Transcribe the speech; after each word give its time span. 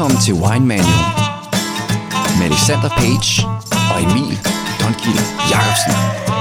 Velkommen 0.00 0.22
til 0.22 0.34
Wine 0.34 0.66
Manual 0.66 1.04
med 2.38 2.46
Alexander 2.46 2.88
Page 2.88 3.46
og 3.94 4.02
Emil 4.02 4.38
Donkilde 4.80 5.22
Jacobsen. 5.50 6.39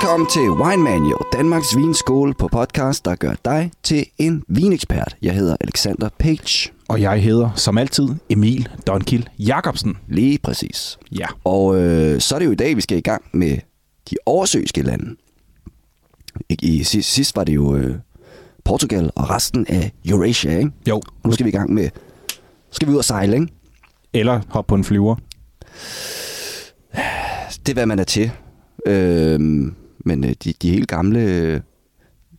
Velkommen 0.00 0.28
til 0.28 0.50
Wine 0.50 0.82
Manual, 0.82 1.24
Danmarks 1.32 1.76
vinskole 1.76 2.34
på 2.34 2.48
podcast, 2.48 3.04
der 3.04 3.14
gør 3.14 3.34
dig 3.44 3.70
til 3.82 4.06
en 4.18 4.44
vinekspert. 4.48 5.16
Jeg 5.22 5.34
hedder 5.34 5.56
Alexander 5.60 6.08
Page. 6.18 6.72
Og 6.88 7.00
jeg 7.00 7.22
hedder, 7.22 7.50
som 7.54 7.78
altid, 7.78 8.08
Emil 8.28 8.68
Donkil 8.86 9.28
Jacobsen. 9.38 9.96
Lige 10.08 10.38
præcis. 10.42 10.98
Ja. 11.12 11.26
Og 11.44 11.76
øh, 11.82 12.20
så 12.20 12.34
er 12.34 12.38
det 12.38 12.46
jo 12.46 12.50
i 12.50 12.54
dag, 12.54 12.76
vi 12.76 12.80
skal 12.80 12.98
i 12.98 13.00
gang 13.00 13.24
med 13.32 13.58
de 14.10 14.16
oversøiske 14.26 14.82
lande. 14.82 15.16
I, 16.48 16.56
i 16.62 16.82
sidst, 16.82 17.12
sidst 17.12 17.36
var 17.36 17.44
det 17.44 17.54
jo 17.54 17.76
øh, 17.76 17.94
Portugal 18.64 19.10
og 19.14 19.30
resten 19.30 19.66
af 19.68 19.92
Eurasia, 20.08 20.58
ikke? 20.58 20.70
Jo. 20.88 20.96
Og 20.96 21.28
nu 21.28 21.32
skal 21.32 21.44
vi 21.44 21.50
i 21.50 21.56
gang 21.56 21.72
med... 21.74 21.90
Skal 22.70 22.88
vi 22.88 22.92
ud 22.92 22.98
og 22.98 23.04
sejle, 23.04 23.34
ikke? 23.34 23.48
Eller 24.12 24.40
hop 24.48 24.66
på 24.66 24.74
en 24.74 24.84
flyver. 24.84 25.16
Det 27.66 27.68
er, 27.68 27.74
hvad 27.74 27.86
man 27.86 27.98
er 27.98 28.04
til. 28.04 28.30
Øhm, 28.86 29.74
men 30.04 30.24
øh, 30.24 30.34
de, 30.44 30.52
de 30.62 30.70
helt 30.70 30.88
gamle 30.88 31.20
øh, 31.20 31.60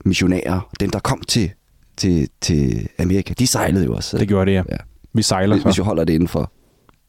missionærer, 0.06 0.70
dem 0.80 0.90
der 0.90 1.00
kom 1.00 1.22
til, 1.22 1.52
til, 1.98 2.30
til 2.42 2.88
Amerika, 3.00 3.34
de 3.40 3.48
sejlede 3.48 3.86
jo 3.86 3.96
også. 3.96 4.18
Det 4.18 4.28
gjorde 4.28 4.52
det, 4.52 4.56
ja. 4.58 4.64
Ja. 4.70 4.78
Vi 5.14 5.22
sejler 5.22 5.56
Hvis, 5.56 5.64
hvis 5.64 5.76
så. 5.76 5.82
vi 5.82 5.86
holder 5.86 6.04
det 6.04 6.14
inden 6.14 6.28
for 6.28 6.52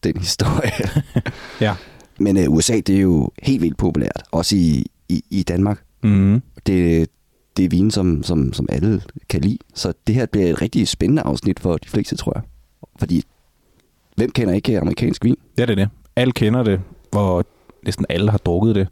den 0.05 0.17
historie. 0.27 0.73
Ja. 1.61 1.75
Men 2.19 2.37
øh, 2.37 2.51
USA, 2.51 2.81
det 2.81 2.97
er 2.97 3.01
jo 3.01 3.31
helt 3.43 3.63
vildt 3.63 3.77
populært. 3.77 4.23
Også 4.33 4.57
i, 4.57 4.87
i, 5.09 5.25
i 5.31 5.43
Danmark. 5.43 5.83
Mm-hmm. 6.03 6.43
Det, 6.67 7.09
det 7.57 7.65
er 7.65 7.69
vin, 7.69 7.91
som, 7.91 8.23
som, 8.23 8.53
som 8.53 8.67
alle 8.69 9.03
kan 9.29 9.41
lide. 9.41 9.59
Så 9.75 9.93
det 10.07 10.15
her 10.15 10.27
bliver 10.27 10.47
et 10.47 10.63
rigtig 10.63 10.89
spændende 10.89 11.23
afsnit 11.23 11.61
for 11.61 11.77
de 11.77 11.89
fleste, 11.89 12.17
tror 12.17 12.33
jeg. 12.37 12.43
Fordi, 12.99 13.23
hvem 14.17 14.31
kender 14.31 14.55
ikke 14.55 14.81
amerikansk 14.81 15.25
vin? 15.25 15.37
Ja, 15.59 15.63
det 15.63 15.71
er 15.71 15.75
det. 15.75 15.89
Alle 16.17 16.33
kender 16.33 16.63
det, 16.63 16.81
og 17.13 17.45
næsten 17.85 18.07
alle 18.09 18.31
har 18.31 18.39
drukket 18.39 18.75
det. 18.75 18.89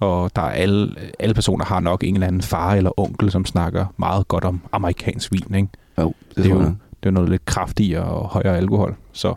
Og 0.00 0.30
der 0.36 0.42
er 0.42 0.50
alle, 0.50 0.94
alle 1.18 1.34
personer 1.34 1.64
har 1.64 1.80
nok 1.80 2.04
en 2.04 2.14
eller 2.14 2.26
anden 2.26 2.42
far 2.42 2.74
eller 2.74 3.00
onkel, 3.00 3.30
som 3.30 3.44
snakker 3.44 3.86
meget 3.96 4.28
godt 4.28 4.44
om 4.44 4.60
amerikansk 4.72 5.32
vin. 5.32 5.54
Ikke? 5.54 5.68
Jo, 5.98 6.12
det, 6.28 6.36
Det, 6.36 6.46
er 6.46 6.50
jo 6.50 6.60
jeg. 6.60 6.74
det 7.02 7.06
er 7.08 7.10
noget 7.10 7.28
lidt 7.28 7.44
kraftigere 7.44 8.04
og 8.04 8.28
højere 8.28 8.56
alkohol. 8.56 8.96
Så 9.12 9.34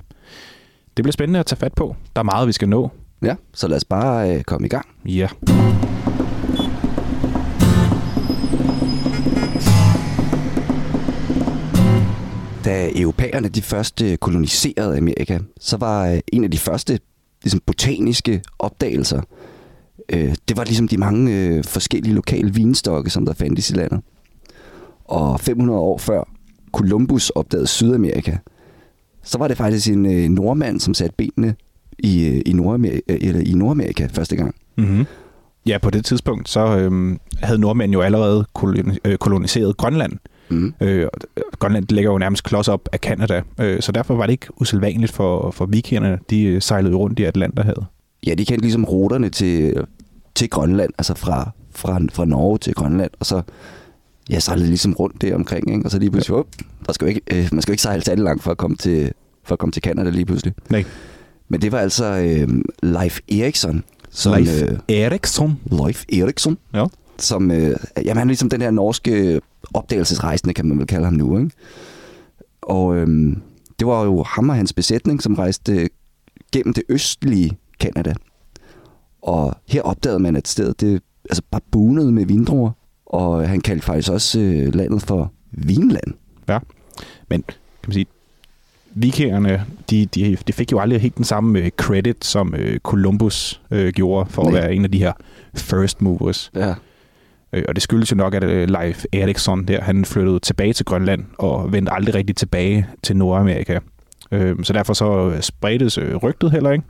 det 0.98 1.04
bliver 1.04 1.12
spændende 1.12 1.40
at 1.40 1.46
tage 1.46 1.60
fat 1.60 1.74
på. 1.74 1.96
Der 2.16 2.20
er 2.20 2.24
meget, 2.24 2.48
vi 2.48 2.52
skal 2.52 2.70
nå. 2.70 2.92
Ja, 3.22 3.36
så 3.54 3.68
lad 3.68 3.78
os 3.78 3.86
bare 3.86 4.36
øh, 4.36 4.44
komme 4.44 4.66
i 4.68 4.70
gang. 4.70 4.86
Ja. 5.06 5.28
Da 12.66 12.90
europæerne 12.96 13.48
de 13.50 13.62
først 13.62 14.02
øh, 14.02 14.18
koloniserede 14.18 14.98
Amerika, 14.98 15.40
så 15.60 15.78
var 15.78 16.08
øh, 16.08 16.20
en 16.34 16.44
af 16.44 16.52
de 16.52 16.58
første 16.58 17.00
ligesom, 17.44 17.60
botaniske 17.66 18.42
opdagelser, 18.60 19.22
øh, 20.10 20.36
det 20.48 20.58
var 20.58 20.64
ligesom 20.64 20.88
de 20.88 20.98
mange 20.98 21.38
øh, 21.38 21.64
forskellige 21.64 22.14
lokale 22.16 22.54
vinstokke, 22.54 23.10
som 23.10 23.26
der 23.26 23.34
fandtes 23.34 23.70
i 23.70 23.74
landet. 23.74 24.02
Og 25.06 25.40
500 25.40 25.80
år 25.80 25.98
før 25.98 26.30
Columbus 26.72 27.30
opdagede 27.30 27.68
Sydamerika, 27.68 28.38
så 29.24 29.38
var 29.38 29.48
det 29.48 29.58
faktisk 29.58 29.88
en 29.88 30.06
øh, 30.06 30.30
nordmand, 30.30 30.80
som 30.80 30.94
satte 30.94 31.16
benene 31.18 31.56
i, 32.00 32.28
øh, 32.28 32.42
i, 32.46 32.54
Nordamerika, 32.54 33.00
eller 33.08 33.42
i 33.42 33.54
Nordamerika 33.54 34.08
første 34.12 34.36
gang. 34.36 34.56
Mm-hmm. 34.78 35.06
Ja, 35.66 35.78
på 35.78 35.90
det 35.90 36.06
tidspunkt, 36.06 36.50
så 36.50 36.78
øhm, 36.78 37.20
havde 37.44 37.60
nordmænd 37.60 37.94
jo 37.94 38.02
allerede 38.02 38.46
koloni- 38.60 38.98
øh, 39.06 39.18
koloniseret 39.18 39.78
Grønland. 39.78 40.14
Mm. 40.50 40.74
Øh, 40.82 41.08
og 41.14 41.22
Grønland 41.60 41.86
ligger 41.90 42.12
jo 42.12 42.18
nærmest 42.18 42.44
klods 42.44 42.68
op 42.68 42.90
af 42.92 43.02
Kanada, 43.02 43.42
øh, 43.60 43.82
så 43.82 43.92
derfor 43.92 44.16
var 44.16 44.26
det 44.26 44.32
ikke 44.32 44.48
usædvanligt 44.62 45.12
for, 45.12 45.52
for 45.52 45.66
vikingerne. 45.66 46.20
De 46.30 46.44
øh, 46.44 46.62
sejlede 46.62 46.96
rundt 46.96 47.20
i 47.20 47.24
Atlanterhavet. 47.24 47.86
Ja, 48.28 48.34
de 48.34 48.46
kendte 48.46 48.62
ligesom 48.62 48.86
ruterne 48.86 49.30
til, 49.30 49.86
til 50.36 50.50
Grønland, 50.50 50.94
altså 50.98 51.16
fra, 51.16 51.52
fra, 51.72 52.00
fra 52.14 52.26
Norge 52.26 52.58
til 52.58 52.74
Grønland, 52.74 53.12
og 53.20 53.26
så 53.26 53.42
ja, 54.30 54.40
sejlede 54.40 54.66
de 54.66 54.70
ligesom 54.70 54.94
rundt 54.94 55.22
der 55.22 55.36
omkring, 55.36 55.72
ikke? 55.74 55.86
og 55.86 55.92
så 55.92 56.00
lige 56.00 56.12
pludselig, 56.12 56.36
ja. 56.36 56.66
der 56.86 56.94
skal 56.94 57.06
jo 57.06 57.10
ikke, 57.10 57.22
øh, 57.32 57.50
man 57.52 57.62
skal 57.62 57.72
jo 57.72 57.74
ikke 57.74 57.82
sejle 57.82 58.04
særlig 58.04 58.24
langt 58.24 58.44
for 58.44 58.52
at 58.52 58.58
komme 58.58 58.78
til, 58.78 59.12
for 59.44 59.56
at 59.56 59.60
komme 59.60 59.72
til 59.72 59.82
Canada 59.82 60.10
lige 60.10 60.26
pludselig. 60.26 60.54
Nej. 60.70 60.84
Men 61.50 61.62
det 61.62 61.72
var 61.72 61.80
altså 61.80 62.06
øh, 62.06 62.48
Leif 62.84 63.20
Erikson, 63.32 63.84
som, 64.10 64.34
Leif 64.34 64.62
øh, 64.64 64.78
Eriksson. 64.88 65.60
Leif 65.72 66.04
Erikson, 66.14 66.58
Ja. 66.74 66.86
som, 67.18 67.52
øh, 67.52 67.76
jamen 67.98 68.18
han 68.18 68.18
er 68.18 68.26
ligesom 68.26 68.50
den 68.50 68.62
her 68.62 68.72
norske 68.72 69.42
opdagelsesrejsende, 69.74 70.54
kan 70.54 70.66
man 70.68 70.78
vel 70.80 70.88
kalde 70.88 71.06
ham 71.06 71.14
nu, 71.14 71.38
ikke? 71.38 71.52
Og 72.62 72.96
øh, 72.96 73.36
det 73.80 73.88
var 73.88 74.04
jo 74.04 74.24
ham 74.24 74.50
og 74.50 74.56
hans 74.56 74.74
besætning, 74.74 75.22
som 75.24 75.36
rejste 75.36 75.90
gennem 76.52 76.74
det 76.74 76.84
østlige 76.90 77.58
Kanada. 77.84 78.14
Og 79.22 79.56
her 79.68 79.82
opdagede 79.82 80.20
man, 80.20 80.36
at 80.36 80.48
stedet 80.48 80.82
det 80.82 81.02
altså 81.30 81.42
bare 81.52 81.62
bunede 81.72 82.12
med 82.12 82.26
vindruer, 82.26 82.72
og 83.06 83.50
han 83.50 83.62
kaldte 83.62 83.86
faktisk 83.86 84.12
også 84.12 84.40
øh, 84.40 84.76
landet 84.76 85.02
for 85.02 85.32
Vinland. 85.52 86.14
Men 87.30 87.44
kan 87.48 87.88
man 87.88 87.94
sige, 87.94 88.06
vikingerne, 88.94 89.66
de, 89.90 90.06
de, 90.06 90.38
de 90.48 90.54
fik 90.54 90.72
jo 90.72 90.80
aldrig 90.80 91.02
helt 91.02 91.18
den 91.18 91.26
samme 91.26 91.60
øh, 91.60 91.70
credit, 91.78 92.26
som 92.26 92.56
øh, 92.56 92.80
Columbus 92.80 93.62
øh, 93.72 93.94
gjorde 93.94 94.30
for 94.30 94.44
Nej. 94.44 94.50
at 94.50 94.64
være 94.64 94.76
en 94.76 94.84
af 94.84 94.92
de 94.92 94.98
her 94.98 95.14
first 95.56 96.02
movers. 96.02 96.52
Ja. 96.56 96.74
Øh, 97.54 97.64
og 97.68 97.76
det 97.76 97.84
skyldes 97.84 98.12
jo 98.12 98.16
nok, 98.16 98.34
at 98.34 98.44
øh, 98.44 98.70
Leif 98.70 99.06
Erikson 99.14 99.66
der, 99.66 99.82
han 99.82 100.06
flyttede 100.06 100.40
tilbage 100.40 100.74
til 100.74 100.86
Grønland 100.86 101.26
og 101.38 101.72
vendte 101.72 101.92
aldrig 101.92 102.16
rigtig 102.16 102.36
tilbage 102.36 102.88
til 103.04 103.18
Nordamerika. 103.18 103.80
Øh, 104.32 104.56
så 104.64 104.74
derfor 104.74 104.94
så 104.94 105.30
øh, 105.30 105.42
spredtes 105.42 105.98
øh, 105.98 106.16
rygtet 106.16 106.52
heller 106.52 106.72
ikke. 106.72 106.86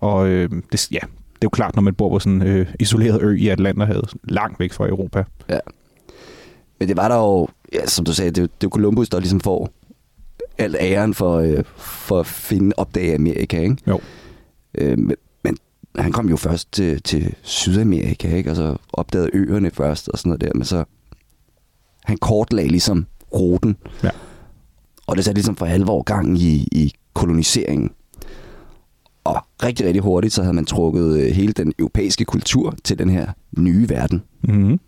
Og 0.00 0.28
øh, 0.28 0.50
det, 0.72 0.92
ja, 0.92 0.98
det 0.98 1.44
er 1.44 1.44
jo 1.44 1.48
klart, 1.48 1.74
når 1.74 1.82
man 1.82 1.94
bor 1.94 2.08
på 2.08 2.18
sådan 2.18 2.42
en 2.42 2.48
øh, 2.48 2.66
isoleret 2.80 3.22
ø 3.22 3.36
i 3.36 3.48
Atlanterhavet, 3.48 4.14
langt 4.24 4.60
væk 4.60 4.72
fra 4.72 4.88
Europa. 4.88 5.24
Men 6.78 6.88
det 6.88 6.96
var 6.96 7.08
der 7.08 7.16
jo, 7.16 7.48
ja, 7.72 7.86
som 7.86 8.04
du 8.04 8.12
sagde, 8.12 8.30
det, 8.30 8.36
det 8.36 8.42
er 8.44 8.48
jo 8.64 8.68
Columbus, 8.68 9.08
der 9.08 9.20
ligesom 9.20 9.40
får 9.40 9.70
alt 10.58 10.76
æren 10.80 11.14
for, 11.14 11.36
øh, 11.38 11.64
for 11.76 12.20
at 12.20 12.26
finde 12.26 12.74
opdage 12.76 13.14
Amerika, 13.14 13.60
ikke? 13.60 13.76
Jo. 13.86 14.00
Øh, 14.74 14.98
men, 14.98 15.16
men 15.44 15.56
han 15.98 16.12
kom 16.12 16.28
jo 16.28 16.36
først 16.36 16.72
til, 16.72 17.02
til 17.02 17.34
Sydamerika, 17.42 18.36
ikke? 18.36 18.50
Og 18.50 18.56
så 18.56 18.76
opdagede 18.92 19.30
øerne 19.32 19.70
først 19.70 20.08
og 20.08 20.18
sådan 20.18 20.30
noget 20.30 20.40
der, 20.40 20.50
men 20.54 20.64
så 20.64 20.84
han 22.04 22.16
kortlagde 22.16 22.68
ligesom 22.68 23.06
ruten. 23.34 23.76
Ja. 24.04 24.10
Og 25.06 25.16
det 25.16 25.24
satte 25.24 25.36
ligesom 25.36 25.56
for 25.56 25.66
alvor 25.66 26.02
gang 26.02 26.38
i, 26.38 26.68
i 26.72 26.92
koloniseringen. 27.14 27.90
Og 29.28 29.66
rigtig, 29.66 29.86
rigtig 29.86 30.02
hurtigt, 30.02 30.34
så 30.34 30.42
havde 30.42 30.54
man 30.54 30.64
trukket 30.64 31.20
øh, 31.20 31.32
hele 31.32 31.52
den 31.52 31.72
europæiske 31.78 32.24
kultur 32.24 32.74
til 32.84 32.98
den 32.98 33.10
her 33.10 33.26
nye 33.58 33.88
verden. 33.88 34.22
Mm-hmm. 34.42 34.80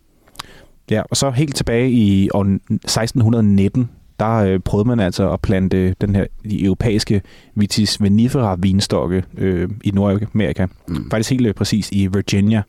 Ja, 0.90 1.02
og 1.10 1.16
så 1.16 1.30
helt 1.30 1.56
tilbage 1.56 1.90
i 1.90 2.30
år 2.34 2.42
1619, 2.42 3.90
der 4.20 4.34
øh, 4.36 4.60
prøvede 4.60 4.88
man 4.88 5.00
altså 5.00 5.32
at 5.32 5.40
plante 5.40 5.94
den 6.00 6.14
her 6.14 6.26
de 6.44 6.64
europæiske 6.64 7.22
vitis 7.54 8.02
vinifera 8.02 8.56
vinstokke 8.58 9.24
øh, 9.38 9.68
i 9.84 9.90
Nordamerika. 9.90 10.66
Mm. 10.88 11.10
Faktisk 11.10 11.30
helt 11.30 11.46
øh, 11.46 11.54
præcis 11.54 11.90
i 11.92 12.06
Virginia. 12.06 12.62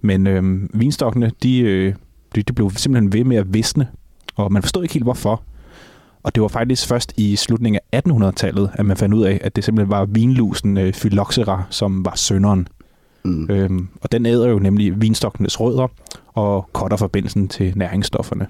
Men 0.00 0.26
øh, 0.26 0.68
vinstokkene, 0.80 1.30
de, 1.42 1.60
øh, 1.60 1.94
de, 2.34 2.42
de 2.42 2.52
blev 2.52 2.70
simpelthen 2.70 3.12
ved 3.12 3.24
med 3.24 3.36
at 3.36 3.54
visne, 3.54 3.86
og 4.36 4.52
man 4.52 4.62
forstod 4.62 4.82
ikke 4.82 4.94
helt 4.94 5.04
hvorfor. 5.04 5.42
Og 6.24 6.34
det 6.34 6.42
var 6.42 6.48
faktisk 6.48 6.88
først 6.88 7.12
i 7.16 7.36
slutningen 7.36 7.80
af 7.92 8.00
1800-tallet, 8.08 8.70
at 8.74 8.86
man 8.86 8.96
fandt 8.96 9.14
ud 9.14 9.24
af, 9.24 9.40
at 9.44 9.56
det 9.56 9.64
simpelthen 9.64 9.90
var 9.90 10.04
vinlusen 10.04 10.76
øh, 10.76 10.92
Phylloxera, 10.92 11.62
som 11.70 12.04
var 12.04 12.14
sønderen. 12.16 12.68
Mm. 13.24 13.50
Øhm, 13.50 13.88
og 14.00 14.12
den 14.12 14.26
æder 14.26 14.48
jo 14.48 14.58
nemlig 14.58 15.00
vinstokkenes 15.02 15.60
rødder 15.60 15.88
og 16.34 16.68
cutter 16.72 16.96
forbindelsen 16.96 17.48
til 17.48 17.72
næringsstofferne. 17.76 18.46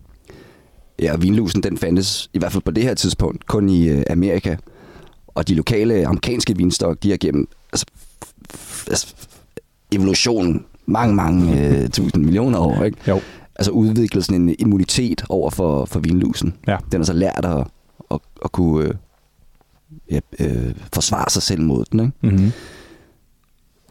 Ja, 1.03 1.17
vinlusen 1.17 1.63
den 1.63 1.79
fandtes 1.79 2.31
i 2.33 2.39
hvert 2.39 2.53
fald 2.53 2.63
på 2.63 2.71
det 2.71 2.83
her 2.83 2.95
tidspunkt 2.95 3.47
kun 3.47 3.69
i 3.69 3.89
øh, 3.89 4.03
Amerika. 4.11 4.57
Og 5.29 5.49
de 5.49 5.55
lokale 5.55 6.07
amerikanske 6.07 6.57
vinstok, 6.57 7.03
de 7.03 7.11
har 7.11 7.17
gennem 7.17 7.49
altså, 7.73 7.87
altså, 8.87 9.15
evolutionen 9.93 10.65
mange, 10.87 11.15
mange 11.15 11.61
øh, 11.61 11.89
tusind 11.89 12.25
millioner 12.25 12.59
år, 12.59 12.85
ikke? 12.85 12.99
Jo. 13.09 13.21
Altså 13.57 13.71
udviklet 13.71 14.25
sådan 14.25 14.49
en 14.49 14.55
immunitet 14.59 15.25
over 15.29 15.51
for, 15.51 15.85
for 15.85 16.01
vinlusen. 16.01 16.55
Ja. 16.67 16.77
Den 16.93 17.01
har 17.01 17.05
så 17.05 17.13
lært 17.13 17.45
at, 17.45 17.67
at, 18.11 18.21
at 18.45 18.53
kunne 18.53 18.89
øh, 18.89 18.95
ja, 20.11 20.21
øh, 20.39 20.75
forsvare 20.93 21.31
sig 21.31 21.43
selv 21.43 21.61
mod 21.61 21.85
den, 21.93 22.01
ikke? 22.01 22.13
Mm-hmm. 22.21 22.53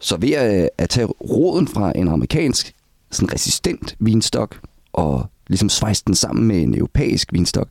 Så 0.00 0.16
ved 0.16 0.30
at, 0.30 0.70
at 0.78 0.88
tage 0.88 1.06
roden 1.06 1.68
fra 1.68 1.92
en 1.96 2.08
amerikansk 2.08 2.74
sådan 3.10 3.32
resistent 3.32 3.96
vinstok, 3.98 4.60
og 4.92 5.26
ligesom 5.46 5.68
svejse 5.68 6.02
den 6.06 6.14
sammen 6.14 6.46
med 6.46 6.62
en 6.62 6.74
europæisk 6.74 7.32
vinstok, 7.32 7.68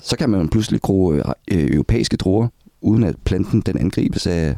så 0.00 0.16
kan 0.16 0.30
man 0.30 0.48
pludselig 0.48 0.80
gro 0.80 1.12
øh, 1.12 1.22
europæiske 1.48 2.16
druer, 2.16 2.48
uden 2.80 3.04
at 3.04 3.16
planten 3.24 3.60
den 3.60 3.78
angribes 3.78 4.26
af, 4.26 4.56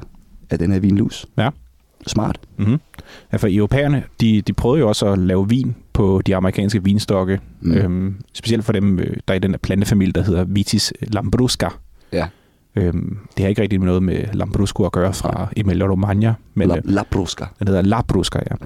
af 0.51 0.59
den 0.59 0.73
her 0.73 0.79
vinlus. 0.79 1.27
Ja. 1.39 1.51
Smart. 2.07 2.41
Mm-hmm. 2.57 2.81
Ja, 3.33 3.37
for 3.37 3.49
europæerne, 3.51 4.03
de, 4.21 4.43
de 4.43 4.53
prøvede 4.53 4.81
jo 4.81 4.89
også 4.89 5.07
at 5.07 5.19
lave 5.19 5.49
vin 5.49 5.75
på 5.93 6.23
de 6.27 6.37
amerikanske 6.37 6.85
vinstokke. 6.85 7.41
Mm. 7.61 7.73
Øhm, 7.73 8.17
specielt 8.33 8.65
for 8.65 8.73
dem, 8.73 8.99
øh, 8.99 9.17
der 9.29 9.35
er 9.35 9.37
i 9.37 9.39
den 9.39 9.51
der 9.51 9.59
plantefamilie, 9.59 10.13
der 10.13 10.23
hedder 10.23 10.45
Vitis 10.45 10.93
lambrusca. 11.01 11.69
Ja. 12.13 12.27
Øhm, 12.77 13.19
det 13.37 13.43
har 13.43 13.49
ikke 13.49 13.63
rigtig 13.63 13.79
noget 13.79 14.03
med 14.03 14.25
lambrusco 14.33 14.85
at 14.85 14.93
gøre 14.93 15.13
fra 15.13 15.49
Emilia 15.57 15.87
Romagna. 15.87 16.35
Men, 16.55 16.69
La, 16.69 16.77
øh, 16.77 16.83
Labrusca. 16.85 17.45
den 17.59 17.69
hedder 17.69 17.83
labrusca, 17.83 18.39
ja. 18.51 18.57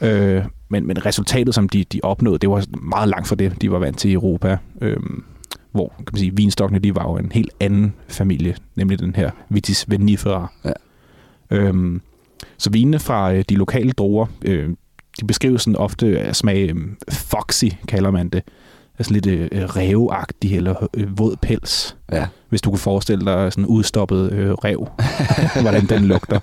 ja. 0.00 0.38
Øh, 0.38 0.44
men, 0.68 0.86
men 0.86 1.06
resultatet, 1.06 1.54
som 1.54 1.68
de, 1.68 1.84
de 1.84 2.00
opnåede, 2.02 2.38
det 2.38 2.50
var 2.50 2.64
meget 2.82 3.08
langt 3.08 3.28
fra 3.28 3.36
det, 3.36 3.62
de 3.62 3.70
var 3.70 3.78
vant 3.78 3.98
til 3.98 4.10
i 4.10 4.14
Europa. 4.14 4.58
Øhm, 4.80 5.24
hvor 5.72 5.92
kan 5.96 6.06
man 6.12 6.18
sige, 6.18 6.36
vinstokkene 6.36 6.78
de 6.78 6.94
var 6.94 7.02
jo 7.02 7.16
en 7.16 7.32
helt 7.34 7.50
anden 7.60 7.94
familie, 8.08 8.56
nemlig 8.76 8.98
den 8.98 9.14
her 9.14 9.30
Vitis 9.48 9.84
vinifera. 9.88 10.52
Ja. 10.64 10.72
Øhm, 11.50 12.00
så 12.58 12.70
vinene 12.70 12.98
fra 12.98 13.32
øh, 13.32 13.44
de 13.48 13.54
lokale 13.54 13.92
druer, 13.92 14.26
øh, 14.44 14.68
de 15.20 15.26
beskrives 15.26 15.62
sådan 15.62 15.76
ofte 15.76 16.20
af 16.20 16.36
smag 16.36 16.70
øh, 16.70 16.76
foxy, 17.10 17.64
kalder 17.88 18.10
man 18.10 18.28
det. 18.28 18.42
Altså 18.98 19.12
lidt 19.12 19.26
øh, 19.26 19.48
ræveagtig 19.52 20.56
eller 20.56 20.88
øh, 20.94 21.18
våd 21.18 21.36
pels. 21.42 21.96
Ja. 22.12 22.26
Hvis 22.48 22.60
du 22.60 22.70
kunne 22.70 22.78
forestille 22.78 23.24
dig 23.24 23.52
sådan 23.52 23.66
udstoppet 23.66 24.32
øh, 24.32 24.50
rev, 24.52 24.88
hvordan 25.62 25.86
den 25.86 26.04
lugter. 26.04 26.40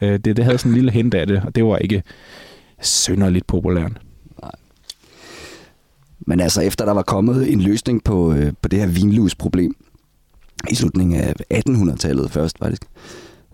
Øh, 0.00 0.12
det, 0.12 0.36
det 0.36 0.44
havde 0.44 0.58
sådan 0.58 0.72
en 0.72 0.74
lille 0.74 0.90
hint 0.90 1.14
af 1.14 1.26
det, 1.26 1.42
og 1.46 1.54
det 1.54 1.64
var 1.64 1.76
ikke 1.76 2.02
synderligt 2.82 3.46
populært. 3.46 3.92
Men 6.26 6.40
altså, 6.40 6.60
efter 6.60 6.84
der 6.84 6.92
var 6.92 7.02
kommet 7.02 7.52
en 7.52 7.60
løsning 7.60 8.04
på, 8.04 8.32
øh, 8.32 8.52
på 8.62 8.68
det 8.68 8.78
her 8.78 8.86
vinlusproblem, 8.86 9.74
i 10.70 10.74
slutningen 10.74 11.20
af 11.20 11.34
1800-tallet 11.54 12.30
først 12.30 12.58
faktisk, 12.58 12.82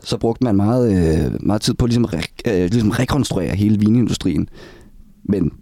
så 0.05 0.17
brugte 0.19 0.45
man 0.45 0.57
meget, 0.57 0.93
øh, 1.27 1.47
meget 1.47 1.63
tid 1.63 1.75
på 1.75 1.87
ligesom, 1.87 2.05
re, 2.05 2.23
øh, 2.47 2.71
ligesom 2.71 2.91
rekonstruere 2.91 3.55
hele 3.57 3.79
vinindustrien. 3.79 4.49
Men 5.25 5.53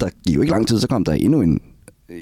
der 0.00 0.08
gik 0.26 0.36
jo 0.36 0.40
ikke 0.40 0.52
lang 0.52 0.68
tid, 0.68 0.78
så 0.78 0.88
kom 0.88 1.04
der 1.04 1.12
endnu 1.12 1.40
en 1.40 1.60
øh, 2.08 2.20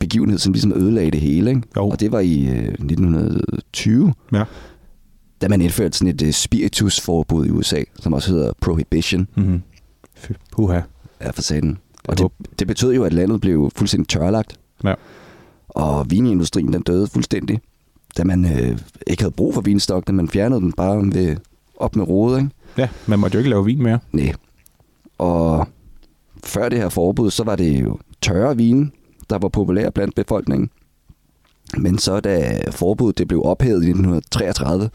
begivenhed, 0.00 0.38
som 0.38 0.52
ligesom 0.52 0.72
ødelagde 0.72 1.10
det 1.10 1.20
hele. 1.20 1.50
Ikke? 1.50 1.62
Jo. 1.76 1.88
Og 1.88 2.00
det 2.00 2.12
var 2.12 2.20
i 2.20 2.46
øh, 2.48 2.68
1920, 2.68 4.12
Ja. 4.32 4.44
da 5.40 5.48
man 5.48 5.60
indførte 5.60 5.98
sådan 5.98 6.14
et 6.14 6.22
øh, 6.22 6.32
spiritusforbud 6.32 7.46
i 7.46 7.50
USA, 7.50 7.82
som 8.00 8.12
også 8.12 8.30
hedder 8.32 8.52
Prohibition. 8.60 9.28
Mm-hmm. 9.36 9.62
Puha. 10.52 10.80
Ja, 11.20 11.30
for 11.30 11.42
satan. 11.42 11.78
Og 12.08 12.18
det, 12.18 12.26
det 12.58 12.66
betød 12.66 12.92
jo, 12.94 13.04
at 13.04 13.12
landet 13.12 13.40
blev 13.40 13.70
fuldstændig 13.76 14.08
tørlagt. 14.08 14.58
Ja. 14.84 14.94
Og 15.68 16.10
vinindustrien, 16.10 16.72
den 16.72 16.82
døde 16.82 17.06
fuldstændig. 17.06 17.60
Da 18.18 18.24
man 18.24 18.44
øh, 18.44 18.78
ikke 19.06 19.22
havde 19.22 19.34
brug 19.34 19.54
for 19.54 19.60
vinstok, 19.60 20.06
da 20.06 20.12
man 20.12 20.28
fjernede 20.28 20.60
den 20.60 20.72
bare 20.72 21.02
ved, 21.12 21.36
op 21.76 21.96
med 21.96 22.08
rodet, 22.08 22.38
ikke? 22.38 22.50
Ja, 22.78 22.88
man 23.06 23.18
måtte 23.18 23.34
jo 23.34 23.38
ikke 23.38 23.50
lave 23.50 23.64
vin 23.64 23.82
mere. 23.82 23.98
Nej. 24.12 24.32
Og 25.18 25.68
før 26.44 26.68
det 26.68 26.78
her 26.78 26.88
forbud, 26.88 27.30
så 27.30 27.44
var 27.44 27.56
det 27.56 27.82
jo 27.82 27.98
tørre 28.22 28.56
vine, 28.56 28.90
der 29.30 29.38
var 29.38 29.48
populære 29.48 29.90
blandt 29.92 30.14
befolkningen. 30.14 30.70
Men 31.78 31.98
så 31.98 32.20
da 32.20 32.60
forbuddet 32.70 33.18
det 33.18 33.28
blev 33.28 33.42
ophævet 33.44 33.82
i 33.84 33.90
1933, 33.90 34.90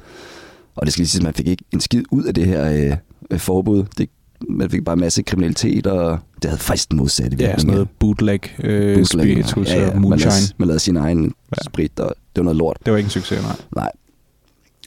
og 0.75 0.85
det 0.85 0.93
skal 0.93 1.01
lige 1.01 1.09
sige, 1.09 1.19
at 1.19 1.23
man 1.23 1.33
fik 1.33 1.47
ikke 1.47 1.63
en 1.73 1.79
skid 1.81 2.03
ud 2.11 2.23
af 2.23 2.33
det 2.33 2.45
her 2.45 2.97
øh, 3.31 3.39
forbud. 3.39 3.83
Det, 3.97 4.09
man 4.49 4.69
fik 4.69 4.83
bare 4.85 4.93
en 4.93 4.99
masse 4.99 5.21
kriminalitet, 5.23 5.87
og 5.87 6.19
det 6.41 6.49
havde 6.49 6.61
faktisk 6.61 6.89
den 6.89 6.97
modsatte 6.97 7.37
Ja, 7.39 7.57
sådan 7.57 7.73
noget 7.73 7.89
bootleg, 7.99 8.39
øh, 8.63 8.95
Bootleg, 8.95 9.07
spiritus 9.07 9.69
ja, 9.69 9.79
ja, 9.81 9.87
og 9.87 9.93
Man 9.93 10.01
moonshine. 10.01 10.31
lavede, 10.31 10.53
man 10.57 10.67
lavede 10.67 10.79
sin 10.79 10.97
egen 10.97 11.23
ja. 11.25 11.63
sprit, 11.63 11.99
og 11.99 12.15
det 12.35 12.41
var 12.41 12.43
noget 12.43 12.57
lort. 12.57 12.77
Det 12.85 12.91
var 12.91 12.97
ikke 12.97 13.07
en 13.07 13.11
succes, 13.11 13.41
nej. 13.43 13.55
Nej. 13.75 13.91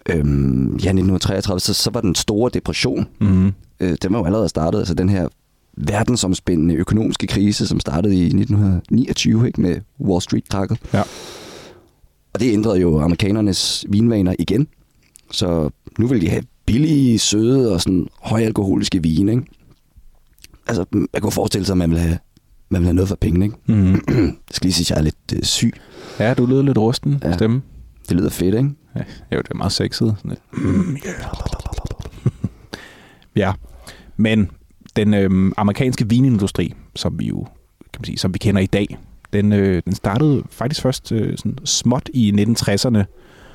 Øhm, 0.08 0.66
ja, 0.70 0.88
1933, 0.90 1.60
så, 1.60 1.74
så 1.74 1.90
var 1.90 2.00
den 2.00 2.14
store 2.14 2.50
depression, 2.54 3.06
Mm-hmm. 3.18 3.52
øh, 3.80 3.96
den 4.02 4.12
var 4.12 4.18
jo 4.18 4.24
allerede 4.24 4.48
startet, 4.48 4.78
altså 4.78 4.94
den 4.94 5.08
her 5.08 5.28
verdensomspændende 5.76 6.74
økonomiske 6.74 7.26
krise, 7.26 7.66
som 7.66 7.80
startede 7.80 8.14
i 8.16 8.24
1929 8.24 9.46
ikke, 9.46 9.60
med 9.60 9.76
Wall 10.00 10.22
Street-krakket. 10.22 10.78
Ja. 10.92 11.02
Og 12.34 12.40
det 12.40 12.52
ændrede 12.52 12.80
jo 12.80 13.00
amerikanernes 13.00 13.84
vinvaner 13.88 14.34
igen. 14.38 14.68
Så 15.30 15.70
nu 15.98 16.06
vil 16.06 16.20
de 16.20 16.28
have 16.28 16.42
billige, 16.66 17.18
søde 17.18 17.72
og 17.72 17.80
sådan 17.80 18.06
højalkoholiske 18.22 19.02
vine. 19.02 19.32
Ikke? 19.32 19.44
Altså, 20.66 20.84
man 20.92 21.08
kunne 21.20 21.32
forestille 21.32 21.66
sig, 21.66 21.72
at 21.72 21.78
man 21.78 21.90
vil 21.90 21.98
have, 21.98 22.18
man 22.70 22.80
vil 22.80 22.86
have 22.86 22.94
noget 22.94 23.08
for 23.08 23.16
pengene. 23.16 23.44
Ikke? 23.44 23.56
Mm-hmm. 23.66 24.00
Det 24.48 24.56
skal 24.56 24.66
lige 24.66 24.72
sige, 24.72 24.84
at 24.86 24.90
jeg 24.90 24.98
er 24.98 25.02
lidt 25.02 25.32
øh, 25.36 25.42
syg. 25.42 25.72
Ja, 26.18 26.34
du 26.34 26.46
lyder 26.46 26.62
lidt 26.62 26.78
rusten 26.78 27.20
ja. 27.24 27.32
Stemme. 27.32 27.62
Det 28.08 28.16
lyder 28.16 28.30
fedt, 28.30 28.54
ikke? 28.54 28.70
Ja, 28.96 29.00
jo, 29.32 29.38
det 29.38 29.50
er 29.50 29.54
meget 29.54 29.72
sexet. 29.72 30.14
Sådan 30.18 30.28
lidt. 30.30 30.40
Mm, 30.52 30.96
yeah. 31.06 31.34
ja, 33.36 33.52
men 34.16 34.50
den 34.96 35.14
øhm, 35.14 35.52
amerikanske 35.56 36.08
vinindustri, 36.08 36.74
som 36.96 37.18
vi 37.18 37.26
jo 37.26 37.44
kan 37.92 38.00
man 38.00 38.04
sige, 38.04 38.18
som 38.18 38.34
vi 38.34 38.38
kender 38.38 38.60
i 38.60 38.66
dag, 38.66 38.98
den, 39.32 39.52
øh, 39.52 39.82
den 39.84 39.94
startede 39.94 40.42
faktisk 40.50 40.82
først 40.82 41.12
øh, 41.12 41.36
sådan 41.38 41.58
småt 41.64 42.10
i 42.14 42.32
1960'erne, 42.48 42.98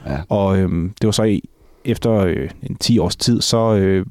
Ja. 0.06 0.18
og 0.30 0.58
øhm, 0.58 0.94
det 1.02 1.08
var 1.08 1.12
så 1.12 1.24
i, 1.24 1.42
efter 1.86 2.12
øh, 2.12 2.50
en 2.64 2.76
10 2.76 3.00
års 3.00 3.16
tid, 3.16 3.42
så 3.42 3.76
øh, 3.76 4.06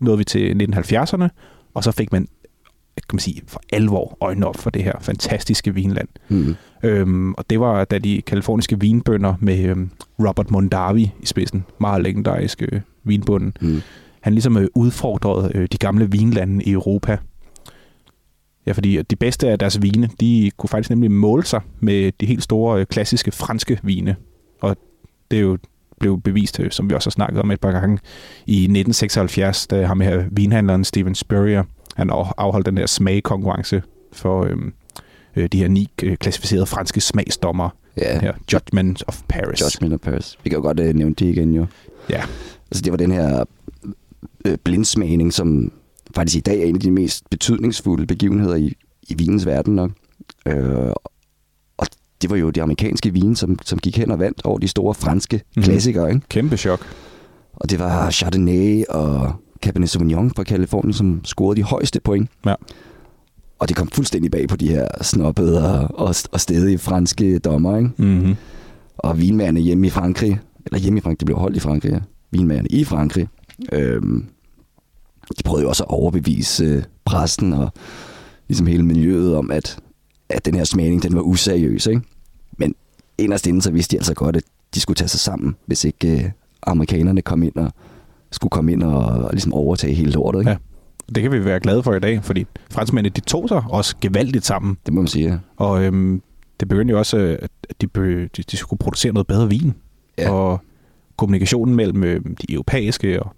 nåede 0.00 0.18
vi 0.18 0.24
til 0.24 0.70
1970'erne, 0.74 1.28
og 1.74 1.84
så 1.84 1.92
fik 1.92 2.12
man 2.12 2.28
kan 3.08 3.16
man 3.16 3.20
sige, 3.20 3.42
for 3.46 3.60
alvor 3.72 4.16
øjnene 4.20 4.46
op 4.46 4.56
for 4.56 4.70
det 4.70 4.84
her 4.84 4.92
fantastiske 5.00 5.74
vinland. 5.74 6.08
Mm. 6.28 6.56
Øhm, 6.82 7.34
og 7.34 7.50
det 7.50 7.60
var 7.60 7.84
da 7.84 7.98
de 7.98 8.22
kaliforniske 8.22 8.80
vinbønder 8.80 9.34
med 9.40 9.64
øhm, 9.64 9.90
Robert 10.18 10.50
Mondavi 10.50 11.12
i 11.22 11.26
spidsen, 11.26 11.64
meget 11.80 12.02
legendarisk 12.02 12.62
øh, 12.62 12.80
vinbunden. 13.04 13.52
Mm. 13.60 13.80
Han 14.20 14.32
ligesom 14.32 14.56
øh, 14.56 14.68
udfordrede 14.74 15.50
øh, 15.54 15.68
de 15.72 15.78
gamle 15.78 16.10
vinlande 16.10 16.64
i 16.64 16.72
Europa. 16.72 17.18
Ja, 18.66 18.72
fordi 18.72 19.02
de 19.02 19.16
bedste 19.16 19.48
af 19.48 19.58
deres 19.58 19.82
vine, 19.82 20.10
de 20.20 20.50
kunne 20.56 20.68
faktisk 20.68 20.90
nemlig 20.90 21.10
måle 21.10 21.44
sig 21.44 21.60
med 21.80 22.12
de 22.20 22.26
helt 22.26 22.42
store 22.42 22.80
øh, 22.80 22.86
klassiske 22.86 23.30
franske 23.32 23.80
vine. 23.82 24.16
Og 24.60 24.76
det 25.30 25.36
er 25.36 25.42
jo 25.42 25.58
blev 26.00 26.20
bevist, 26.20 26.60
øh, 26.60 26.70
som 26.70 26.90
vi 26.90 26.94
også 26.94 27.06
har 27.06 27.10
snakket 27.10 27.40
om 27.40 27.50
et 27.50 27.60
par 27.60 27.72
gange, 27.72 27.98
i 28.46 28.54
1976, 28.54 29.66
da 29.66 29.86
ham 29.86 30.00
her 30.00 30.24
vinhandleren 30.30 30.84
Steven 30.84 31.14
Spurrier, 31.14 31.64
han 31.98 32.10
af- 32.10 32.32
afholdt 32.38 32.66
den 32.66 32.78
her 32.78 32.86
smagkonkurrence 32.86 33.82
for 34.12 34.44
øhm, 34.44 34.72
øh, 35.36 35.48
de 35.52 35.58
her 35.58 35.68
ni 35.68 35.88
øh, 36.02 36.16
klassificerede 36.16 36.66
franske 36.66 37.00
smagsdommer. 37.00 37.68
Ja, 37.96 38.20
Her, 38.20 38.32
Judgment 38.52 39.02
of 39.08 39.22
Paris. 39.28 39.60
Judgment 39.60 39.94
of 39.94 40.00
Paris. 40.00 40.38
Vi 40.44 40.50
kan 40.50 40.56
jo 40.56 40.62
godt 40.62 40.80
øh, 40.80 40.94
nævne 40.94 41.14
det 41.14 41.26
igen, 41.26 41.54
jo. 41.54 41.66
Ja. 42.10 42.22
Altså, 42.70 42.82
det 42.82 42.92
var 42.92 42.96
den 42.96 43.12
her 43.12 43.44
øh, 44.44 44.56
blindsmagning, 44.64 45.32
som 45.32 45.72
faktisk 46.16 46.36
i 46.36 46.40
dag 46.40 46.60
er 46.60 46.64
en 46.64 46.74
af 46.74 46.80
de 46.80 46.90
mest 46.90 47.30
betydningsfulde 47.30 48.06
begivenheder 48.06 48.54
i, 48.56 48.72
i 49.08 49.14
vinens 49.14 49.46
verden 49.46 49.74
nok. 49.74 49.90
Øh, 50.46 50.92
og 51.78 51.86
det 52.22 52.30
var 52.30 52.36
jo 52.36 52.50
de 52.50 52.62
amerikanske 52.62 53.10
vine, 53.12 53.36
som, 53.36 53.58
som 53.64 53.78
gik 53.78 53.96
hen 53.98 54.10
og 54.10 54.18
vandt 54.18 54.44
over 54.44 54.58
de 54.58 54.68
store 54.68 54.94
franske 54.94 55.36
Mhm. 55.36 55.44
mm. 55.56 55.62
klassikere, 55.62 56.08
ikke? 56.08 56.20
Kæmpe 56.28 56.56
chok. 56.56 56.86
Og 57.54 57.70
det 57.70 57.78
var 57.78 58.10
Chardonnay 58.10 58.84
og 58.88 59.32
Cabernet 59.62 59.90
Sauvignon 59.90 60.30
fra 60.30 60.42
Kalifornien, 60.42 60.92
som 60.92 61.20
scorede 61.24 61.56
de 61.56 61.62
højeste 61.62 62.00
point. 62.00 62.30
Ja. 62.46 62.54
Og 63.58 63.68
det 63.68 63.76
kom 63.76 63.88
fuldstændig 63.88 64.30
bag 64.30 64.48
på 64.48 64.56
de 64.56 64.68
her 64.68 64.86
snobbede 65.02 65.80
og, 65.80 66.06
og, 66.06 66.14
og 66.32 66.40
stedige 66.40 66.78
franske 66.78 67.38
dommer, 67.38 67.76
ikke? 67.76 67.90
Mm-hmm. 67.96 68.36
Og 68.98 69.18
vinmagerne 69.20 69.60
hjemme 69.60 69.86
i 69.86 69.90
Frankrig, 69.90 70.40
eller 70.66 70.78
hjemme 70.78 70.98
i 70.98 71.02
Frankrig, 71.02 71.20
det 71.20 71.26
blev 71.26 71.38
holdt 71.38 71.56
i 71.56 71.60
Frankrig, 71.60 71.92
ja. 71.92 71.98
vinmagerne 72.30 72.68
i 72.68 72.84
Frankrig, 72.84 73.28
øhm, 73.72 74.26
de 75.38 75.42
prøvede 75.44 75.62
jo 75.62 75.68
også 75.68 75.82
at 75.84 75.90
overbevise 75.90 76.64
øh, 76.64 76.82
præsten 77.04 77.52
og 77.52 77.72
ligesom 78.48 78.66
hele 78.66 78.82
miljøet 78.82 79.36
om, 79.36 79.50
at, 79.50 79.78
at 80.28 80.44
den 80.44 80.54
her 80.54 80.64
smagning, 80.64 81.02
den 81.02 81.14
var 81.14 81.20
useriøs, 81.20 81.86
ikke? 81.86 82.00
Men 82.58 82.74
inderst 83.18 83.46
inden, 83.46 83.62
så 83.62 83.70
vidste 83.70 83.92
de 83.92 83.98
altså 83.98 84.14
godt, 84.14 84.36
at 84.36 84.42
de 84.74 84.80
skulle 84.80 84.96
tage 84.96 85.08
sig 85.08 85.20
sammen, 85.20 85.56
hvis 85.66 85.84
ikke 85.84 86.24
øh, 86.24 86.30
amerikanerne 86.62 87.22
kom 87.22 87.42
ind 87.42 87.56
og 87.56 87.72
skulle 88.30 88.50
komme 88.50 88.72
ind 88.72 88.82
og, 88.82 89.04
og 89.04 89.30
ligesom 89.32 89.54
overtage 89.54 89.94
hele 89.94 90.10
lortet, 90.10 90.40
ikke? 90.40 90.50
Ja. 90.50 90.56
Det 91.14 91.22
kan 91.22 91.32
vi 91.32 91.44
være 91.44 91.60
glade 91.60 91.82
for 91.82 91.94
i 91.94 92.00
dag, 92.00 92.24
fordi 92.24 92.46
franskmændene, 92.70 93.12
de 93.16 93.20
tog 93.20 93.48
sig 93.48 93.62
også 93.70 93.96
gevaldigt 94.00 94.46
sammen. 94.46 94.76
Det 94.86 94.94
må 94.94 95.00
man 95.00 95.08
sige, 95.08 95.28
ja. 95.28 95.38
Og 95.56 95.84
øhm, 95.84 96.22
det 96.60 96.68
begyndte 96.68 96.92
jo 96.92 96.98
også, 96.98 97.18
øh, 97.18 97.38
at 97.42 97.80
de, 97.80 97.86
be, 97.86 98.22
de, 98.22 98.42
de 98.50 98.56
skulle 98.56 98.78
producere 98.78 99.12
noget 99.12 99.26
bedre 99.26 99.48
vin. 99.48 99.74
Ja. 100.18 100.30
Og 100.30 100.60
kommunikationen 101.16 101.74
mellem 101.74 102.04
øh, 102.04 102.20
de 102.24 102.52
europæiske 102.52 103.22
og 103.22 103.32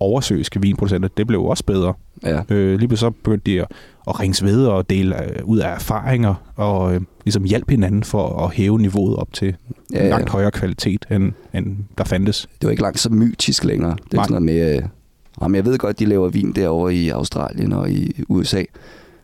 oversøiske 0.00 0.60
vinproducenter, 0.62 1.08
det 1.16 1.26
blev 1.26 1.42
også 1.44 1.64
bedre. 1.64 1.94
ja. 2.24 2.40
Øh, 2.48 2.78
lige 2.78 2.96
så 2.96 3.10
begyndte 3.10 3.50
de 3.50 3.60
at, 3.60 3.66
at 4.08 4.20
ringe 4.20 4.44
ved 4.46 4.66
og 4.66 4.90
dele 4.90 5.24
øh, 5.38 5.44
ud 5.44 5.58
af 5.58 5.74
erfaringer, 5.74 6.34
og 6.56 6.94
øh, 6.94 7.00
ligesom 7.24 7.44
hjælpe 7.44 7.70
hinanden 7.70 8.04
for 8.04 8.44
at 8.44 8.54
hæve 8.54 8.78
niveauet 8.78 9.16
op 9.16 9.32
til 9.32 9.56
Ja, 9.92 10.04
ja. 10.04 10.08
langt 10.10 10.30
højere 10.30 10.50
kvalitet, 10.50 11.06
end, 11.10 11.32
end 11.54 11.76
der 11.98 12.04
fandtes. 12.04 12.48
Det 12.60 12.66
var 12.66 12.70
ikke 12.70 12.82
langt 12.82 12.98
så 13.00 13.10
mytisk 13.10 13.64
længere. 13.64 13.90
Det 14.04 14.12
er 14.12 14.16
Nej. 14.16 14.24
sådan 14.24 14.42
noget 14.42 14.58
med... 14.66 14.76
Øh, 14.76 14.82
jamen, 15.42 15.54
jeg 15.54 15.64
ved 15.64 15.78
godt, 15.78 15.98
de 15.98 16.04
laver 16.06 16.28
vin 16.28 16.52
derovre 16.52 16.94
i 16.94 17.08
Australien 17.08 17.72
og 17.72 17.90
i 17.90 18.22
USA. 18.28 18.62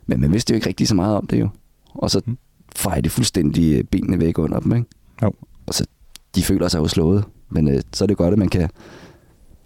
Men 0.06 0.20
man 0.20 0.32
vidste 0.32 0.50
jo 0.52 0.54
ikke 0.54 0.68
rigtig 0.68 0.88
så 0.88 0.94
meget 0.94 1.16
om 1.16 1.26
det 1.26 1.40
jo. 1.40 1.48
Og 1.94 2.10
så 2.10 2.20
Mm. 2.26 2.38
fejrer 2.76 3.00
de 3.00 3.10
fuldstændig 3.10 3.78
øh, 3.78 3.84
benene 3.84 4.18
væk 4.20 4.38
under 4.38 4.60
dem, 4.60 4.74
ikke? 4.74 4.86
Jo. 5.22 5.32
Og 5.66 5.74
så, 5.74 5.86
de 6.36 6.42
føler 6.42 6.68
sig 6.68 6.78
jo 6.78 6.88
slået. 6.88 7.24
Men 7.50 7.68
øh, 7.68 7.80
så 7.92 8.04
er 8.04 8.06
det 8.06 8.16
godt, 8.16 8.32
at 8.32 8.38
man 8.38 8.48
kan 8.48 8.68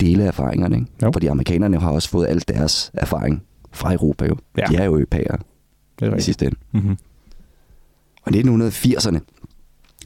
dele 0.00 0.24
erfaringerne, 0.24 0.76
ikke? 0.76 0.86
Jo. 1.02 1.10
Fordi 1.12 1.26
amerikanerne 1.26 1.80
har 1.80 1.90
også 1.90 2.08
fået 2.08 2.26
al 2.26 2.42
deres 2.48 2.90
erfaring 2.94 3.42
fra 3.72 3.92
Europa 3.92 4.26
jo. 4.26 4.36
Ja. 4.58 4.66
De 4.70 4.76
er 4.76 4.84
jo 4.84 4.94
europæere 4.94 5.38
Det 6.00 6.08
er 6.08 6.16
i 6.16 6.20
sidste 6.20 6.46
ende. 6.46 6.56
Mm-hmm. 6.72 6.96
Og 8.22 8.34
i 8.34 8.42
1980'erne, 8.42 9.18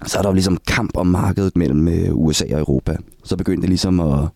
så 0.07 0.19
er 0.19 0.23
der 0.23 0.29
jo 0.29 0.33
ligesom 0.33 0.59
kamp 0.67 0.97
om 0.97 1.07
markedet 1.07 1.57
mellem 1.57 1.89
øh, 1.89 2.15
USA 2.15 2.45
og 2.53 2.59
Europa. 2.59 2.97
Så 3.25 3.37
begyndte 3.37 3.61
det 3.63 3.69
ligesom 3.69 4.01
at, 4.01 4.29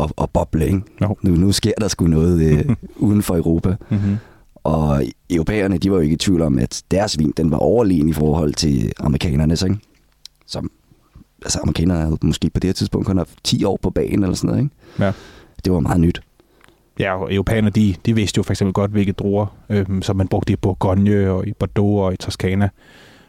at, 0.00 0.12
at 0.22 0.30
boble, 0.30 0.66
ikke? 0.66 0.80
Jo. 1.00 1.16
Nu, 1.22 1.34
nu 1.34 1.52
sker 1.52 1.72
der 1.80 1.88
sgu 1.88 2.06
noget 2.06 2.42
øh, 2.42 2.76
uden 3.06 3.22
for 3.22 3.36
Europa. 3.36 3.76
Mm-hmm. 3.90 4.16
Og 4.54 5.02
europæerne, 5.30 5.78
de 5.78 5.90
var 5.90 5.96
jo 5.96 6.02
ikke 6.02 6.14
i 6.14 6.16
tvivl 6.16 6.42
om, 6.42 6.58
at 6.58 6.82
deres 6.90 7.18
vin, 7.18 7.32
den 7.36 7.50
var 7.50 7.56
overlegen 7.56 8.08
i 8.08 8.12
forhold 8.12 8.54
til 8.54 8.92
amerikanernes, 8.98 9.62
ikke? 9.62 9.76
Som, 10.46 10.70
altså 11.42 11.58
amerikanerne 11.62 12.00
havde 12.00 12.18
måske 12.22 12.50
på 12.50 12.60
det 12.60 12.68
her 12.68 12.72
tidspunkt 12.72 13.06
kun 13.06 13.16
haft 13.16 13.38
10 13.44 13.64
år 13.64 13.78
på 13.82 13.90
banen 13.90 14.22
eller 14.22 14.36
sådan 14.36 14.48
noget, 14.48 14.62
ikke? 14.62 15.04
Ja. 15.04 15.12
Det 15.64 15.72
var 15.72 15.80
meget 15.80 16.00
nyt. 16.00 16.20
Ja, 16.98 17.22
og 17.22 17.34
europæerne, 17.34 17.70
de, 17.70 17.94
de 18.06 18.14
vidste 18.14 18.38
jo 18.38 18.42
for 18.42 18.52
eksempel 18.52 18.72
godt, 18.72 18.90
hvilke 18.90 19.12
druer, 19.12 19.46
øhm, 19.68 20.02
som 20.02 20.16
man 20.16 20.28
brugte 20.28 20.52
i 20.52 20.56
Bourgogne 20.56 21.30
og 21.30 21.46
i 21.46 21.52
Bordeaux 21.52 22.00
og 22.06 22.12
i 22.12 22.16
Toskana. 22.16 22.68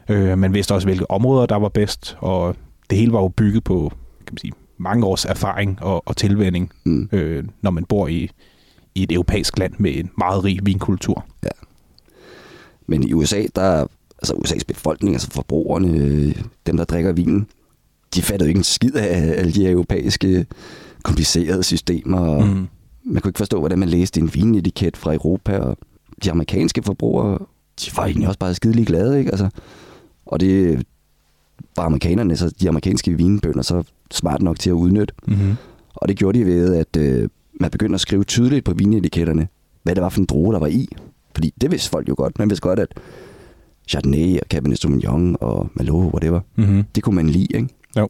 Øh, 0.09 0.37
man 0.37 0.53
vidste 0.53 0.73
også, 0.73 0.87
hvilke 0.87 1.11
områder, 1.11 1.45
der 1.45 1.55
var 1.55 1.69
bedst, 1.69 2.17
og 2.19 2.55
det 2.89 2.97
hele 2.97 3.11
var 3.13 3.19
jo 3.21 3.27
bygget 3.27 3.63
på 3.63 3.91
kan 4.25 4.33
man 4.33 4.37
sige, 4.37 4.51
mange 4.77 5.05
års 5.05 5.25
erfaring 5.25 5.77
og, 5.81 6.07
og 6.07 6.17
tilvænning, 6.17 6.71
Mm. 6.83 7.09
øh, 7.11 7.43
når 7.61 7.71
man 7.71 7.85
bor 7.85 8.07
i, 8.07 8.29
i 8.95 9.03
et 9.03 9.11
europæisk 9.11 9.57
land 9.59 9.73
med 9.77 9.95
en 9.95 10.09
meget 10.17 10.43
rig 10.43 10.59
vinkultur. 10.63 11.25
Men 12.87 13.03
i 13.07 13.13
USA, 13.13 13.43
der 13.55 13.85
altså 14.17 14.33
USA's 14.33 14.63
befolkning, 14.67 15.15
altså 15.15 15.31
forbrugerne, 15.31 15.97
øh, 15.97 16.35
dem 16.65 16.77
der 16.77 16.83
drikker 16.83 17.11
vinen, 17.11 17.47
de 18.15 18.21
fattede 18.21 18.49
ikke 18.49 18.57
en 18.57 18.63
skid 18.63 18.95
af 18.95 19.33
alle 19.39 19.51
de 19.51 19.69
europæiske 19.69 20.45
komplicerede 21.03 21.63
systemer. 21.63 22.19
Og 22.19 22.47
Mm. 22.47 22.67
Man 23.03 23.21
kunne 23.21 23.29
ikke 23.29 23.37
forstå, 23.37 23.59
hvordan 23.59 23.79
man 23.79 23.89
læste 23.89 24.19
en 24.19 24.33
vinetiket 24.33 24.97
fra 24.97 25.13
Europa, 25.13 25.57
og 25.57 25.77
de 26.23 26.31
amerikanske 26.31 26.83
forbrugere, 26.83 27.37
de 27.85 27.91
var 27.97 28.05
egentlig 28.05 28.27
også 28.27 28.39
bare 28.39 28.53
skidelig 28.53 28.87
glade, 28.87 29.19
ikke? 29.19 29.31
Altså, 29.31 29.49
og 30.25 30.39
det 30.39 30.83
var 31.75 31.83
amerikanerne, 31.83 32.37
så 32.37 32.49
de 32.61 32.69
amerikanske 32.69 33.17
vinbønder, 33.17 33.61
så 33.61 33.83
smart 34.11 34.41
nok 34.41 34.59
til 34.59 34.69
at 34.69 34.73
udnytte. 34.73 35.13
Mm-hmm. 35.27 35.55
Og 35.95 36.07
det 36.07 36.17
gjorde 36.17 36.39
de 36.39 36.45
ved, 36.45 36.75
at 36.75 36.97
øh, 36.97 37.29
man 37.59 37.71
begyndte 37.71 37.93
at 37.95 38.01
skrive 38.01 38.23
tydeligt 38.23 38.65
på 38.65 38.73
vinetiketterne, 38.73 39.47
hvad 39.83 39.95
det 39.95 40.03
var 40.03 40.09
for 40.09 40.19
en 40.19 40.25
droge, 40.25 40.53
der 40.53 40.59
var 40.59 40.67
i. 40.67 40.87
Fordi 41.35 41.53
det 41.61 41.71
vidste 41.71 41.89
folk 41.89 42.09
jo 42.09 42.13
godt. 42.17 42.39
Man 42.39 42.49
vidste 42.49 42.61
godt, 42.67 42.79
at 42.79 42.87
Chardonnay 43.87 44.35
og 44.39 44.45
Cabernet 44.49 44.77
Sauvignon 44.79 45.37
og 45.39 45.69
Merlot, 45.75 46.13
whatever, 46.13 46.39
Mm-hmm. 46.55 46.83
det 46.95 47.03
kunne 47.03 47.15
man 47.15 47.29
lide, 47.29 47.47
ikke? 47.55 47.67
Jo. 47.97 48.09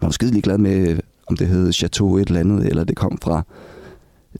Man 0.00 0.06
var 0.06 0.10
skidelig 0.10 0.42
glad 0.42 0.58
med, 0.58 0.98
om 1.26 1.36
det 1.36 1.46
hed 1.48 1.72
Chateau 1.72 2.16
et 2.16 2.28
eller 2.28 2.40
andet, 2.40 2.66
eller 2.66 2.84
det 2.84 2.96
kom 2.96 3.18
fra 3.22 3.42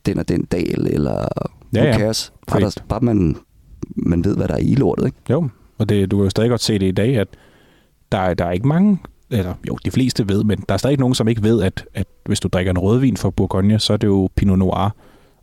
den 0.07 0.19
og 0.19 0.29
den 0.29 0.45
dal, 0.45 0.87
eller 0.91 1.29
Ja, 1.75 1.85
ja. 1.85 1.99
cares? 1.99 2.33
Bare, 2.47 2.61
der, 2.61 2.71
bare 2.89 3.01
man, 3.01 3.37
man 3.97 4.25
ved, 4.25 4.37
hvad 4.37 4.49
der 4.49 4.55
er 4.55 4.59
i 4.59 4.75
lortet, 4.75 5.07
ikke? 5.07 5.19
Jo, 5.31 5.49
og 5.79 5.89
det, 5.89 6.11
du 6.11 6.17
kan 6.17 6.25
jo 6.25 6.31
stadig 6.31 6.51
godt 6.51 6.61
se 6.63 6.79
det 6.79 6.87
i 6.87 6.91
dag, 6.91 7.17
at 7.19 7.29
der, 8.13 8.19
er- 8.19 8.35
der 8.35 8.45
er 8.45 8.51
ikke 8.51 8.69
mange, 8.69 8.99
eller 9.31 9.55
jo, 9.69 9.79
de 9.85 9.91
fleste 9.91 10.29
ved, 10.29 10.45
men 10.45 10.65
der 10.69 10.75
er 10.75 10.79
stadig 10.79 10.99
nogen, 10.99 11.15
som 11.15 11.29
ikke 11.29 11.43
ved, 11.43 11.63
at, 11.63 11.85
at 11.95 12.07
hvis 12.27 12.41
du 12.41 12.49
drikker 12.49 12.71
en 12.73 12.79
rødvin 12.79 13.17
fra 13.17 13.31
Bourgogne, 13.31 13.79
så 13.79 13.93
er 13.93 13.97
det 13.97 14.07
jo 14.07 14.29
Pinot 14.37 14.59
Noir, 14.59 14.95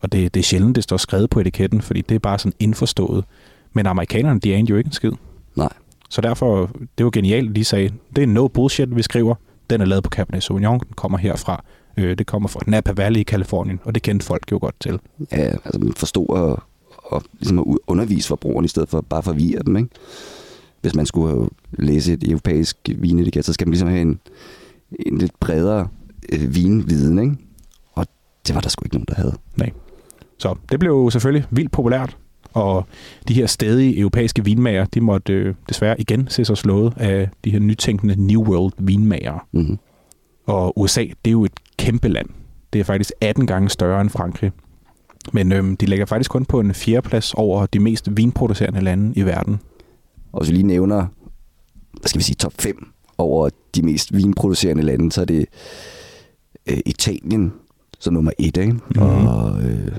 og 0.01 0.11
det, 0.11 0.33
det 0.33 0.39
er 0.39 0.43
sjældent, 0.43 0.75
det 0.75 0.83
står 0.83 0.97
skrevet 0.97 1.29
på 1.29 1.39
etiketten, 1.39 1.81
fordi 1.81 2.01
det 2.01 2.15
er 2.15 2.19
bare 2.19 2.39
sådan 2.39 2.53
indforstået. 2.59 3.25
Men 3.73 3.85
amerikanerne, 3.85 4.39
de 4.39 4.55
anede 4.55 4.69
jo 4.71 4.77
ikke 4.77 4.87
en 4.87 4.91
skid. 4.93 5.11
Nej. 5.55 5.69
Så 6.09 6.21
derfor, 6.21 6.69
det 6.97 7.03
var 7.03 7.09
genialt, 7.09 7.55
de 7.55 7.63
sagde, 7.63 7.91
det 8.15 8.23
er 8.23 8.27
no 8.27 8.47
bullshit, 8.47 8.95
vi 8.95 9.01
skriver. 9.01 9.35
Den 9.69 9.81
er 9.81 9.85
lavet 9.85 10.03
på 10.03 10.09
Cabernet 10.09 10.43
Sauvignon, 10.43 10.79
den 10.79 10.93
kommer 10.95 11.17
herfra. 11.17 11.63
Øh, 11.97 12.17
det 12.17 12.27
kommer 12.27 12.49
fra 12.49 12.59
Napa 12.67 12.91
Valley 12.91 13.19
i 13.19 13.23
Kalifornien, 13.23 13.79
og 13.83 13.95
det 13.95 14.03
kendte 14.03 14.25
folk 14.25 14.51
jo 14.51 14.57
godt 14.61 14.75
til. 14.79 14.99
Ja, 15.31 15.37
altså 15.37 15.79
man 15.79 15.93
forstod 15.93 16.25
at, 16.37 16.63
og 16.97 17.23
ligesom 17.39 17.59
at 17.59 17.65
undervise 17.87 18.27
forbrugerne, 18.27 18.65
i 18.65 18.67
stedet 18.67 18.89
for 18.89 19.01
bare 19.01 19.17
at 19.17 19.23
forvirre 19.23 19.61
dem, 19.65 19.77
ikke? 19.77 19.89
Hvis 20.81 20.95
man 20.95 21.05
skulle 21.05 21.49
læse 21.71 22.13
et 22.13 22.23
europæisk 22.23 22.77
vinetiket, 22.95 23.45
så 23.45 23.53
skal 23.53 23.67
man 23.67 23.71
ligesom 23.71 23.87
have 23.87 24.01
en, 24.01 24.19
en 25.05 25.17
lidt 25.17 25.39
bredere 25.39 25.87
øh, 26.33 26.55
vinviden, 26.55 27.19
ikke? 27.19 27.35
Og 27.93 28.07
det 28.47 28.55
var 28.55 28.61
der 28.61 28.69
sgu 28.69 28.85
ikke 28.85 28.95
nogen, 28.95 29.05
der 29.09 29.15
havde. 29.15 29.33
Så 30.37 30.55
det 30.71 30.79
blev 30.79 30.91
jo 30.91 31.09
selvfølgelig 31.09 31.45
vildt 31.51 31.71
populært, 31.71 32.17
og 32.53 32.85
de 33.27 33.33
her 33.33 33.45
stedige 33.45 33.99
europæiske 33.99 34.43
vinmager, 34.43 34.85
de 34.85 35.01
måtte 35.01 35.33
øh, 35.33 35.55
desværre 35.69 36.01
igen 36.01 36.27
se 36.29 36.45
sig 36.45 36.57
slået 36.57 36.93
af 36.97 37.29
de 37.43 37.51
her 37.51 37.59
nytænkende 37.59 38.27
New 38.27 38.43
World 38.43 38.73
vinmager. 38.77 39.47
Mm-hmm. 39.51 39.77
Og 40.45 40.79
USA, 40.79 41.01
det 41.01 41.11
er 41.25 41.31
jo 41.31 41.45
et 41.45 41.59
kæmpe 41.77 42.07
land. 42.07 42.29
Det 42.73 42.79
er 42.79 42.83
faktisk 42.83 43.11
18 43.21 43.47
gange 43.47 43.69
større 43.69 44.01
end 44.01 44.09
Frankrig. 44.09 44.51
Men 45.33 45.51
øhm, 45.51 45.77
de 45.77 45.85
ligger 45.85 46.05
faktisk 46.05 46.31
kun 46.31 46.45
på 46.45 46.59
en 46.59 46.73
fjerdeplads 46.73 47.33
over 47.33 47.65
de 47.65 47.79
mest 47.79 48.17
vinproducerende 48.17 48.81
lande 48.81 49.13
i 49.15 49.25
verden. 49.25 49.59
Og 50.31 50.39
hvis 50.39 50.49
vi 50.49 50.55
lige 50.55 50.67
nævner, 50.67 51.05
hvad 51.91 52.09
skal 52.09 52.19
vi 52.19 52.23
sige, 52.23 52.35
top 52.35 52.53
5 52.59 52.87
over 53.17 53.49
de 53.75 53.81
mest 53.81 54.15
vinproducerende 54.15 54.83
lande, 54.83 55.11
så 55.11 55.21
er 55.21 55.25
det 55.25 55.45
øh, 56.67 56.77
Italien 56.85 57.53
som 57.99 58.13
nummer 58.13 58.31
1, 58.39 58.57
ikke? 58.57 58.71
Mhm. 58.71 59.01
Og 59.27 59.61
øh, 59.61 59.91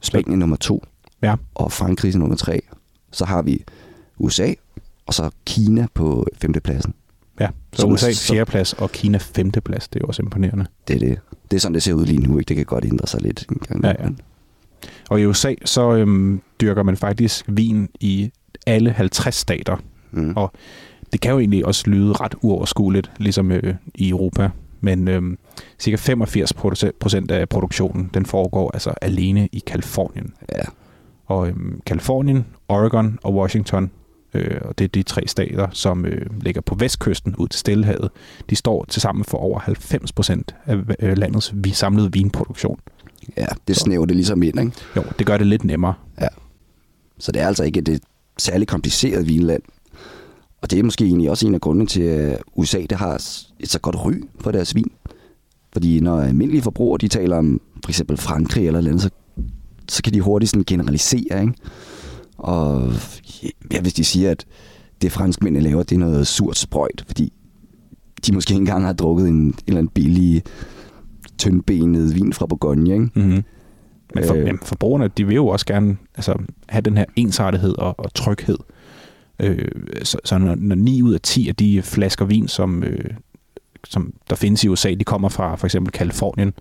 Spanien 0.00 0.38
nummer 0.38 0.56
2, 0.56 0.82
Ja. 1.24 1.34
og 1.54 1.72
Frankrig 1.72 2.12
som 2.12 2.20
nummer 2.20 2.36
3. 2.36 2.60
Så 3.12 3.24
har 3.24 3.42
vi 3.42 3.64
USA, 4.18 4.52
og 5.06 5.14
så 5.14 5.30
Kina 5.46 5.86
på 5.94 6.26
femtepladsen. 6.38 6.94
Ja, 7.40 7.48
så 7.72 7.80
Som- 7.80 7.92
USA 7.92 8.10
fjerdeplads 8.32 8.72
og 8.72 8.90
Kina 8.92 9.18
femteplads. 9.18 9.88
Det 9.88 9.96
er 9.96 10.00
jo 10.04 10.06
også 10.08 10.22
imponerende. 10.22 10.66
Det 10.88 10.96
er 10.96 11.00
det. 11.00 11.18
Det 11.50 11.56
er 11.56 11.60
sådan, 11.60 11.74
det 11.74 11.82
ser 11.82 11.92
ud 11.92 12.06
lige 12.06 12.20
nu. 12.20 12.38
Ikke? 12.38 12.48
Det 12.48 12.56
kan 12.56 12.64
godt 12.66 12.84
ændre 12.84 13.06
sig 13.06 13.22
lidt. 13.22 13.46
En 13.50 13.56
gang 13.68 13.84
Ja, 13.84 13.88
ja. 14.04 14.08
Og 15.10 15.20
i 15.20 15.26
USA, 15.26 15.54
så 15.64 15.92
øhm, 15.94 16.40
dyrker 16.60 16.82
man 16.82 16.96
faktisk 16.96 17.44
vin 17.48 17.88
i 18.00 18.30
alle 18.66 18.90
50 18.90 19.34
stater. 19.34 19.76
Mm. 20.10 20.32
Og 20.36 20.52
det 21.12 21.20
kan 21.20 21.32
jo 21.32 21.38
egentlig 21.38 21.66
også 21.66 21.90
lyde 21.90 22.12
ret 22.12 22.34
uoverskueligt, 22.42 23.10
ligesom 23.18 23.52
øh, 23.52 23.74
i 23.94 24.08
Europa. 24.08 24.50
Men 24.80 25.08
øh, 25.08 25.22
cirka 25.78 25.96
85 25.96 26.52
procent 27.00 27.30
af 27.30 27.48
produktionen, 27.48 28.10
den 28.14 28.26
foregår 28.26 28.70
altså 28.70 28.90
alene 29.02 29.48
i 29.52 29.62
Kalifornien. 29.66 30.34
Ja. 30.52 30.62
Og 31.26 31.48
øh, 31.48 31.54
Kalifornien, 31.86 32.46
Oregon 32.68 33.18
og 33.22 33.34
Washington, 33.34 33.90
øh, 34.34 34.60
og 34.64 34.78
det 34.78 34.84
er 34.84 34.88
de 34.88 35.02
tre 35.02 35.22
stater, 35.26 35.68
som 35.72 36.06
øh, 36.06 36.26
ligger 36.40 36.60
på 36.60 36.74
vestkysten 36.74 37.36
ud 37.36 37.48
til 37.48 37.60
Stillehavet, 37.60 38.10
de 38.50 38.56
står 38.56 38.84
til 38.84 39.02
sammen 39.02 39.24
for 39.24 39.38
over 39.38 39.58
90 39.58 40.12
procent 40.12 40.54
af 40.66 40.76
øh, 41.00 41.16
landets 41.18 41.52
vi- 41.54 41.70
samlede 41.70 42.12
vinproduktion. 42.12 42.78
ja, 43.36 43.46
det 43.68 43.76
snæver 43.76 44.06
det 44.06 44.16
ligesom 44.16 44.42
ind. 44.42 44.60
Ikke? 44.60 44.72
Jo, 44.96 45.02
det 45.18 45.26
gør 45.26 45.36
det 45.36 45.46
lidt 45.46 45.64
nemmere. 45.64 45.94
Så 47.18 47.32
det 47.32 47.42
er 47.42 47.46
altså 47.46 47.64
ikke 47.64 47.80
et, 47.80 48.00
særligt 48.38 48.70
kompliceret 48.70 49.28
vinland. 49.28 49.62
Og 50.62 50.70
det 50.70 50.78
er 50.78 50.82
måske 50.82 51.04
egentlig 51.04 51.30
også 51.30 51.46
en 51.46 51.54
af 51.54 51.60
grundene 51.60 51.86
til, 51.86 52.02
at 52.02 52.38
USA 52.56 52.78
det 52.90 52.98
har 52.98 53.14
et 53.60 53.68
så 53.70 53.78
godt 53.80 54.04
ry 54.04 54.12
for 54.40 54.50
deres 54.50 54.74
vin. 54.74 54.90
Fordi 55.72 56.00
når 56.00 56.20
almindelige 56.20 56.62
forbrugere 56.62 56.98
de 57.00 57.08
taler 57.08 57.36
om 57.36 57.60
for 57.84 57.90
eksempel 57.90 58.16
Frankrig 58.16 58.66
eller 58.66 58.80
noget, 58.80 59.02
så, 59.02 59.10
så 59.88 60.02
kan 60.02 60.12
de 60.12 60.20
hurtigt 60.20 60.50
sådan 60.50 60.64
generalisere. 60.66 61.40
Ikke? 61.40 61.54
Og 62.36 62.92
ja, 63.72 63.80
hvis 63.80 63.92
de 63.94 64.04
siger, 64.04 64.30
at 64.30 64.44
det 65.02 65.12
franskmændene 65.12 65.64
laver, 65.64 65.82
det 65.82 65.94
er 65.94 65.98
noget 65.98 66.26
surt 66.26 66.58
sprøjt, 66.58 67.04
fordi 67.06 67.32
de 68.26 68.34
måske 68.34 68.52
ikke 68.52 68.60
engang 68.60 68.84
har 68.84 68.92
drukket 68.92 69.28
en, 69.28 69.34
en 69.34 69.54
eller 69.66 69.78
anden 69.78 69.92
billig 69.94 70.42
tyndbenet 71.38 72.14
vin 72.14 72.32
fra 72.32 72.46
Bourgogne. 72.46 72.92
Ikke? 72.92 73.10
Mm-hmm. 73.14 73.44
Men 74.14 74.24
for, 74.26 74.34
Øh. 74.34 74.46
jamen, 74.46 74.60
forbrugerne, 74.62 75.08
de 75.08 75.26
vil 75.26 75.34
jo 75.34 75.46
også 75.46 75.66
gerne 75.66 75.96
altså, 76.14 76.34
have 76.68 76.82
den 76.82 76.96
her 76.96 77.04
ensartethed 77.16 77.78
og, 77.78 77.94
og 77.98 78.14
tryghed. 78.14 78.58
Øh, 79.40 79.68
så 80.02 80.18
så 80.24 80.38
når, 80.38 80.54
når 80.54 80.74
9 80.74 81.02
ud 81.02 81.14
af 81.14 81.20
10 81.20 81.48
af 81.48 81.56
de 81.56 81.82
flasker 81.82 82.24
vin, 82.24 82.48
som, 82.48 82.84
øh, 82.84 83.10
som 83.84 84.14
der 84.30 84.36
findes 84.36 84.64
i 84.64 84.68
USA, 84.68 84.94
de 84.94 85.04
kommer 85.04 85.28
fra 85.28 85.56
for 85.56 85.66
eksempel 85.66 85.92
Kalifornien, 85.92 86.52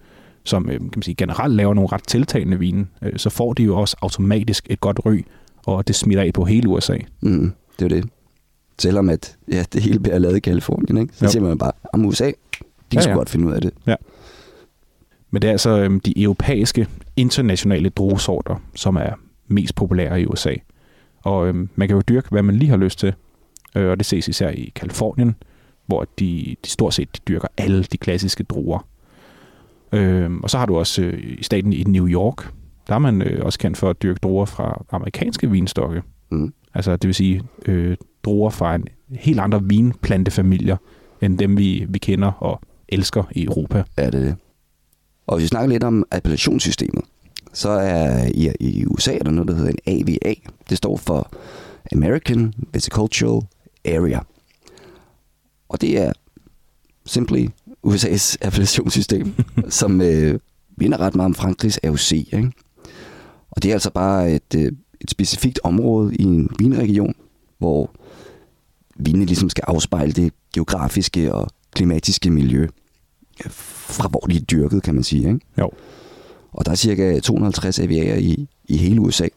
som 0.43 0.69
øh, 0.69 0.79
kan 0.79 0.89
man 0.95 1.01
sige, 1.01 1.15
generelt 1.15 1.55
laver 1.55 1.73
nogle 1.73 1.89
ret 1.91 2.07
tiltagende 2.07 2.59
vine, 2.59 2.87
øh, 3.01 3.11
så 3.17 3.29
får 3.29 3.53
de 3.53 3.63
jo 3.63 3.77
også 3.77 3.95
automatisk 4.01 4.67
et 4.69 4.79
godt 4.79 4.99
ry, 5.05 5.21
og 5.65 5.87
det 5.87 5.95
smitter 5.95 6.23
af 6.23 6.33
på 6.33 6.45
hele 6.45 6.69
USA. 6.69 6.97
Mm, 7.21 7.53
det 7.79 7.85
er 7.85 7.89
det. 7.89 8.09
Selvom 8.79 9.09
at 9.09 9.37
ja, 9.51 9.63
det 9.73 9.81
hele 9.81 9.99
bliver 9.99 10.19
lavet 10.19 10.37
i 10.37 10.39
Kalifornien, 10.39 10.97
ikke? 10.97 11.13
så 11.17 11.25
Jo. 11.25 11.31
siger 11.31 11.43
man 11.43 11.57
bare, 11.57 11.71
om 11.93 12.05
USA, 12.05 12.25
de 12.27 12.31
kan 12.91 12.99
Ja, 12.99 13.01
ja, 13.01 13.09
ja. 13.09 13.15
godt 13.15 13.29
finde 13.29 13.47
ud 13.47 13.53
af 13.53 13.61
det. 13.61 13.73
Men 15.31 15.41
det 15.41 15.47
er 15.47 15.51
altså 15.51 15.69
øhm, 15.69 15.99
de 15.99 16.21
europæiske 16.21 16.87
internationale 17.15 17.89
druesorter, 17.89 18.55
som 18.75 18.95
er 18.95 19.11
mest 19.47 19.75
populære 19.75 20.21
i 20.21 20.25
USA. 20.25 20.53
Og 21.23 21.47
øhm, 21.47 21.69
man 21.75 21.87
kan 21.87 21.95
jo 21.97 22.01
dyrke, 22.09 22.29
hvad 22.29 22.43
man 22.43 22.55
lige 22.55 22.69
har 22.69 22.77
lyst 22.77 22.99
til. 22.99 23.13
Øh, 23.75 23.89
og 23.91 23.97
det 23.97 24.05
ses 24.05 24.27
især 24.27 24.49
i 24.49 24.71
Kalifornien, 24.75 25.35
hvor 25.85 26.07
de, 26.19 26.55
de 26.65 26.69
stort 26.69 26.93
set 26.93 27.09
de 27.15 27.19
dyrker 27.27 27.47
alle 27.57 27.83
de 27.83 27.97
klassiske 27.97 28.43
druer. 28.43 28.87
Øhm, 29.93 30.43
og 30.43 30.49
så 30.49 30.57
har 30.57 30.65
du 30.65 30.77
også 30.77 31.01
øh, 31.01 31.37
i 31.39 31.43
staten 31.43 31.73
i 31.73 31.83
New 31.83 32.07
York, 32.07 32.53
der 32.87 32.95
er 32.95 32.99
man 32.99 33.21
øh, 33.21 33.45
også 33.45 33.59
kendt 33.59 33.77
for 33.77 33.89
at 33.89 34.01
dyrke 34.03 34.19
druer 34.23 34.45
fra 34.45 34.85
amerikanske 34.91 35.51
vinstokke. 35.51 36.01
Mm. 36.31 36.53
Altså 36.73 36.95
det 36.95 37.07
vil 37.07 37.15
sige 37.15 37.41
øh, 37.65 37.97
druer 38.23 38.49
fra 38.49 38.75
en 38.75 38.87
helt 39.09 39.39
andre 39.39 39.63
vinplantefamilier, 39.63 40.77
end 41.21 41.37
dem 41.37 41.57
vi, 41.57 41.85
vi 41.89 41.99
kender 41.99 42.31
og 42.31 42.61
elsker 42.89 43.23
i 43.31 43.43
Europa. 43.43 43.83
Ja, 43.97 44.05
det 44.05 44.15
er 44.15 44.19
det. 44.19 44.35
Og 45.27 45.35
hvis 45.35 45.43
vi 45.43 45.47
snakker 45.47 45.69
lidt 45.69 45.83
om 45.83 46.05
appellationssystemet, 46.11 47.03
så 47.53 47.69
er 47.69 48.27
i, 48.33 48.51
i 48.59 48.85
USA 48.85 49.13
er 49.17 49.23
der 49.23 49.31
noget, 49.31 49.47
der 49.47 49.55
hedder 49.55 49.71
en 49.71 49.79
AVA. 49.85 50.33
Det 50.69 50.77
står 50.77 50.97
for 50.97 51.31
American 51.91 52.53
Viticultural 52.73 53.41
Area. 53.85 54.19
Og 55.69 55.81
det 55.81 56.01
er 56.01 56.11
simply 57.05 57.47
USA's 57.87 58.35
appellationssystem, 58.41 59.33
som 59.69 60.01
øh, 60.01 60.39
vinder 60.77 60.97
ret 60.97 61.15
meget 61.15 61.25
om 61.25 61.35
Frankrigs 61.35 61.79
AOC. 61.83 62.11
Ikke? 62.11 62.51
Og 63.51 63.63
det 63.63 63.69
er 63.69 63.73
altså 63.73 63.91
bare 63.91 64.31
et, 64.31 64.55
øh, 64.55 64.71
et 65.01 65.11
specifikt 65.11 65.59
område 65.63 66.15
i 66.15 66.23
en 66.23 66.49
vinregion, 66.59 67.13
hvor 67.57 67.91
vinene 68.95 69.25
ligesom 69.25 69.49
skal 69.49 69.63
afspejle 69.67 70.11
det 70.11 70.33
geografiske 70.53 71.33
og 71.33 71.49
klimatiske 71.75 72.29
miljø 72.29 72.63
øh, 73.45 73.51
fra 73.51 74.07
hvor 74.07 74.19
de 74.19 74.35
er 74.35 74.41
dyrket, 74.41 74.83
kan 74.83 74.95
man 74.95 75.03
sige. 75.03 75.27
Ikke? 75.27 75.39
Jo. 75.59 75.71
Og 76.51 76.65
der 76.65 76.71
er 76.71 76.75
cirka 76.75 77.19
250 77.19 77.79
AVA'er 77.79 78.17
i, 78.17 78.47
i 78.65 78.77
hele 78.77 79.01
USA. 79.01 79.27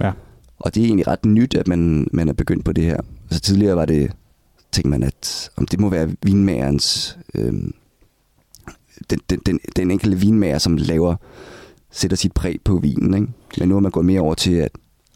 Ja. 0.00 0.12
Og 0.58 0.74
det 0.74 0.80
er 0.80 0.86
egentlig 0.86 1.06
ret 1.06 1.24
nyt, 1.24 1.54
at 1.54 1.68
man, 1.68 2.08
man 2.12 2.28
er 2.28 2.32
begyndt 2.32 2.64
på 2.64 2.72
det 2.72 2.84
her. 2.84 3.00
Altså 3.30 3.40
tidligere 3.40 3.76
var 3.76 3.84
det, 3.84 4.12
tænkte 4.74 4.90
man, 4.90 5.02
at 5.02 5.50
om 5.56 5.66
det 5.66 5.80
må 5.80 5.88
være 5.88 6.10
vinmagerens, 6.22 7.18
øhm, 7.34 7.74
den, 9.10 9.20
den, 9.30 9.40
den, 9.46 9.58
den 9.76 9.90
enkelte 9.90 10.16
vinmager, 10.18 10.58
som 10.58 10.76
laver, 10.76 11.16
sætter 11.90 12.16
sit 12.16 12.32
præg 12.32 12.60
på 12.64 12.76
vinen. 12.78 13.14
Ikke? 13.14 13.26
Men 13.58 13.68
nu 13.68 13.76
er 13.76 13.80
man 13.80 13.90
gået 13.90 14.06
mere 14.06 14.20
over 14.20 14.34
til, 14.34 14.52
at 14.54 14.70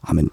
jamen, 0.08 0.30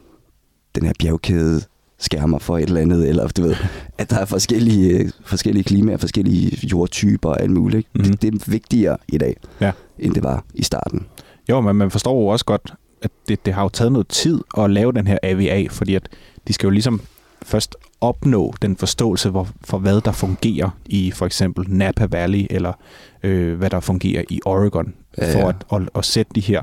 den 0.75 0.85
her 0.85 0.93
bjergkæde 0.99 1.61
skærmer 1.99 2.39
for 2.39 2.57
et 2.57 2.63
eller 2.63 2.81
andet, 2.81 3.09
eller 3.09 3.27
du 3.27 3.41
ved, 3.41 3.55
at 3.97 4.09
der 4.09 4.17
er 4.17 4.25
forskellige, 4.25 5.11
forskellige 5.25 5.63
klimaer, 5.63 5.97
forskellige 5.97 6.67
jordtyper 6.67 7.29
og 7.29 7.41
alt 7.41 7.51
muligt. 7.51 7.77
Ikke? 7.77 7.89
Mhm. 7.93 8.03
Det, 8.03 8.21
det 8.21 8.33
er 8.47 8.51
vigtigere 8.51 8.97
i 9.07 9.17
dag, 9.17 9.37
Ja. 9.61 9.71
end 9.99 10.13
det 10.13 10.23
var 10.23 10.45
i 10.53 10.63
starten. 10.63 11.05
Jo, 11.49 11.61
men 11.61 11.75
man 11.75 11.91
forstår 11.91 12.21
jo 12.21 12.27
også 12.27 12.45
godt, 12.45 12.73
at 13.01 13.11
det, 13.27 13.45
det 13.45 13.53
har 13.53 13.63
jo 13.63 13.69
taget 13.69 13.91
noget 13.91 14.07
tid 14.07 14.39
at 14.57 14.69
lave 14.71 14.91
den 14.91 15.07
her 15.07 15.17
AVA, 15.23 15.67
fordi 15.69 15.95
at 15.95 16.09
de 16.47 16.53
skal 16.53 16.67
jo 16.67 16.71
ligesom 16.71 17.01
først 17.43 17.75
opnå 18.07 18.53
den 18.61 18.77
forståelse 18.77 19.31
for, 19.31 19.47
for 19.63 19.77
hvad 19.77 20.01
der 20.01 20.11
fungerer 20.11 20.69
i 20.85 21.11
for 21.11 21.25
eksempel 21.25 21.65
Napa 21.67 22.05
Valley, 22.05 22.47
eller 22.49 22.73
øh, 23.23 23.57
hvad 23.57 23.69
der 23.69 23.79
fungerer 23.79 24.23
i 24.29 24.41
Oregon, 24.45 24.93
Ja, 25.17 25.33
for 25.33 25.39
ja. 25.39 25.49
at, 25.49 25.81
at, 25.81 25.89
at 25.95 26.05
sætte 26.05 26.31
de 26.35 26.41
her 26.41 26.61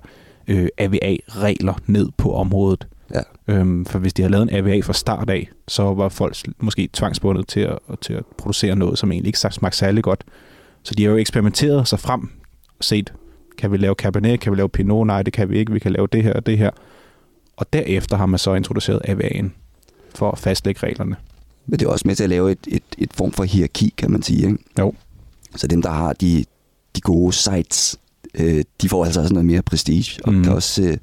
øh, 0.48 0.68
AVA-regler 0.78 1.74
ned 1.86 2.08
på 2.16 2.34
området. 2.34 2.86
Ja. 3.14 3.20
Øhm, 3.48 3.84
for 3.86 3.98
hvis 3.98 4.12
de 4.12 4.22
havde 4.22 4.32
lavet 4.32 4.50
en 4.50 4.56
AVA 4.56 4.80
fra 4.80 4.92
start 4.92 5.30
af, 5.30 5.48
så 5.68 5.94
var 5.94 6.08
folk 6.08 6.36
måske 6.58 6.88
tvangsbundet 6.92 7.48
til 7.48 7.60
at, 7.60 7.78
til 8.00 8.12
at 8.12 8.24
producere 8.38 8.76
noget, 8.76 8.98
som 8.98 9.12
egentlig 9.12 9.28
ikke 9.28 9.38
smagte 9.38 9.78
særlig 9.78 10.04
godt. 10.04 10.24
Så 10.82 10.94
de 10.94 11.04
har 11.04 11.10
jo 11.10 11.16
eksperimenteret 11.16 11.88
sig 11.88 12.00
frem 12.00 12.30
og 12.78 12.84
set, 12.84 13.12
kan 13.58 13.72
vi 13.72 13.76
lave 13.76 13.94
Cabernet, 13.94 14.40
kan 14.40 14.52
vi 14.52 14.56
lave 14.56 14.68
Pinot? 14.68 15.06
Nej, 15.06 15.22
det 15.22 15.32
kan 15.32 15.50
vi 15.50 15.58
ikke. 15.58 15.72
Vi 15.72 15.78
kan 15.78 15.92
lave 15.92 16.06
det 16.12 16.22
her 16.22 16.32
og 16.32 16.46
det 16.46 16.58
her. 16.58 16.70
Og 17.56 17.72
derefter 17.72 18.16
har 18.16 18.26
man 18.26 18.38
så 18.38 18.54
introduceret 18.54 19.00
AVA'en 19.08 19.48
for 20.14 20.30
at 20.30 20.38
fastlægge 20.38 20.86
reglerne. 20.86 21.16
Men 21.66 21.78
det 21.78 21.86
er 21.86 21.90
også 21.90 22.08
med 22.08 22.16
til 22.16 22.24
at 22.24 22.30
lave 22.30 22.52
et, 22.52 22.58
et, 22.68 22.82
et 22.98 23.12
form 23.12 23.32
for 23.32 23.44
hierarki, 23.44 23.94
kan 23.96 24.10
man 24.10 24.22
sige. 24.22 24.46
Ikke? 24.46 24.58
Jo. 24.78 24.94
Så 25.56 25.66
dem, 25.66 25.82
der 25.82 25.90
har 25.90 26.12
de, 26.12 26.44
de 26.96 27.00
gode 27.00 27.32
sites, 27.32 27.98
øh, 28.34 28.64
de 28.82 28.88
får 28.88 29.04
altså 29.04 29.20
også 29.20 29.34
noget 29.34 29.46
mere 29.46 29.62
prestige, 29.62 30.20
og 30.24 30.32
mm. 30.32 30.42
kan 30.42 30.52
også 30.52 30.82
øh, 30.82 30.96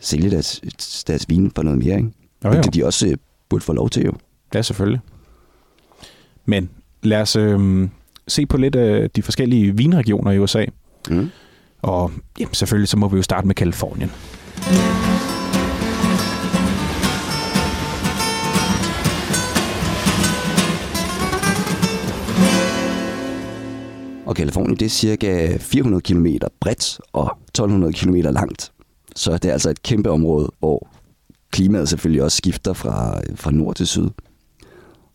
sælge 0.00 0.30
deres, 0.30 0.60
deres 1.06 1.28
vin 1.28 1.52
for 1.54 1.62
noget 1.62 1.78
mere. 1.78 1.96
Ikke? 1.96 2.10
Jo, 2.44 2.48
Og 2.48 2.56
jo. 2.56 2.62
det 2.62 2.74
de 2.74 2.86
også 2.86 3.06
øh, 3.06 3.16
burde 3.48 3.64
få 3.64 3.72
lov 3.72 3.90
til 3.90 4.04
jo. 4.04 4.12
Ja, 4.54 4.62
selvfølgelig. 4.62 5.00
Men 6.44 6.70
lad 7.02 7.20
os 7.20 7.36
øh, 7.36 7.88
se 8.28 8.46
på 8.46 8.56
lidt 8.56 8.76
af 8.76 9.10
de 9.10 9.22
forskellige 9.22 9.76
vinregioner 9.76 10.30
i 10.30 10.38
USA. 10.38 10.64
Mm. 11.10 11.30
Og 11.82 12.12
jamen, 12.38 12.54
selvfølgelig 12.54 12.88
så 12.88 12.96
må 12.96 13.08
vi 13.08 13.16
jo 13.16 13.22
starte 13.22 13.46
med 13.46 13.54
Kalifornien. 13.54 14.10
Og 14.56 15.09
Kalifornien, 24.40 24.76
det 24.76 24.86
er 24.86 24.90
cirka 24.90 25.56
400 25.58 26.02
km 26.02 26.26
bredt 26.60 27.00
og 27.12 27.38
1200 27.48 27.92
km 27.92 28.14
langt. 28.14 28.72
Så 29.16 29.32
det 29.32 29.44
er 29.44 29.52
altså 29.52 29.70
et 29.70 29.82
kæmpe 29.82 30.10
område, 30.10 30.50
hvor 30.58 30.88
klimaet 31.50 31.88
selvfølgelig 31.88 32.22
også 32.22 32.36
skifter 32.36 32.72
fra, 32.72 33.18
øh, 33.18 33.36
fra 33.36 33.50
nord 33.50 33.74
til 33.74 33.86
syd. 33.86 34.08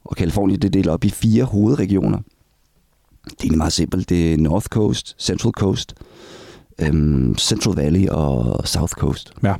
Og 0.03 0.15
Kalifornien 0.15 0.61
det 0.61 0.67
er 0.67 0.71
delt 0.71 0.87
op 0.87 1.03
i 1.03 1.09
fire 1.09 1.43
hovedregioner. 1.43 2.17
Det 2.17 3.31
er 3.31 3.35
egentlig 3.41 3.57
meget 3.57 3.73
simpelt. 3.73 4.09
Det 4.09 4.33
er 4.33 4.37
North 4.37 4.65
Coast, 4.65 5.15
Central 5.19 5.51
Coast, 5.51 5.93
øhm, 6.79 7.35
Central 7.37 7.75
Valley 7.75 8.07
og 8.07 8.67
South 8.67 8.93
Coast. 8.93 9.33
Ja. 9.43 9.53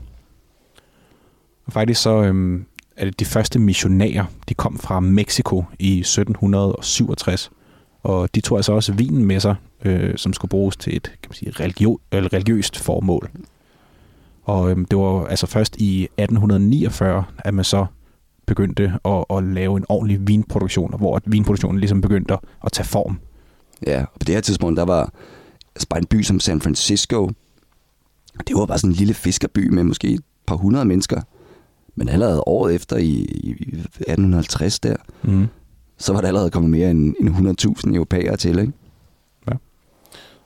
Og 1.66 1.74
faktisk 1.74 2.02
så 2.02 2.24
øhm, 2.24 2.66
er 2.98 3.06
det 3.06 3.20
de 3.20 3.26
første 3.26 3.60
missionærer, 3.60 4.26
de 4.50 4.54
kom 4.54 4.78
fra 4.78 5.00
Mexico 5.00 5.64
i 5.80 6.00
1767. 6.00 7.52
Og 8.06 8.36
de 8.36 8.42
tog 8.42 8.58
altså 8.58 8.74
også 8.74 8.94
vinen 8.94 9.26
med 9.26 9.40
sig, 9.40 9.56
øh, 9.86 10.18
som 10.18 10.34
skulle 10.34 10.50
bruges 10.50 10.78
til 10.78 10.96
et 10.96 11.04
kan 11.04 11.30
man 11.30 11.34
sige, 11.36 11.52
religio- 11.52 12.00
eller 12.12 12.34
religiøst 12.34 12.78
formål. 12.80 13.30
Og 14.44 14.72
øhm, 14.72 14.86
det 14.86 14.98
var 15.00 15.26
altså 15.26 15.48
først 15.48 15.76
i 15.78 16.04
1849, 16.04 17.24
at 17.38 17.54
man 17.54 17.66
så 17.66 17.86
begyndte 18.46 18.94
at, 19.06 19.26
at 19.38 19.44
lave 19.44 19.78
en 19.78 19.86
ordentlig 19.90 20.28
vinproduktion, 20.28 20.94
hvor 20.98 21.16
at 21.16 21.24
vinproduktionen 21.26 21.80
ligesom 21.80 22.02
begyndte 22.02 22.34
at, 22.34 22.40
at 22.66 22.72
tage 22.72 22.86
form. 22.88 23.20
Ja, 23.88 24.02
og 24.02 24.20
på 24.20 24.24
det 24.26 24.36
her 24.36 24.42
tidspunkt, 24.42 24.78
der 24.78 24.86
var 24.86 25.14
altså 25.76 25.88
bare 25.90 26.00
en 26.00 26.06
by 26.06 26.22
som 26.22 26.40
San 26.40 26.62
Francisco. 26.62 27.30
Det 28.48 28.56
var 28.56 28.66
bare 28.66 28.78
sådan 28.78 28.90
en 28.92 28.96
lille 28.96 29.14
fiskerby 29.14 29.70
med 29.70 29.84
måske 29.84 30.08
et 30.10 30.22
par 30.48 30.56
hundrede 30.56 30.86
mennesker. 30.86 31.22
Men 31.96 32.10
allerede 32.10 32.44
året 32.48 32.76
efter 32.76 32.98
i, 32.98 33.10
i 33.44 33.52
1850 33.52 34.80
der, 34.80 34.96
Mm. 35.24 35.48
Så 35.98 36.14
var 36.14 36.22
der 36.22 36.28
allerede 36.28 36.50
kommet 36.50 36.72
mere 36.72 36.92
end, 36.92 37.16
end 37.20 37.30
100.000 37.90 37.96
europæere 37.96 38.38
til, 38.38 38.60
ikke? 38.60 38.74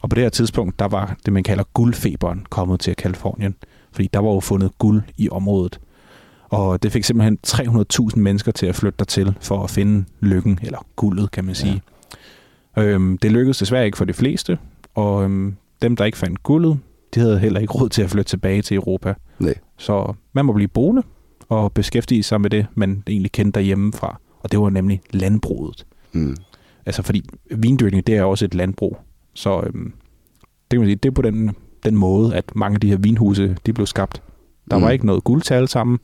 Og 0.01 0.09
på 0.09 0.15
det 0.15 0.23
her 0.23 0.29
tidspunkt, 0.29 0.79
der 0.79 0.87
var 0.87 1.17
det, 1.25 1.33
man 1.33 1.43
kalder 1.43 1.63
guldfeberen 1.73 2.45
kommet 2.49 2.79
til 2.79 2.95
Kalifornien. 2.95 3.55
Fordi 3.91 4.09
der 4.13 4.19
var 4.19 4.31
jo 4.31 4.39
fundet 4.39 4.77
guld 4.77 5.01
i 5.17 5.29
området. 5.29 5.79
Og 6.49 6.83
det 6.83 6.91
fik 6.91 7.03
simpelthen 7.03 7.37
300.000 7.47 8.19
mennesker 8.19 8.51
til 8.51 8.65
at 8.65 8.75
flytte 8.75 8.97
dertil 8.99 9.37
for 9.41 9.63
at 9.63 9.69
finde 9.69 10.05
lykken, 10.19 10.59
eller 10.61 10.85
guldet, 10.95 11.31
kan 11.31 11.45
man 11.45 11.55
sige. 11.55 11.81
Ja. 12.77 12.83
Øhm, 12.83 13.17
det 13.17 13.31
lykkedes 13.31 13.57
desværre 13.57 13.85
ikke 13.85 13.97
for 13.97 14.05
de 14.05 14.13
fleste, 14.13 14.57
og 14.95 15.23
øhm, 15.23 15.55
dem, 15.81 15.95
der 15.95 16.05
ikke 16.05 16.17
fandt 16.17 16.43
guldet, 16.43 16.79
de 17.15 17.19
havde 17.19 17.39
heller 17.39 17.59
ikke 17.59 17.73
råd 17.73 17.89
til 17.89 18.01
at 18.01 18.09
flytte 18.09 18.29
tilbage 18.29 18.61
til 18.61 18.75
Europa. 18.75 19.13
Nej. 19.39 19.55
Så 19.77 20.13
man 20.33 20.45
må 20.45 20.53
blive 20.53 20.67
boende 20.67 21.03
og 21.49 21.71
beskæftige 21.73 22.23
sig 22.23 22.41
med 22.41 22.49
det, 22.49 22.67
man 22.75 23.03
egentlig 23.07 23.31
kendte 23.31 23.59
derhjemmefra. 23.59 24.19
Og 24.39 24.51
det 24.51 24.59
var 24.59 24.69
nemlig 24.69 25.01
landbruget. 25.11 25.85
Mm. 26.11 26.35
Altså 26.85 27.01
fordi 27.01 27.29
vindyrkning, 27.51 28.07
det 28.07 28.15
er 28.15 28.23
også 28.23 28.45
et 28.45 28.53
landbrug. 28.55 28.97
Så 29.33 29.59
øhm, 29.65 29.93
det 30.71 30.77
kan 30.77 30.79
man 30.79 30.87
sige, 30.87 30.95
det 30.95 31.09
er 31.09 31.13
på 31.13 31.21
den, 31.21 31.55
den 31.85 31.95
måde, 31.95 32.35
at 32.35 32.55
mange 32.55 32.75
af 32.75 32.81
de 32.81 32.89
her 32.89 32.97
vinhuse, 32.97 33.57
de 33.65 33.73
blev 33.73 33.87
skabt. 33.87 34.21
Der 34.71 34.77
mm. 34.77 34.81
var 34.83 34.89
Mm. 34.89 34.93
ikke 34.93 35.05
noget 35.05 35.23
guld 35.23 35.41
til 35.41 35.53
alle 35.53 35.67
sammen, 35.67 35.99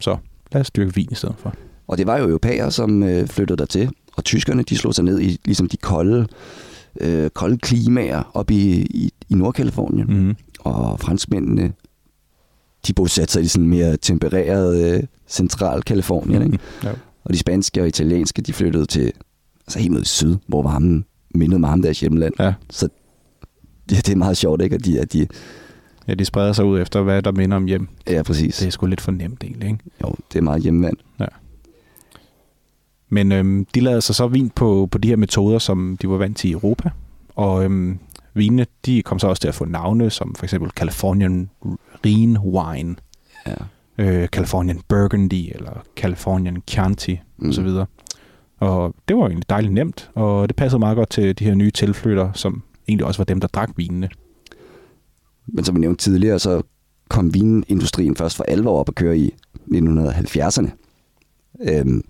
så 0.00 0.16
lad 0.52 0.60
os 0.60 0.70
dyrke 0.70 0.94
vin 0.94 1.08
i 1.10 1.14
stedet 1.14 1.34
for. 1.38 1.54
Og 1.88 1.98
det 1.98 2.06
var 2.06 2.18
jo 2.18 2.24
europæere, 2.28 2.70
som 2.70 3.02
øh, 3.02 3.26
flyttede 3.28 3.56
der 3.56 3.64
til. 3.66 3.90
Og 4.16 4.24
tyskerne, 4.24 4.62
de 4.62 4.76
slog 4.78 4.94
sig 4.94 5.04
ned 5.04 5.20
i 5.20 5.40
ligesom 5.44 5.68
de 5.68 5.76
kolde, 5.76 6.26
øh, 7.00 7.30
kolde 7.30 7.58
klimaer 7.58 8.30
op 8.34 8.50
i, 8.50 8.80
i, 8.82 9.12
i 9.28 9.34
Nordkalifornien. 9.34 10.06
Mm. 10.06 10.14
Mm. 10.14 10.36
Og 10.60 11.00
franskmændene, 11.00 11.72
de 12.86 12.92
bosatte 12.92 13.32
sig 13.32 13.42
i 13.42 13.46
sådan 13.46 13.68
mere 13.68 13.96
tempereret 13.96 14.94
øh, 14.94 15.02
central 15.28 15.82
Kalifornien. 15.82 16.42
Ikke? 16.42 16.58
Ja. 16.84 16.92
Og 17.28 17.34
de 17.34 17.38
spanske 17.38 17.80
og 17.80 17.88
italienske, 17.88 18.42
de 18.42 18.52
flyttede 18.52 18.86
til 18.86 19.12
altså 19.66 19.78
helt 19.78 19.92
mod 19.92 20.04
syd, 20.04 20.36
hvor 20.46 20.62
varmen 20.62 21.04
mindede 21.34 21.60
meget 21.60 21.72
om 21.72 21.82
deres 21.82 22.00
hjemland. 22.00 22.34
Ja. 22.40 22.54
Så 22.70 22.88
ja, 23.90 23.96
det 23.96 24.08
er 24.08 24.16
meget 24.16 24.36
sjovt, 24.36 24.62
ikke? 24.62 24.74
At 24.74 24.84
de, 24.84 25.00
at 25.00 25.12
de, 25.12 25.26
ja, 26.08 26.14
de 26.14 26.24
spreder 26.24 26.52
sig 26.52 26.64
ud 26.64 26.80
efter, 26.80 27.02
hvad 27.02 27.22
der 27.22 27.32
minder 27.32 27.56
om 27.56 27.66
hjem. 27.66 27.88
ja, 28.06 28.22
præcis. 28.22 28.56
Det 28.56 28.66
er 28.66 28.70
sgu 28.70 28.86
lidt 28.86 29.00
for 29.00 29.12
nemt 29.12 29.42
egentlig, 29.44 29.68
ikke? 29.68 29.84
Jo, 30.02 30.14
det 30.32 30.38
er 30.38 30.42
meget 30.42 30.62
hjemmevand. 30.62 30.96
Men 33.10 33.32
øhm, 33.32 33.64
de 33.74 33.80
lavede 33.80 34.00
sig 34.00 34.14
så 34.14 34.26
vin 34.26 34.50
på, 34.50 34.88
på 34.90 34.98
de 34.98 35.08
her 35.08 35.16
metoder, 35.16 35.58
som 35.58 35.96
de 36.02 36.08
var 36.08 36.16
vant 36.16 36.36
til 36.36 36.50
i 36.50 36.52
Europa. 36.52 36.90
Og 37.34 37.64
øhm, 37.64 37.98
vinene, 38.34 38.66
de 38.86 39.02
kom 39.02 39.18
så 39.18 39.28
også 39.28 39.40
til 39.40 39.48
at 39.48 39.54
få 39.54 39.64
navne, 39.64 40.10
som 40.10 40.34
for 40.34 40.44
eksempel 40.44 40.70
Californian 40.70 41.50
Rhine 42.04 42.40
Wine, 42.40 42.96
Ja. 43.46 43.54
Øh, 43.98 44.28
Californian 44.28 44.80
Burgundy, 44.88 45.52
eller 45.54 45.82
Californian 45.96 46.62
Chianti, 46.68 47.20
mm. 47.38 47.48
og 47.48 47.54
så 47.54 47.62
videre. 47.62 47.86
Og 48.60 48.94
det 49.08 49.16
var 49.16 49.26
egentlig 49.26 49.50
dejligt 49.50 49.72
nemt, 49.74 50.10
og 50.14 50.48
det 50.48 50.56
passede 50.56 50.78
meget 50.78 50.96
godt 50.96 51.10
til 51.10 51.38
de 51.38 51.44
her 51.44 51.54
nye 51.54 51.70
tilflyttere, 51.70 52.30
som 52.34 52.62
egentlig 52.88 53.06
også 53.06 53.18
var 53.18 53.24
dem, 53.24 53.40
der 53.40 53.48
drak 53.48 53.70
vinene. 53.76 54.08
Men 55.46 55.64
som 55.64 55.74
vi 55.74 55.80
nævnte 55.80 56.04
tidligere, 56.04 56.38
så 56.38 56.62
kom 57.08 57.34
vinindustrien 57.34 58.16
først 58.16 58.36
for 58.36 58.44
alvor 58.44 58.80
op 58.80 58.88
at 58.88 58.94
køre 58.94 59.18
i 59.18 59.34
1970'erne. 59.72 60.70
Øhm, 61.62 62.04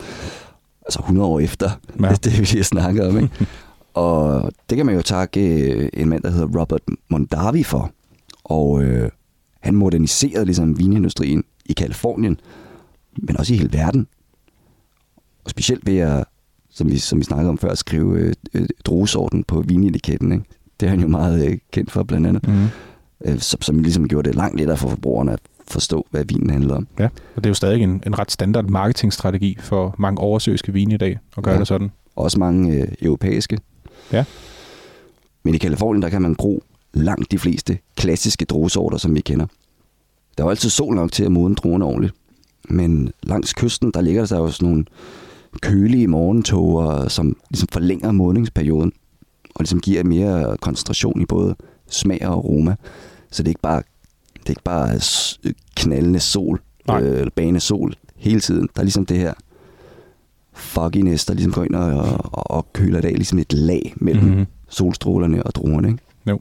altså 0.86 0.98
100 0.98 1.28
år 1.28 1.40
efter, 1.40 1.70
ja. 2.00 2.12
det 2.24 2.38
vi 2.38 2.44
lige 2.44 2.64
snakker 2.64 3.08
om. 3.08 3.16
Ikke? 3.16 3.46
og 3.94 4.52
det 4.70 4.76
kan 4.76 4.86
man 4.86 4.94
jo 4.94 5.02
takke 5.02 5.72
øh, 5.72 5.88
en 5.92 6.08
mand, 6.08 6.22
der 6.22 6.30
hedder 6.30 6.60
Robert 6.60 6.80
Mondavi 7.08 7.62
for. 7.62 7.90
Og 8.44 8.82
øh, 8.82 9.10
han 9.60 9.74
moderniserede 9.74 10.44
ligesom 10.44 10.78
vinindustrien 10.78 11.44
i 11.68 11.72
Kalifornien, 11.72 12.40
men 13.22 13.36
også 13.36 13.54
i 13.54 13.56
hele 13.56 13.72
verden. 13.72 14.06
Og 15.44 15.50
specielt 15.50 15.86
ved 15.86 15.98
at, 15.98 16.24
som 16.70 16.90
vi, 16.90 16.98
som 16.98 17.18
vi 17.18 17.24
snakkede 17.24 17.48
om 17.48 17.58
før, 17.58 17.70
at 17.70 17.78
skrive 17.78 18.18
øh, 18.18 18.34
øh, 18.54 18.68
druesorten 18.84 19.44
på 19.44 19.60
vinetiketten. 19.60 20.32
Ikke? 20.32 20.44
Det 20.80 20.86
er 20.86 20.90
han 20.90 21.00
jo 21.00 21.08
meget 21.08 21.46
øh, 21.46 21.58
kendt 21.72 21.90
for, 21.90 22.02
blandt 22.02 22.26
andet. 22.26 22.48
Mm. 22.48 22.66
Øh, 23.24 23.38
som, 23.38 23.62
som 23.62 23.78
ligesom 23.78 24.08
gjorde 24.08 24.28
det 24.28 24.36
langt 24.36 24.58
lettere 24.58 24.76
for 24.76 24.88
forbrugerne 24.88 25.32
at 25.32 25.40
forstå, 25.68 26.06
hvad 26.10 26.24
vinen 26.24 26.50
handler 26.50 26.74
om. 26.74 26.88
Ja, 26.98 27.04
og 27.04 27.44
det 27.44 27.46
er 27.46 27.50
jo 27.50 27.54
stadig 27.54 27.82
en, 27.82 28.02
en 28.06 28.18
ret 28.18 28.30
standard 28.30 28.64
marketingstrategi 28.64 29.56
for 29.60 29.94
mange 29.98 30.20
oversøiske 30.20 30.72
vine 30.72 30.94
i 30.94 30.96
dag, 30.96 31.18
at 31.36 31.42
gøre 31.42 31.54
ja. 31.54 31.60
det 31.60 31.68
sådan. 31.68 31.90
Også 32.16 32.38
mange 32.38 32.74
øh, 32.74 32.88
europæiske. 33.02 33.58
Ja. 34.12 34.24
Men 35.42 35.54
i 35.54 35.58
Kalifornien, 35.58 36.02
der 36.02 36.08
kan 36.08 36.22
man 36.22 36.36
bruge 36.36 36.60
langt 36.94 37.30
de 37.30 37.38
fleste 37.38 37.78
klassiske 37.96 38.44
druesorter, 38.44 38.98
som 38.98 39.14
vi 39.14 39.20
kender. 39.20 39.46
Der 40.38 40.44
er 40.44 40.46
jo 40.46 40.50
altid 40.50 40.70
sol 40.70 40.94
nok 40.94 41.12
til 41.12 41.24
at 41.24 41.32
modne 41.32 41.54
druerne 41.54 41.84
ordentligt. 41.84 42.14
Men 42.68 43.12
langs 43.22 43.52
kysten, 43.52 43.90
der 43.94 44.00
ligger 44.00 44.26
der 44.26 44.38
jo 44.38 44.50
sådan 44.50 44.68
nogle 44.68 44.84
kølige 45.62 46.06
morgentoger, 46.06 47.08
som 47.08 47.36
ligesom 47.50 47.68
forlænger 47.72 48.12
modningsperioden, 48.12 48.92
og 49.54 49.60
ligesom 49.60 49.80
giver 49.80 50.04
mere 50.04 50.56
koncentration 50.56 51.22
i 51.22 51.26
både 51.26 51.54
smag 51.88 52.26
og 52.26 52.32
aroma. 52.32 52.76
Så 53.30 53.42
det 53.42 53.48
er 53.48 53.50
ikke 53.50 53.60
bare, 53.60 53.82
det 54.34 54.46
er 54.46 54.50
ikke 54.50 54.62
bare 54.62 55.00
knaldende 55.76 56.20
sol, 56.20 56.60
øh, 56.90 56.96
eller 56.96 57.30
bane 57.36 57.60
sol 57.60 57.94
hele 58.16 58.40
tiden. 58.40 58.68
Der 58.74 58.80
er 58.80 58.84
ligesom 58.84 59.06
det 59.06 59.16
her 59.16 59.32
fogginess, 60.52 61.26
der 61.26 61.34
ligesom 61.34 61.52
går 61.52 61.64
ind 61.64 61.74
og, 61.74 62.02
og, 62.32 62.50
og 62.50 62.72
køler 62.72 63.00
det 63.00 63.08
af, 63.08 63.14
ligesom 63.14 63.38
et 63.38 63.52
lag 63.52 63.94
mellem 63.96 64.24
mm-hmm. 64.24 64.46
solstrålerne 64.68 65.42
og 65.42 65.54
druerne. 65.54 65.88
Ikke? 65.88 66.02
Jo. 66.26 66.40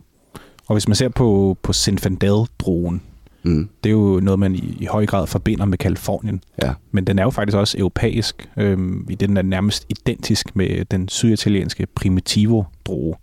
Og 0.67 0.75
hvis 0.75 0.87
man 0.87 0.95
ser 0.95 1.09
på, 1.09 1.57
på 1.61 1.73
Zinfandel-druen, 1.73 3.01
Mm. 3.47 3.69
Det 3.83 3.89
er 3.89 3.93
jo 3.93 4.19
noget, 4.23 4.39
man 4.39 4.55
i, 4.55 4.77
i 4.79 4.85
høj 4.85 5.05
grad 5.05 5.27
forbinder 5.27 5.65
med 5.65 5.77
Kalifornien. 5.77 6.43
Ja. 6.63 6.73
Men 6.91 7.07
den 7.07 7.19
er 7.19 7.23
jo 7.23 7.29
faktisk 7.29 7.57
også 7.57 7.77
europæisk, 7.77 8.49
øhm, 8.57 9.07
i 9.09 9.15
den 9.15 9.37
er 9.37 9.41
nærmest 9.41 9.85
identisk 9.89 10.55
med 10.55 10.85
den 10.85 11.09
syditalienske 11.09 11.85
Primitivo-droge. 11.95 13.15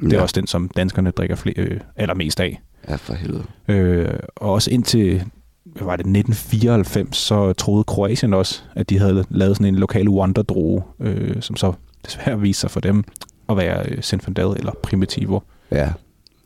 Det 0.00 0.12
er 0.12 0.16
ja. 0.16 0.22
også 0.22 0.40
den, 0.40 0.46
som 0.46 0.68
danskerne 0.68 1.10
drikker 1.10 1.36
flere, 1.36 1.58
øh, 1.58 1.80
allermest 1.96 2.40
af. 2.40 2.60
Ja, 2.88 2.96
for 2.96 3.14
helvede. 3.14 3.44
Øh, 3.68 4.18
og 4.36 4.52
også 4.52 4.70
indtil 4.70 5.24
hvad 5.64 5.84
var 5.84 5.96
det, 5.96 6.06
1994, 6.06 7.16
så 7.16 7.52
troede 7.52 7.84
Kroatien 7.84 8.34
også, 8.34 8.62
at 8.74 8.90
de 8.90 8.98
havde 8.98 9.24
lavet 9.30 9.56
sådan 9.56 9.74
en 9.74 9.80
lokal 9.80 10.08
wonder 10.08 10.82
øh, 11.00 11.42
som 11.42 11.56
så 11.56 11.72
desværre 12.04 12.40
viser 12.40 12.60
sig 12.60 12.70
for 12.70 12.80
dem 12.80 13.04
at 13.48 13.56
være 13.56 13.88
øh, 13.88 14.02
Zinfandel 14.02 14.44
eller 14.56 14.72
Primitivo. 14.82 15.40
Ja, 15.70 15.92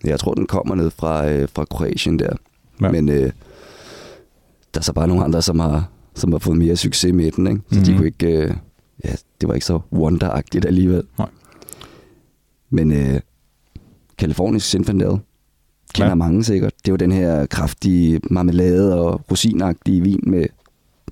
jeg 0.04 0.20
tror, 0.20 0.34
den 0.34 0.46
kommer 0.46 0.74
ned 0.74 0.90
fra, 0.90 1.28
øh, 1.28 1.48
fra 1.54 1.64
Kroatien 1.64 2.18
der. 2.18 2.36
Ja. 2.82 2.92
Men 2.92 3.08
øh, 3.08 3.32
der 4.74 4.80
er 4.80 4.82
så 4.82 4.92
bare 4.92 5.08
nogle 5.08 5.24
andre, 5.24 5.42
som 5.42 5.58
har, 5.58 5.88
som 6.14 6.32
har 6.32 6.38
fået 6.38 6.56
mere 6.56 6.76
succes 6.76 7.12
med 7.12 7.30
den. 7.30 7.46
Ikke? 7.46 7.60
Så 7.68 7.74
mm-hmm. 7.74 7.84
de 7.84 7.90
mhm. 7.90 7.98
kunne 7.98 8.06
ikke... 8.06 8.26
Øh, 8.26 8.54
ja, 9.04 9.14
det 9.40 9.48
var 9.48 9.54
ikke 9.54 9.66
så 9.66 9.80
wonderagtigt 9.92 10.64
alligevel. 10.64 11.02
Nej. 11.18 11.28
Men 12.70 12.92
øh, 12.92 13.20
Californisk 14.18 14.70
Zinfandel 14.70 15.18
kender 15.94 16.08
ja. 16.08 16.14
mange 16.14 16.44
sikkert. 16.44 16.72
Det 16.86 16.92
jo 16.92 16.96
den 16.96 17.12
her 17.12 17.46
kraftige 17.46 18.20
marmelade 18.30 19.00
og 19.00 19.20
rosinagtige 19.30 20.02
vin 20.02 20.20
med 20.26 20.46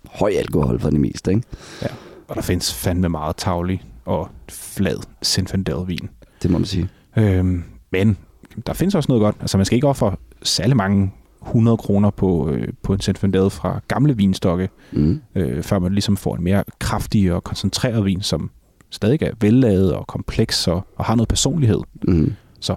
høj 0.06 0.30
alkohol 0.30 0.80
for 0.80 0.90
det 0.90 1.00
meste. 1.00 1.30
Ikke? 1.30 1.42
Ja, 1.82 1.86
og 2.28 2.36
der 2.36 2.42
findes 2.42 2.74
fandme 2.74 3.08
meget 3.08 3.36
tavlig 3.36 3.82
og 4.04 4.28
flad 4.48 4.96
Zinfandel-vin. 5.24 6.08
Det 6.42 6.50
må 6.50 6.58
man 6.58 6.66
sige. 6.66 6.88
Øhm, 7.16 7.64
men 7.90 8.16
der 8.66 8.72
findes 8.72 8.94
også 8.94 9.06
noget 9.08 9.20
godt. 9.20 9.36
Altså 9.40 9.56
man 9.56 9.66
skal 9.66 9.76
ikke 9.76 9.88
ofre 9.88 10.16
særlig 10.42 10.76
mange 10.76 11.12
100 11.50 11.76
kroner 11.76 12.10
på, 12.10 12.50
øh, 12.50 12.68
på 12.82 12.92
en 12.92 13.00
Zinfandel 13.00 13.50
fra 13.50 13.80
gamle 13.88 14.16
vinstokke, 14.16 14.68
mm. 14.92 15.20
øh, 15.34 15.62
før 15.62 15.78
man 15.78 15.92
ligesom 15.92 16.16
får 16.16 16.36
en 16.36 16.44
mere 16.44 16.64
kraftig 16.78 17.32
og 17.32 17.44
koncentreret 17.44 18.04
vin, 18.04 18.22
som 18.22 18.50
stadig 18.90 19.22
er 19.22 19.32
vellavet 19.40 19.92
og 19.92 20.06
kompleks 20.06 20.68
og, 20.68 20.86
og 20.96 21.04
har 21.04 21.14
noget 21.14 21.28
personlighed. 21.28 21.80
Mm. 22.08 22.32
Så 22.60 22.74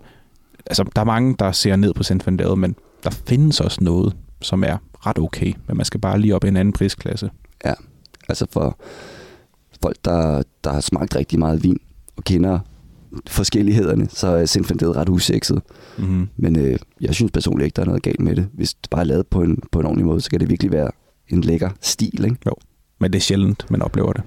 altså, 0.65 0.83
der 0.95 1.01
er 1.01 1.05
mange, 1.05 1.35
der 1.39 1.51
ser 1.51 1.75
ned 1.75 1.93
på 1.93 2.03
Zinfandel, 2.03 2.57
men 2.57 2.75
der 3.03 3.09
findes 3.09 3.61
også 3.61 3.83
noget, 3.83 4.15
som 4.41 4.63
er 4.63 4.77
ret 5.07 5.19
okay, 5.19 5.53
men 5.67 5.77
man 5.77 5.85
skal 5.85 5.99
bare 5.99 6.19
lige 6.19 6.35
op 6.35 6.43
i 6.43 6.47
en 6.47 6.57
anden 6.57 6.73
prisklasse. 6.73 7.29
Ja, 7.65 7.73
altså 8.29 8.45
for 8.51 8.77
folk, 9.83 9.97
der, 10.05 10.43
der 10.63 10.73
har 10.73 10.79
smagt 10.79 11.15
rigtig 11.15 11.39
meget 11.39 11.63
vin 11.63 11.79
og 12.17 12.23
kender 12.23 12.59
forskellighederne, 13.27 14.07
så 14.09 14.27
er 14.27 14.45
Zinfandel 14.45 14.89
ret 14.89 15.09
usekset. 15.09 15.61
Mm-hmm. 15.97 16.29
Men 16.37 16.59
øh, 16.59 16.79
jeg 17.01 17.15
synes 17.15 17.31
personligt 17.31 17.65
ikke, 17.65 17.75
der 17.75 17.81
er 17.81 17.85
noget 17.85 18.03
galt 18.03 18.19
med 18.19 18.35
det. 18.35 18.47
Hvis 18.53 18.73
det 18.73 18.89
bare 18.89 19.01
er 19.01 19.05
lavet 19.05 19.27
på 19.27 19.41
en, 19.41 19.59
på 19.71 19.79
en 19.79 19.85
ordentlig 19.85 20.05
måde, 20.05 20.21
så 20.21 20.29
kan 20.29 20.39
det 20.39 20.49
virkelig 20.49 20.71
være 20.71 20.91
en 21.29 21.41
lækker 21.41 21.69
stil. 21.81 22.25
Ikke? 22.25 22.37
Jo, 22.45 22.53
men 22.99 23.13
det 23.13 23.19
er 23.19 23.21
sjældent, 23.21 23.71
man 23.71 23.81
oplever 23.81 24.13
det. 24.13 24.23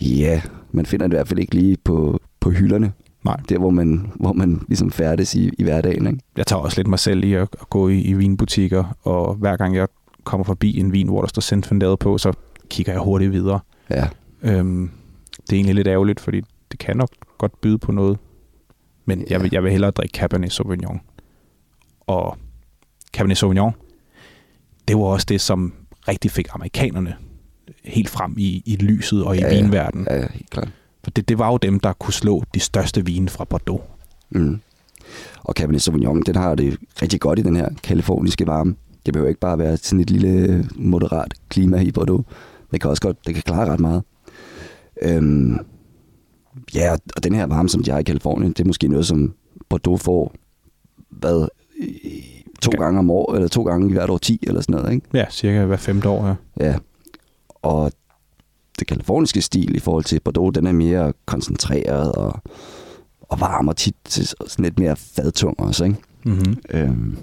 Ja, 0.00 0.42
man 0.72 0.86
finder 0.86 1.06
det 1.06 1.14
i 1.14 1.16
hvert 1.16 1.28
fald 1.28 1.40
ikke 1.40 1.54
lige 1.54 1.76
på, 1.84 2.20
på 2.40 2.50
hylderne. 2.50 2.92
Nej. 3.24 3.40
Der, 3.48 3.58
hvor 3.58 3.70
man, 3.70 4.12
hvor 4.14 4.32
man 4.32 4.60
ligesom 4.68 4.90
færdes 4.90 5.34
i, 5.34 5.50
i 5.58 5.62
hverdagen. 5.62 6.06
Ikke? 6.06 6.18
Jeg 6.36 6.46
tager 6.46 6.60
også 6.60 6.78
lidt 6.78 6.88
mig 6.88 6.98
selv 6.98 7.24
i 7.24 7.32
at, 7.32 7.48
at 7.60 7.70
gå 7.70 7.88
i, 7.88 8.00
i 8.00 8.12
vinbutikker, 8.12 8.96
og 9.02 9.34
hver 9.34 9.56
gang 9.56 9.76
jeg 9.76 9.88
kommer 10.24 10.44
forbi 10.44 10.78
en 10.78 10.92
vin, 10.92 11.08
hvor 11.08 11.20
der 11.20 11.28
står 11.28 11.40
Zinfandel 11.40 11.96
på, 11.96 12.18
så 12.18 12.32
kigger 12.70 12.92
jeg 12.92 13.00
hurtigt 13.00 13.32
videre. 13.32 13.60
Ja. 13.90 14.08
Øhm, 14.42 14.90
det 15.40 15.52
er 15.52 15.56
egentlig 15.56 15.74
lidt 15.74 15.88
ærgerligt, 15.88 16.20
fordi 16.20 16.40
det 16.70 16.78
kan 16.78 16.96
nok 16.96 17.10
godt 17.38 17.60
byde 17.60 17.78
på 17.78 17.92
noget. 17.92 18.18
Men 19.08 19.20
ja. 19.20 19.24
jeg, 19.30 19.42
vil, 19.42 19.50
jeg 19.52 19.62
vil 19.62 19.72
hellere 19.72 19.90
drikke 19.90 20.18
Cabernet 20.18 20.52
Sauvignon. 20.52 21.00
Og 22.00 22.38
Cabernet 23.12 23.38
Sauvignon, 23.38 23.72
det 24.88 24.96
var 24.96 25.02
også 25.02 25.26
det, 25.28 25.40
som 25.40 25.72
rigtig 26.08 26.30
fik 26.30 26.48
amerikanerne 26.54 27.16
helt 27.84 28.10
frem 28.10 28.34
i, 28.38 28.62
i 28.66 28.76
lyset 28.76 29.24
og 29.24 29.36
i 29.36 29.40
ja, 29.40 29.48
vinverdenen. 29.48 30.06
Ja, 30.10 30.16
ja, 30.16 30.26
helt 30.32 30.50
klart. 30.50 30.68
For 31.04 31.10
det, 31.10 31.28
det 31.28 31.38
var 31.38 31.50
jo 31.50 31.56
dem, 31.56 31.80
der 31.80 31.92
kunne 31.92 32.12
slå 32.12 32.44
de 32.54 32.60
største 32.60 33.04
vine 33.04 33.28
fra 33.28 33.44
Bordeaux. 33.44 33.82
Mm. 34.30 34.60
Og 35.40 35.54
Cabernet 35.54 35.82
Sauvignon, 35.82 36.22
den 36.22 36.36
har 36.36 36.54
det 36.54 36.76
rigtig 37.02 37.20
godt 37.20 37.38
i 37.38 37.42
den 37.42 37.56
her 37.56 37.68
kaliforniske 37.82 38.46
varme. 38.46 38.74
Det 39.06 39.12
behøver 39.14 39.28
ikke 39.28 39.40
bare 39.40 39.58
være 39.58 39.76
sådan 39.76 40.00
et 40.00 40.10
lille 40.10 40.64
moderat 40.74 41.34
klima 41.48 41.80
i 41.80 41.90
Bordeaux. 41.90 42.24
Det 42.70 42.80
kan 42.80 42.90
også 42.90 43.02
godt, 43.02 43.26
det 43.26 43.34
kan 43.34 43.42
klare 43.42 43.72
ret 43.72 43.80
meget. 43.80 44.02
Øhm, 45.02 45.58
Ja, 46.74 46.92
og 47.16 47.24
den 47.24 47.34
her 47.34 47.46
varme, 47.46 47.68
som 47.68 47.82
de 47.82 47.90
har 47.90 47.98
i 47.98 48.02
Kalifornien, 48.02 48.52
det 48.52 48.60
er 48.60 48.66
måske 48.66 48.88
noget, 48.88 49.06
som 49.06 49.34
Bordeaux 49.68 50.02
får, 50.02 50.34
hvad, 51.10 51.48
to 52.62 52.68
okay. 52.68 52.78
gange 52.78 52.98
om 52.98 53.10
år, 53.10 53.34
eller 53.34 53.48
to 53.48 53.62
gange 53.62 53.90
i 53.90 53.92
hvert 53.92 54.10
år 54.10 54.18
10, 54.18 54.38
eller 54.42 54.60
sådan 54.60 54.74
noget, 54.74 54.92
ikke? 54.92 55.06
Ja, 55.14 55.24
cirka 55.30 55.64
hver 55.64 55.76
femte 55.76 56.08
år, 56.08 56.26
ja. 56.26 56.34
Ja, 56.66 56.78
og 57.62 57.92
det 58.78 58.86
kaliforniske 58.86 59.40
stil 59.40 59.76
i 59.76 59.78
forhold 59.78 60.04
til 60.04 60.20
Bordeaux, 60.20 60.54
den 60.54 60.66
er 60.66 60.72
mere 60.72 61.12
koncentreret 61.26 62.12
og, 62.12 62.40
og 63.20 63.40
varm 63.40 63.68
og 63.68 63.76
tit 63.76 63.96
sådan 64.06 64.64
lidt 64.64 64.78
mere 64.78 64.96
fadtung 64.96 65.60
også, 65.60 65.84
ikke? 65.84 65.96
Mm-hmm. 66.24 66.56
Øhm, 66.70 67.18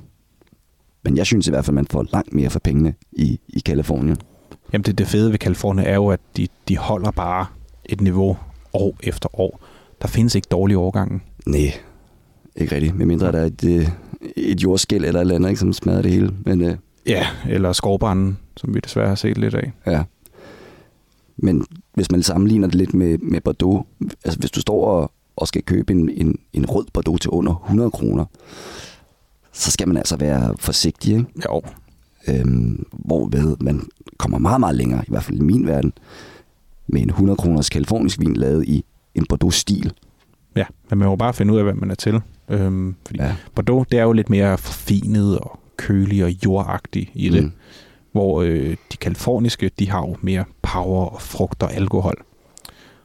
men 1.04 1.18
jeg 1.18 1.26
synes 1.26 1.48
i 1.48 1.50
hvert 1.50 1.66
fald, 1.66 1.76
man 1.76 1.88
får 1.88 2.06
langt 2.12 2.34
mere 2.34 2.50
for 2.50 2.60
pengene 2.60 2.94
i, 3.12 3.40
i 3.48 3.60
Kalifornien. 3.60 4.18
Jamen 4.74 4.84
det, 4.84 4.98
det 4.98 5.08
fede 5.08 5.32
ved 5.32 5.40
Kalifornien 5.40 5.88
er 5.88 5.96
jo, 5.96 6.08
at 6.08 6.20
de, 6.38 6.48
de 6.68 6.78
holder 6.78 7.12
bare 7.12 7.46
et 7.86 8.02
niveau, 8.02 8.38
år 8.76 8.98
efter 9.04 9.40
år. 9.40 9.60
Der 10.02 10.08
findes 10.08 10.36
ikke 10.36 10.48
dårlige 10.52 10.78
årgange. 10.78 11.20
Nej, 11.46 11.74
ikke 12.56 12.76
rigtigt. 12.76 12.96
Med 12.96 13.06
mindre 13.06 13.32
der 13.32 13.40
er 13.40 13.46
et, 13.46 13.64
øh, 13.64 13.90
et 14.36 14.64
jordskæld 14.64 15.06
eller 15.06 15.20
et 15.20 15.22
eller 15.22 15.36
andet, 15.36 15.50
ikke, 15.50 15.60
som 15.60 15.74
smadrer 15.74 16.02
det 16.02 16.12
hele. 16.12 16.34
Men, 16.46 16.62
øh, 16.62 16.76
ja, 17.06 17.28
eller 17.50 17.74
skovbranden, 17.74 18.38
som 18.58 18.74
vi 18.74 18.80
desværre 18.80 19.08
har 19.08 19.16
set 19.16 19.38
lidt 19.38 19.56
af. 19.56 19.72
Ja. 19.88 20.04
Men 21.38 21.66
hvis 21.94 22.12
man 22.12 22.24
sammenligner 22.24 22.68
det 22.68 22.76
lidt 22.76 22.94
med, 22.94 23.18
med 23.18 23.42
Bordeaux, 23.42 23.86
altså 24.24 24.40
hvis 24.40 24.52
du 24.52 24.60
står 24.60 24.86
og, 24.86 25.12
og 25.36 25.48
skal 25.48 25.64
købe 25.64 25.94
en, 25.94 26.10
en, 26.10 26.40
en 26.54 26.66
rød 26.66 26.86
Bordeaux 26.94 27.22
til 27.22 27.30
under 27.30 27.62
100 27.66 27.92
kroner, 27.92 28.26
så 29.52 29.72
skal 29.72 29.88
man 29.88 29.98
altså 29.98 30.18
være 30.18 30.56
forsigtig, 30.60 31.14
ikke? 31.14 31.26
Jo. 31.46 31.62
Øhm, 32.28 32.86
hvorved 32.92 33.58
man 33.60 33.88
kommer 34.18 34.38
meget, 34.38 34.60
meget 34.60 34.76
længere, 34.76 35.04
i 35.08 35.10
hvert 35.10 35.24
fald 35.24 35.38
i 35.38 35.42
min 35.42 35.68
verden, 35.68 35.94
med 36.88 37.02
en 37.02 37.10
100 37.10 37.38
kroners 37.38 37.70
kalifornisk 37.70 38.20
vin 38.20 38.36
lavet 38.36 38.66
i 38.68 38.86
en 39.16 39.26
Bordeaux-stil. 39.30 39.94
Ja, 40.56 40.66
men 40.90 41.00
man 41.00 41.08
må 41.08 41.16
bare 41.16 41.34
finde 41.34 41.54
ud 41.54 41.58
af, 41.58 41.64
hvad 41.64 41.74
man 41.74 41.92
er 41.92 41.96
til. 41.96 42.22
Øhm, 42.50 42.96
fordi 43.06 43.22
ja. 43.22 43.36
Bordeaux, 43.56 43.88
det 43.92 44.00
er 44.00 44.04
jo 44.04 44.12
lidt 44.12 44.30
mere 44.30 44.58
forfinet 44.58 45.40
og 45.40 45.60
kølig 45.78 46.24
og 46.24 46.32
jordagtig 46.46 47.12
i 47.14 47.30
det. 47.30 47.44
Mm. 47.44 47.52
Hvor 48.12 48.42
øh, 48.42 48.78
de 48.92 48.98
kaliforniske, 48.98 49.72
de 49.80 49.90
har 49.90 50.00
jo 50.00 50.16
mere 50.22 50.46
power 50.62 51.06
og 51.06 51.22
frugt 51.22 51.64
og 51.64 51.74
alkohol. 51.74 52.24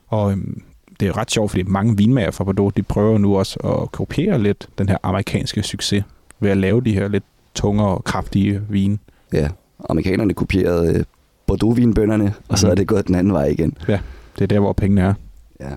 Og 0.09 0.33
øhm, 0.33 0.63
det 1.01 1.09
er 1.09 1.17
ret 1.17 1.31
sjovt, 1.31 1.51
fordi 1.51 1.63
mange 1.63 1.97
vinmager 1.97 2.31
fra 2.31 2.45
Bordeaux, 2.45 2.75
de 2.75 2.83
prøver 2.83 3.19
nu 3.19 3.39
også 3.39 3.59
at 3.59 3.93
kopiere 3.93 4.43
lidt 4.43 4.69
den 4.79 4.89
her 4.89 4.99
amerikanske 5.03 5.63
succes 5.63 6.05
ved 6.41 6.51
at 6.51 6.57
lave 6.57 6.81
de 6.81 6.93
her 6.93 7.09
lidt 7.09 7.25
tungere 7.55 7.89
og 7.89 8.05
kraftige 8.05 8.63
vin. 8.69 9.01
Ja, 9.33 9.49
amerikanerne 9.89 10.35
kopierede 10.35 10.99
øh, 10.99 11.05
Bordeaux-vinbønderne, 11.51 12.35
og 12.49 12.59
så 12.59 12.67
Mhm. 12.67 12.71
er 12.71 12.75
det 12.75 12.87
gået 12.87 13.07
den 13.07 13.15
anden 13.15 13.33
vej 13.33 13.45
igen. 13.47 13.77
Det 13.87 14.43
er 14.43 14.47
der, 14.47 14.61
hvor 14.61 14.73
pengene 14.73 15.01
er. 15.01 15.15
Ja. 15.61 15.71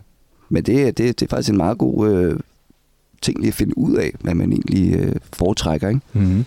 Men 0.50 0.64
det, 0.64 0.98
det, 0.98 1.20
det 1.20 1.26
er 1.26 1.30
faktisk 1.30 1.50
en 1.50 1.58
meget 1.58 1.78
god 1.78 2.10
øh, 2.10 2.40
ting 3.22 3.40
lige 3.40 3.48
at 3.48 3.54
finde 3.54 3.78
ud 3.78 3.96
af, 3.96 4.12
hvad 4.22 4.34
man 4.36 4.52
egentlig 4.54 4.96
øh, 4.96 5.16
foretrækker. 5.34 5.88
Ikke? 5.90 6.02
Mm-hmm. 6.14 6.46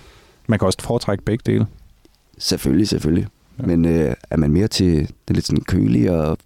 Man 0.49 0.59
kan 0.59 0.67
også 0.67 0.79
foretrække 0.83 1.25
begge 1.25 1.43
dele. 1.47 1.67
Selvfølgelig, 2.39 2.89
selvfølgelig. 2.89 3.27
Ja. 3.59 3.63
Ja. 3.63 3.67
Men 3.77 3.85
øh, 3.85 4.15
er 4.31 4.37
man 4.37 4.51
mere 4.53 4.69
til 4.69 5.11
den 5.29 5.35
lidt 5.37 5.47
sådan 5.47 5.65
kølige 5.65 6.13
og 6.13 6.39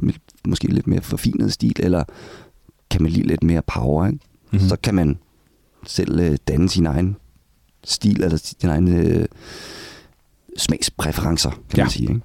måske 0.44 0.66
lidt 0.68 0.86
mere 0.86 1.00
forfinet 1.00 1.52
stil, 1.52 1.76
eller 1.78 2.04
kan 2.90 3.02
man 3.02 3.10
lide 3.12 3.26
lidt 3.26 3.42
mere 3.42 3.62
power, 3.62 4.06
ikke? 4.06 4.18
Mm-hmm. 4.18 4.62
Mm. 4.64 4.68
så 4.68 4.76
kan 4.82 4.94
man 4.94 5.18
selv 5.86 6.20
øh, 6.20 6.36
danne 6.48 6.68
sin 6.68 6.86
egen 6.86 7.16
stil, 7.84 8.22
eller 8.22 8.36
sin 8.36 8.68
egen 8.68 8.88
øh, 8.88 9.26
smagspræferencer, 10.56 11.50
kan 11.50 11.76
Ja. 11.76 11.82
man 11.84 11.90
sige. 11.90 12.08
Ikke? 12.08 12.20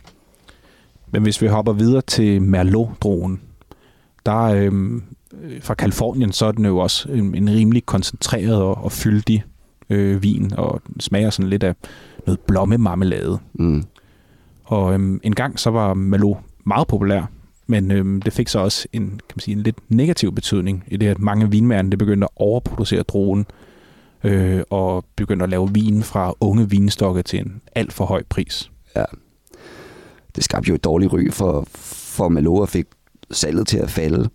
Men 1.15 1.23
hvis 1.23 1.41
vi 1.41 1.47
hopper 1.47 1.73
videre 1.73 2.01
til 2.01 2.41
Merlot-drogen, 2.41 3.41
der 4.25 4.41
øh, 4.43 5.01
fra 5.61 5.73
Kalifornien, 5.73 6.31
så 6.31 6.45
er 6.45 6.51
den 6.51 6.65
jo 6.65 6.77
også 6.77 7.09
en, 7.09 7.35
en 7.35 7.49
rimelig 7.49 7.85
koncentreret 7.85 8.61
og, 8.61 8.83
og 8.83 8.91
fyldig 8.91 9.43
øh, 9.89 10.23
vin, 10.23 10.53
og 10.57 10.81
smager 10.99 11.29
sådan 11.29 11.49
lidt 11.49 11.63
af 11.63 11.75
noget 12.25 12.39
blommemarmelade. 12.39 13.39
Mm. 13.53 13.83
Og 14.63 14.93
øhm, 14.93 15.19
en 15.23 15.35
gang 15.35 15.59
så 15.59 15.69
var 15.69 15.93
Merlot 15.93 16.37
meget 16.65 16.87
populær, 16.87 17.31
men 17.67 17.91
øhm, 17.91 18.21
det 18.21 18.33
fik 18.33 18.47
så 18.47 18.59
også 18.59 18.87
en, 18.93 19.09
kan 19.09 19.33
man 19.35 19.39
sige, 19.39 19.57
en 19.57 19.63
lidt 19.63 19.77
negativ 19.89 20.35
betydning 20.35 20.83
i 20.87 20.97
det, 20.97 21.07
at 21.07 21.19
mange 21.19 21.51
vinmærker 21.51 21.89
det 21.89 21.99
begyndte 21.99 22.25
at 22.25 22.31
overproducere 22.35 23.03
drogen, 23.03 23.45
øh, 24.23 24.61
og 24.69 25.05
begyndte 25.15 25.43
at 25.43 25.49
lave 25.49 25.69
vin 25.73 26.03
fra 26.03 26.33
unge 26.39 26.69
vinstokke 26.69 27.23
til 27.23 27.39
en 27.39 27.61
alt 27.75 27.93
for 27.93 28.05
høj 28.05 28.23
pris. 28.29 28.71
Det 30.35 30.43
skabte 30.43 30.69
jo 30.69 30.75
et 30.75 30.83
dårligt 30.83 31.13
ry 31.13 31.31
for, 31.31 31.67
for 31.75 32.29
Malou 32.29 32.61
og 32.61 32.69
fik 32.69 32.85
salget 33.31 33.67
til 33.67 33.77
at 33.77 33.89
falde. 33.91 34.29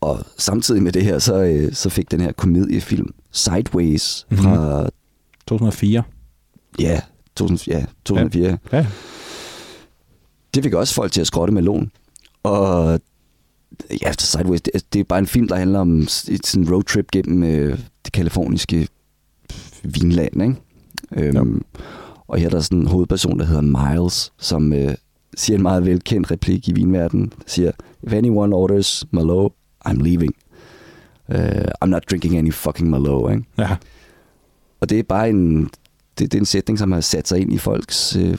Og 0.00 0.18
samtidig 0.38 0.82
med 0.82 0.92
det 0.92 1.04
her, 1.04 1.18
så, 1.18 1.34
øh, 1.42 1.72
så 1.72 1.90
fik 1.90 2.10
den 2.10 2.20
her 2.20 2.32
komediefilm 2.32 3.14
Sideways 3.32 4.26
Mhm. 4.30 4.38
fra 4.38 4.88
2004. 5.46 6.02
ja, 6.78 7.00
2000, 7.36 7.72
ja, 7.74 7.84
2004. 8.04 8.58
Ja. 8.72 8.86
Det 10.54 10.62
fik 10.62 10.74
også 10.74 10.94
folk 10.94 11.12
til 11.12 11.20
at 11.20 11.26
skrotte 11.26 11.54
melon. 11.54 11.90
Og 12.42 13.00
ja, 14.02 14.12
Sideways, 14.18 14.60
det, 14.60 14.92
det 14.92 15.00
er 15.00 15.04
bare 15.04 15.18
en 15.18 15.26
film, 15.26 15.48
der 15.48 15.56
handler 15.56 15.78
om 15.78 15.98
et 16.00 16.46
sådan 16.46 16.72
roadtrip 16.72 17.10
gennem 17.10 17.42
øh, 17.42 17.78
det 18.04 18.12
kaliforniske 18.12 18.88
vinland, 19.82 20.42
ikke? 20.42 20.54
Øhm, 21.16 21.62
og 22.28 22.38
her 22.38 22.46
er 22.46 22.50
der 22.50 22.60
sådan 22.60 22.78
en 22.78 22.86
hovedperson, 22.86 23.38
der 23.38 23.44
hedder 23.44 23.60
Miles, 23.94 24.32
som 24.38 24.72
øh, 24.72 24.94
siger 25.36 25.56
en 25.56 25.62
meget 25.62 25.84
velkendt 25.86 26.30
replik 26.30 26.68
i 26.68 26.72
vinverdenen. 26.72 27.32
Siger, 27.46 27.72
if 28.02 28.12
anyone 28.12 28.56
orders 28.56 29.04
Merlot, 29.10 29.52
I'm 29.88 30.02
leaving. 30.02 30.34
Uh, 31.28 31.36
I'm 31.84 31.86
not 31.88 32.02
drinking 32.10 32.36
any 32.38 32.52
fucking 32.52 32.90
Merlot, 32.90 33.30
ikke? 33.32 33.44
ja. 33.58 33.76
Og 34.80 34.90
det 34.90 34.98
er 34.98 35.02
bare 35.02 35.28
en, 35.28 35.62
det, 36.18 36.32
det 36.32 36.34
er 36.34 36.38
en 36.38 36.44
sætning, 36.46 36.78
som 36.78 36.92
har 36.92 37.00
sat 37.00 37.28
sig 37.28 37.40
ind 37.40 37.52
i 37.52 37.58
folks, 37.58 38.16
øh, 38.16 38.38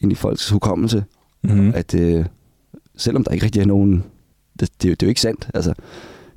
ind 0.00 0.12
i 0.12 0.14
folks 0.14 0.50
hukommelse, 0.50 1.04
Mm-hmm. 1.42 1.72
at 1.74 1.94
øh, 1.94 2.24
selvom 2.96 3.24
der 3.24 3.30
ikke 3.32 3.44
rigtig 3.44 3.60
er 3.62 3.66
nogen, 3.66 4.04
det, 4.60 4.68
det, 4.82 4.88
er 4.88 4.90
jo- 4.90 4.94
det 4.94 5.02
er 5.02 5.06
jo 5.06 5.08
ikke 5.08 5.20
sandt, 5.20 5.50
altså, 5.54 5.74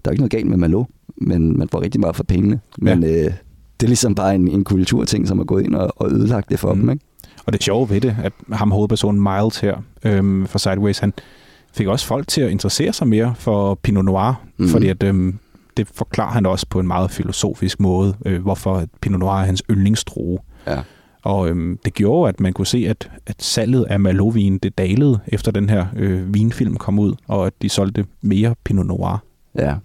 der 0.06 0.10
er 0.10 0.12
ikke 0.12 0.22
noget 0.22 0.32
galt 0.32 0.48
med 0.48 0.58
Malo, 0.58 0.84
men 1.18 1.58
man 1.58 1.70
får 1.70 1.82
rigtig 1.82 2.02
meget 2.02 2.16
for 2.16 2.24
pengene, 2.24 2.60
men 2.78 3.04
øh, 3.04 3.34
det 3.82 3.88
er 3.88 3.90
ligesom 3.90 4.16
bare 4.16 4.36
en, 4.36 4.48
en 4.48 4.64
kulturting, 4.64 5.28
som 5.28 5.40
er 5.40 5.44
gået 5.44 5.64
ind 5.64 5.76
og, 5.76 5.94
og 5.96 6.12
ødelagt 6.12 6.50
det 6.50 6.60
for 6.60 6.74
mm. 6.74 6.80
dem, 6.80 6.90
ikke? 6.90 7.06
Og 7.46 7.54
det 7.54 7.64
sjove 7.64 7.90
ved 7.90 8.02
det, 8.02 8.16
at 8.24 8.34
ham 8.52 8.72
hovedpersonen 8.72 9.22
Miles 9.22 9.60
her 9.60 9.78
øhm, 10.04 10.48
fra 10.48 10.60
Sideways, 10.60 11.00
han 11.00 11.14
fik 11.74 11.88
også 11.88 12.06
folk 12.06 12.28
til 12.28 12.42
at 12.42 12.52
interessere 12.52 12.94
sig 12.94 13.08
mere 13.08 13.34
for 13.36 13.76
Pinot 13.76 14.06
Noir, 14.06 14.44
mm. 14.58 14.68
Fordi 14.68 14.88
at, 14.88 15.04
øhm, 15.04 15.40
det 15.78 15.88
forklarer 15.88 16.32
han 16.32 16.46
også 16.46 16.66
på 16.70 16.80
en 16.80 16.88
meget 16.88 17.12
filosofisk 17.12 17.80
måde, 17.80 18.16
øh, 18.26 18.42
hvorfor 18.42 18.86
Pinot 19.02 19.20
Noir 19.20 19.32
er 19.32 19.46
hans 19.46 19.64
yndlingsdrue. 19.72 20.40
Ja. 20.68 20.82
Og 21.24 21.50
øhm, 21.50 21.80
det 21.86 21.94
gjorde, 21.94 22.30
at 22.30 22.40
man 22.40 22.54
kunne 22.54 22.68
se, 22.68 22.86
at, 22.90 23.12
at 23.26 23.44
salget 23.44 23.84
af 23.84 24.00
Merlot-vin, 24.00 24.58
det 24.58 24.78
dalede 24.78 25.20
efter 25.28 25.52
den 25.52 25.70
her 25.70 25.86
øh, 25.96 26.34
vinfilm 26.34 26.78
kom 26.78 27.00
ud, 27.00 27.14
og 27.28 27.48
at 27.48 27.54
de 27.62 27.70
solgte 27.70 28.06
mere 28.22 28.56
Pinot 28.64 28.86
Noir. 28.86 29.24
Ja. 29.56 29.76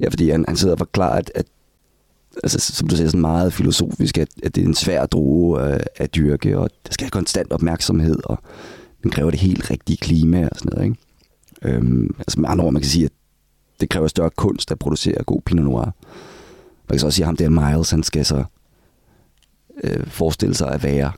Ja, 0.00 0.08
fordi 0.08 0.30
han, 0.30 0.44
han 0.48 0.56
sidder 0.56 0.74
og 0.74 0.78
forklarer, 0.78 1.18
at, 1.18 1.30
at 1.34 1.44
altså, 2.42 2.58
som 2.72 2.88
du 2.88 2.96
siger, 2.96 3.08
sådan 3.08 3.20
meget 3.20 3.52
filosofisk, 3.52 4.18
at, 4.18 4.28
at 4.42 4.54
det 4.54 4.62
er 4.62 4.66
en 4.66 4.74
svær 4.74 5.06
drue 5.06 5.72
øh, 5.74 5.80
at 5.96 6.14
dyrke, 6.14 6.58
og 6.58 6.70
der 6.86 6.92
skal 6.92 7.04
have 7.04 7.10
konstant 7.10 7.52
opmærksomhed, 7.52 8.16
og 8.24 8.38
den 9.02 9.10
kræver 9.10 9.30
det 9.30 9.40
helt 9.40 9.70
rigtige 9.70 9.96
klima 9.96 10.44
og 10.52 10.58
sådan 10.58 10.72
noget, 10.74 10.84
ikke? 10.84 11.76
Øhm, 11.76 12.14
altså 12.18 12.40
med 12.40 12.48
andre 12.48 12.64
ord, 12.64 12.72
man 12.72 12.82
kan 12.82 12.90
sige, 12.90 13.04
at 13.04 13.10
det 13.80 13.88
kræver 13.88 14.08
større 14.08 14.30
kunst 14.36 14.70
at 14.72 14.78
producere 14.78 15.24
god 15.24 15.40
Pinot 15.46 15.64
Noir. 15.64 15.84
Man 15.84 15.92
kan 16.90 16.98
så 16.98 17.06
også 17.06 17.16
sige, 17.16 17.24
at 17.24 17.26
ham 17.26 17.36
der 17.36 17.48
Miles, 17.72 17.90
han 17.90 18.02
skal 18.02 18.24
så 18.24 18.44
øh, 19.84 20.06
forestille 20.06 20.54
sig 20.54 20.68
at 20.72 20.82
være 20.82 21.12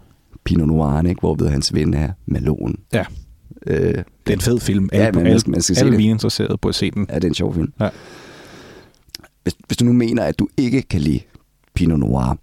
Pinot 0.45 0.69
Noir, 0.69 1.03
ikke? 1.09 1.21
Hvorved 1.21 1.49
hans 1.49 1.75
ven 1.75 1.95
er 1.95 2.13
Malone. 2.27 2.75
Ja. 2.93 3.05
Øh, 3.67 3.77
Det 3.95 4.05
er 4.27 4.33
en 4.33 4.41
fed 4.41 4.61
film. 4.61 4.89
Ja, 4.93 4.99
Alle, 4.99 5.13
men 5.13 5.23
man 5.23 5.27
alle, 5.27 5.41
skal- 5.41 5.51
man 5.51 5.63
skal 5.63 5.77
se 5.77 5.81
alle 5.81 5.91
det. 5.93 5.99
vininteresserede 5.99 6.57
på 6.57 6.69
at 6.69 6.75
se 6.75 6.91
den. 6.91 7.07
Ja, 7.09 7.15
det 7.15 7.25
er 7.25 7.29
en 7.29 7.35
sjov 7.35 7.55
film. 7.55 7.73
Ja. 7.81 7.89
Hvis, 9.43 9.55
hvis 9.67 9.77
du 9.77 9.85
nu 9.85 9.93
mener, 9.93 10.25
at 10.25 10.39
du 10.39 10.49
ikke 10.57 10.83
kan 10.83 11.01
lide 11.01 11.21
Pinot 11.75 11.99
Noir, 11.99 12.39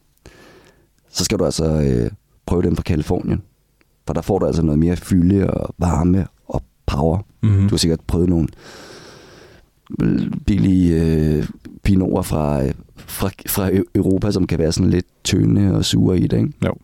så 1.10 1.24
skal 1.24 1.40
du 1.40 1.46
altså 1.46 1.66
øh, 1.82 2.12
prøve 2.46 2.62
den 2.62 2.76
fra 2.76 2.84
Kalifornien. 2.84 3.42
For 4.08 4.14
der 4.14 4.22
får 4.22 4.40
du 4.40 4.46
altså 4.46 4.62
noget 4.62 4.80
mere 4.80 4.96
fylde 4.96 5.50
og 5.50 5.76
varme 5.78 6.28
og 6.46 6.64
power. 6.86 7.20
Mm-hmm. 7.44 7.62
Du 7.62 7.70
har 7.70 7.78
sikkert 7.78 8.00
prøvet 8.08 8.30
nogle 8.30 8.48
billige 10.46 11.02
øh, 11.04 11.48
pinoter 11.84 12.22
fra, 12.22 12.64
øh, 12.64 12.74
fra, 12.96 13.30
fra 13.48 13.70
Eu- 13.70 13.92
Europa, 13.96 14.32
som 14.32 14.48
kan 14.48 14.60
være 14.60 14.72
sådan 14.72 14.90
lidt 14.90 15.06
tynde 15.24 15.76
og 15.76 15.86
sure 15.86 16.20
i 16.20 16.28
det, 16.28 16.38
ikke? 16.38 16.54
Jo. 16.66 16.76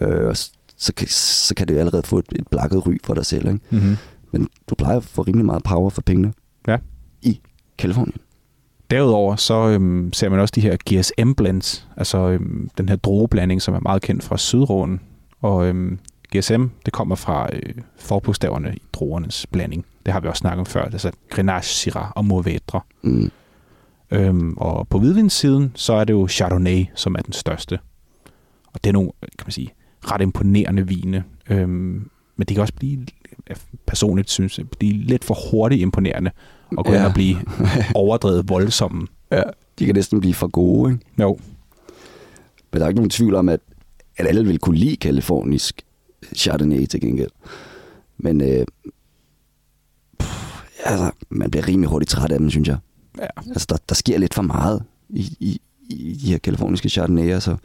Øh, 0.00 0.28
og 0.28 0.36
så, 0.76 0.92
kan, 0.96 1.08
så 1.08 1.54
kan 1.54 1.68
det 1.68 1.78
allerede 1.78 2.02
få 2.02 2.18
et, 2.18 2.24
et 2.32 2.48
blakket 2.50 2.86
ry 2.86 2.96
for 3.04 3.14
dig 3.14 3.26
selv, 3.26 3.46
ikke? 3.48 3.60
Mm-hmm. 3.70 3.96
Men 4.32 4.48
du 4.70 4.74
plejer 4.74 4.96
at 4.96 5.04
få 5.04 5.22
rimelig 5.22 5.46
meget 5.46 5.62
power 5.62 5.90
for 5.90 6.02
pengene. 6.02 6.32
Ja. 6.68 6.76
I 7.22 7.40
Kalifornien. 7.78 8.16
Derudover 8.90 9.36
så 9.36 9.68
øhm, 9.68 10.12
ser 10.12 10.28
man 10.28 10.40
også 10.40 10.52
de 10.52 10.60
her 10.60 10.76
GSM-blends, 10.90 11.88
altså 11.96 12.18
øhm, 12.18 12.70
den 12.78 12.88
her 12.88 12.96
drogeblanding, 12.96 13.62
som 13.62 13.74
er 13.74 13.80
meget 13.80 14.02
kendt 14.02 14.22
fra 14.22 14.38
Sydråden. 14.38 15.00
Og 15.40 15.66
øhm, 15.66 15.98
GSM, 16.36 16.64
det 16.84 16.92
kommer 16.92 17.14
fra 17.14 17.48
øh, 17.52 17.74
forbogstaverne 17.96 18.74
i 18.76 18.82
drogernes 18.92 19.46
blanding. 19.46 19.84
Det 20.06 20.12
har 20.12 20.20
vi 20.20 20.28
også 20.28 20.40
snakket 20.40 20.60
om 20.60 20.66
før, 20.66 20.82
altså 20.82 21.10
Grenache, 21.28 21.74
Syrah 21.74 22.10
og 22.10 22.24
Mourvedre. 22.24 22.80
Mm. 23.02 23.30
Øhm, 24.10 24.54
og 24.56 24.88
på 24.88 24.98
hvidvinssiden, 24.98 25.72
så 25.74 25.92
er 25.92 26.04
det 26.04 26.12
jo 26.12 26.28
Chardonnay, 26.28 26.84
som 26.94 27.14
er 27.14 27.22
den 27.22 27.32
største. 27.32 27.78
Og 28.66 28.84
det 28.84 28.90
er 28.90 28.92
nogle, 28.92 29.10
kan 29.20 29.44
man 29.46 29.52
sige, 29.52 29.72
ret 30.04 30.20
imponerende 30.20 30.88
vine. 30.88 31.24
Øhm, 31.50 32.10
men 32.36 32.46
det 32.48 32.54
kan 32.54 32.60
også 32.60 32.74
blive, 32.74 33.06
personligt 33.86 34.30
synes, 34.30 34.58
jeg, 34.58 34.68
blive 34.78 34.92
lidt 34.92 35.24
for 35.24 35.50
hurtigt 35.50 35.80
imponerende, 35.82 36.30
og 36.76 36.84
gå 36.84 36.92
ja. 36.92 36.98
Hen 36.98 37.06
og 37.06 37.14
blive 37.14 37.36
overdrevet 37.94 38.48
voldsomme. 38.48 39.06
Ja, 39.32 39.42
de 39.78 39.86
kan 39.86 39.94
næsten 39.94 40.20
blive 40.20 40.34
for 40.34 40.48
gode, 40.48 40.92
ikke? 40.92 41.04
Jo, 41.20 41.38
Men 42.72 42.80
der 42.80 42.84
er 42.84 42.88
ikke 42.88 42.98
nogen 42.98 43.10
tvivl 43.10 43.34
om, 43.34 43.48
at, 43.48 43.60
at 44.16 44.26
alle 44.26 44.44
vil 44.46 44.58
kunne 44.58 44.76
lide 44.76 44.96
kalifornisk 44.96 45.82
Chardonnay 46.36 46.86
til 46.86 47.00
gengæld. 47.00 47.30
Men 48.18 48.40
øh, 48.40 48.66
pff, 50.18 50.62
altså, 50.84 51.10
man 51.28 51.50
bliver 51.50 51.68
rimelig 51.68 51.90
hurtigt 51.90 52.10
træt 52.10 52.32
af 52.32 52.38
dem, 52.38 52.50
synes 52.50 52.68
jeg. 52.68 52.78
Ja. 53.18 53.26
Altså, 53.36 53.66
der, 53.68 53.76
der 53.88 53.94
sker 53.94 54.18
lidt 54.18 54.34
for 54.34 54.42
meget 54.42 54.82
i, 55.08 55.36
i, 55.40 55.60
i 55.90 56.18
de 56.22 56.30
her 56.30 56.38
kaliforniske 56.38 56.88
Chardonnayer, 56.88 57.38
så 57.38 57.56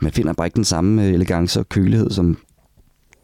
man 0.00 0.12
finder 0.12 0.32
bare 0.32 0.46
ikke 0.46 0.56
den 0.56 0.64
samme 0.64 1.04
øh, 1.06 1.14
elegance 1.14 1.60
og 1.60 1.68
kølighed, 1.68 2.10
som 2.10 2.38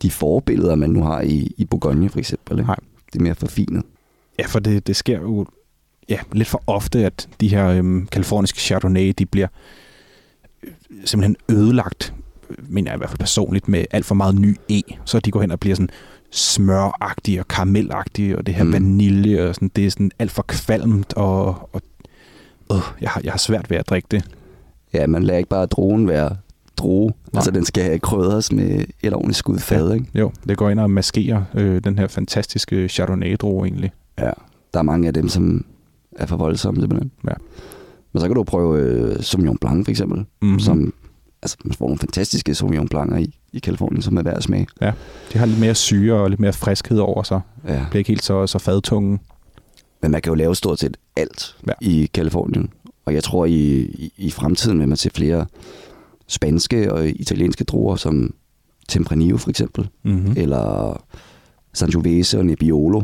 de 0.03 0.11
forbilleder, 0.11 0.75
man 0.75 0.91
nu 0.91 1.03
har 1.03 1.21
i, 1.21 1.55
i 1.57 1.65
Bourgogne 1.65 2.09
for 2.09 2.19
eksempel. 2.19 2.59
Ikke? 2.59 2.67
Nej. 2.67 2.77
Det 3.13 3.19
er 3.19 3.23
mere 3.23 3.35
forfinet. 3.35 3.83
Ja, 4.39 4.47
for 4.47 4.59
det, 4.59 4.87
det 4.87 4.97
sker 4.97 5.21
jo 5.21 5.47
ja, 6.09 6.19
lidt 6.33 6.49
for 6.49 6.63
ofte, 6.67 7.07
at 7.07 7.29
de 7.41 7.49
her 7.49 7.69
øhm, 7.69 8.07
kaliforniske 8.07 8.61
Chardonnay, 8.61 9.13
de 9.19 9.27
bliver 9.27 9.49
øh, 10.63 10.71
simpelthen 11.05 11.37
ødelagt, 11.49 12.15
mener 12.69 12.91
jeg 12.91 12.97
i 12.97 12.99
hvert 12.99 13.11
fald 13.11 13.19
personligt, 13.19 13.69
med 13.69 13.85
alt 13.91 14.05
for 14.05 14.15
meget 14.15 14.35
ny 14.35 14.57
E. 14.69 14.81
Så 15.05 15.21
de 15.21 15.31
går 15.31 15.41
hen 15.41 15.51
og 15.51 15.61
bliver 15.61 15.77
sådan 15.77 15.91
smøragtige 16.31 17.41
og 17.41 17.49
karamelagtige, 17.49 18.39
og 18.39 18.47
det 18.47 18.55
her 18.55 18.65
mm. 18.65 18.73
Vanilje, 18.73 19.49
og 19.49 19.55
sådan, 19.55 19.71
det 19.77 19.87
er 19.87 19.91
sådan 19.91 20.11
alt 20.19 20.31
for 20.31 20.43
kvalmt, 20.43 21.13
og, 21.13 21.71
og 21.73 21.83
øh, 22.73 22.79
jeg, 23.01 23.11
har, 23.11 23.21
jeg 23.25 23.33
har 23.33 23.39
svært 23.39 23.71
ved 23.71 23.77
at 23.77 23.89
drikke 23.89 24.09
det. 24.11 24.25
Ja, 24.93 25.07
man 25.07 25.23
lader 25.23 25.39
ikke 25.39 25.51
bare 25.51 25.67
drogen 25.67 26.09
være 26.09 26.37
droge. 26.77 27.07
Nej. 27.07 27.39
Altså, 27.39 27.51
den 27.51 27.65
skal 27.65 28.01
krydres 28.01 28.53
med 28.53 28.85
et 29.03 29.15
ordentligt 29.15 29.39
skud 29.39 29.59
fad, 29.59 29.95
ikke? 29.95 30.07
Jo, 30.15 30.33
det 30.49 30.57
går 30.57 30.71
ind 30.71 30.81
og 30.81 30.91
maskerer 30.91 31.45
øh, 31.55 31.85
den 31.85 31.99
her 31.99 32.07
fantastiske 32.07 32.89
Chardonnay-droge 32.89 33.67
egentlig. 33.67 33.93
Ja. 34.19 34.31
Der 34.75 34.79
er 34.79 34.83
mange 34.83 35.09
af 35.09 35.15
dem, 35.15 35.29
som 35.29 35.65
er 36.17 36.27
for 36.27 36.37
voldsomme, 36.37 36.81
simpelthen. 36.81 37.11
Ja. 37.29 37.33
Men 38.13 38.21
så 38.21 38.27
kan 38.27 38.35
du 38.35 38.45
prøve 38.45 38.79
øh, 38.81 39.23
Sauvignon 39.23 39.59
Blanc, 39.59 39.87
for 39.87 39.91
eksempel, 39.91 40.19
Mhm. 40.19 40.27
mm-hmm. 40.43 40.59
som 40.61 40.95
altså, 41.43 41.57
man 41.65 41.73
får 41.75 41.85
nogle 41.87 41.99
fantastiske 41.99 42.55
Sauvignon 42.55 42.89
Blanc'er 42.95 43.17
i, 43.17 43.39
i 43.53 43.59
Kalifornien, 43.59 44.03
som 44.03 44.17
er 44.17 44.23
værd 44.23 44.37
at 44.37 44.43
smage. 44.43 44.67
Ja, 44.81 44.93
de 45.33 45.39
har 45.39 45.47
lidt 45.47 45.61
mere 45.61 45.75
syre 45.75 46.15
og 46.15 46.31
lidt 46.31 46.41
mere 46.41 46.53
friskhed 46.53 46.99
over 46.99 47.23
sig. 47.23 47.41
Ja. 47.69 47.73
Det 47.73 47.87
er 47.93 47.97
ikke 47.99 48.09
helt 48.09 48.25
så, 48.25 48.47
så 48.47 48.59
fadtunge. 48.59 49.19
Men 50.03 50.11
man 50.11 50.23
kan 50.23 50.31
jo 50.31 50.35
lave 50.35 50.55
stort 50.55 50.79
set 50.79 50.97
alt 51.17 51.57
ja. 51.67 51.73
i 51.81 52.11
Kalifornien. 52.15 52.71
Og 53.05 53.15
jeg 53.15 53.25
tror, 53.25 53.45
i, 53.47 53.53
i, 53.81 54.13
i 54.17 54.31
fremtiden 54.31 54.79
vil 54.81 54.89
man 54.89 54.97
se 54.97 55.11
flere 55.11 55.47
spanske 56.27 56.93
og 56.93 57.09
italienske 57.09 57.65
druer, 57.65 57.97
som 57.97 58.35
Tempranillo 58.89 59.37
for 59.37 59.51
eksempel, 59.51 59.89
Mm-hmm. 60.03 60.35
eller 60.37 60.97
Sangiovese 61.73 62.39
og 62.39 62.47
Nebbiolo. 62.47 63.03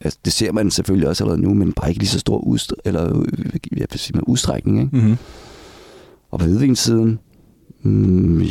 Altså, 0.00 0.18
det 0.24 0.32
ser 0.32 0.52
man 0.52 0.70
selvfølgelig 0.70 1.08
også 1.08 1.24
allerede 1.24 1.42
nu, 1.42 1.54
men 1.54 1.72
bare 1.72 1.88
ikke 1.88 1.98
lige 1.98 2.08
så 2.08 2.18
stor 2.18 2.38
udst- 2.38 2.72
eller, 2.84 3.18
øh, 3.18 3.24
jeg 3.76 3.86
vil 3.90 4.00
sige, 4.00 4.16
med 4.16 4.22
udstrækning. 4.26 4.80
Ikke? 4.80 4.96
Mm-hmm. 4.96 5.16
Og 6.30 6.38
på 6.38 6.44
hvidvinssiden, 6.44 7.18
mm, 7.82 8.42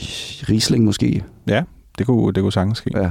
Riesling 0.50 0.84
måske. 0.84 1.24
Ja, 1.48 1.64
det 1.98 2.06
kunne, 2.06 2.34
det 2.34 2.42
kunne 2.44 2.54
sagtens 2.54 2.78
ske. 2.78 2.92
Ja. 2.96 3.10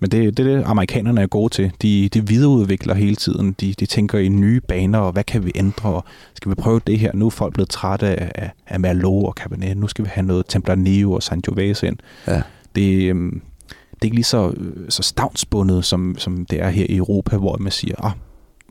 Men 0.00 0.10
det, 0.10 0.36
det 0.36 0.46
er 0.46 0.56
det, 0.56 0.62
amerikanerne 0.66 1.20
er 1.22 1.26
gode 1.26 1.52
til. 1.52 1.72
De, 1.82 2.08
de 2.08 2.26
videreudvikler 2.28 2.94
hele 2.94 3.16
tiden. 3.16 3.52
De, 3.60 3.74
de 3.80 3.86
tænker 3.86 4.18
i 4.18 4.28
nye 4.28 4.60
baner, 4.60 4.98
og 4.98 5.12
hvad 5.12 5.24
kan 5.24 5.44
vi 5.44 5.52
ændre? 5.54 5.88
Og 5.88 6.04
skal 6.34 6.50
vi 6.50 6.54
prøve 6.54 6.80
det 6.86 6.98
her? 6.98 7.10
Nu 7.14 7.26
er 7.26 7.30
folk 7.30 7.54
blevet 7.54 7.68
trætte 7.68 8.06
af, 8.06 8.32
af, 8.34 8.50
af 8.66 8.80
Merlot 8.80 9.24
og 9.26 9.32
Cabernet. 9.36 9.76
Nu 9.76 9.88
skal 9.88 10.04
vi 10.04 10.10
have 10.12 10.26
noget 10.26 10.44
Tempranillo 10.48 11.12
og 11.12 11.22
Sangiovese 11.22 11.86
ind. 11.86 11.96
ja. 12.26 12.42
Det, 12.74 13.08
øhm, 13.08 13.40
det 14.02 14.06
er 14.06 14.06
ikke 14.06 14.16
lige 14.16 14.24
så, 14.24 14.50
øh, 14.56 14.72
så 14.88 15.02
stavnsbundet, 15.02 15.84
som, 15.84 16.14
som 16.18 16.46
det 16.46 16.62
er 16.62 16.68
her 16.68 16.86
i 16.88 16.96
Europa, 16.96 17.36
hvor 17.36 17.56
man 17.58 17.72
siger, 17.72 18.04
ah, 18.04 18.12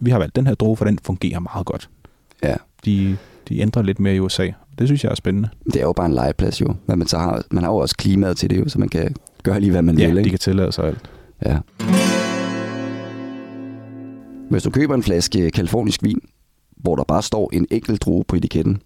vi 0.01 0.09
har 0.11 0.19
valgt 0.19 0.35
den 0.35 0.47
her 0.47 0.55
droge, 0.55 0.77
for 0.77 0.85
den 0.85 0.99
fungerer 1.03 1.39
meget 1.39 1.65
godt. 1.65 1.89
Ja. 2.43 2.55
De, 2.85 3.17
de 3.49 3.59
ændrer 3.59 3.81
lidt 3.81 3.99
mere 3.99 4.15
i 4.15 4.19
USA. 4.19 4.47
Det 4.79 4.87
synes 4.87 5.03
jeg 5.03 5.11
er 5.11 5.15
spændende. 5.15 5.49
Det 5.65 5.75
er 5.75 5.81
jo 5.81 5.93
bare 5.93 6.05
en 6.05 6.13
legeplads 6.13 6.61
jo. 6.61 6.75
Men 6.87 6.99
man, 6.99 7.07
så 7.07 7.17
har, 7.17 7.43
man 7.51 7.63
har 7.63 7.71
jo 7.71 7.77
også 7.77 7.95
klimaet 7.97 8.37
til 8.37 8.49
det 8.49 8.59
jo, 8.59 8.69
så 8.69 8.79
man 8.79 8.89
kan 8.89 9.15
gøre 9.43 9.59
lige, 9.59 9.71
hvad 9.71 9.81
man 9.81 9.97
Ja, 9.99 10.05
vil. 10.07 10.15
de 10.15 10.19
Ikke? 10.19 10.29
kan 10.29 10.39
tillade 10.39 10.71
sig 10.71 10.85
alt. 10.87 11.09
Ja. 11.45 11.57
Hvis 14.49 14.63
du 14.63 14.69
køber 14.69 14.95
en 14.95 15.03
flaske 15.03 15.51
kalifornisk 15.51 16.03
vin, 16.03 16.21
hvor 16.77 16.95
der 16.95 17.03
bare 17.03 17.23
står 17.23 17.49
en 17.53 17.67
enkelt 17.71 18.01
drue 18.01 18.23
på 18.27 18.35
etiketten, 18.35 18.81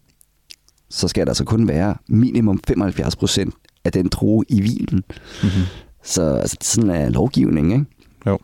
så 0.90 1.08
skal 1.08 1.28
der 1.28 1.34
så 1.34 1.44
kun 1.46 1.68
være 1.68 1.96
minimum 2.08 2.60
75% 2.72 3.50
af 3.86 3.92
den 3.92 4.08
drue 4.08 4.46
i 4.50 4.62
vinen. 4.62 5.04
Mm-hmm. 5.44 5.64
Så 6.04 6.36
altså, 6.36 6.58
sådan 6.62 6.90
er 6.90 7.10
lovgivning, 7.10 7.74
ikke? 7.74 7.86
Jo. 8.26 8.40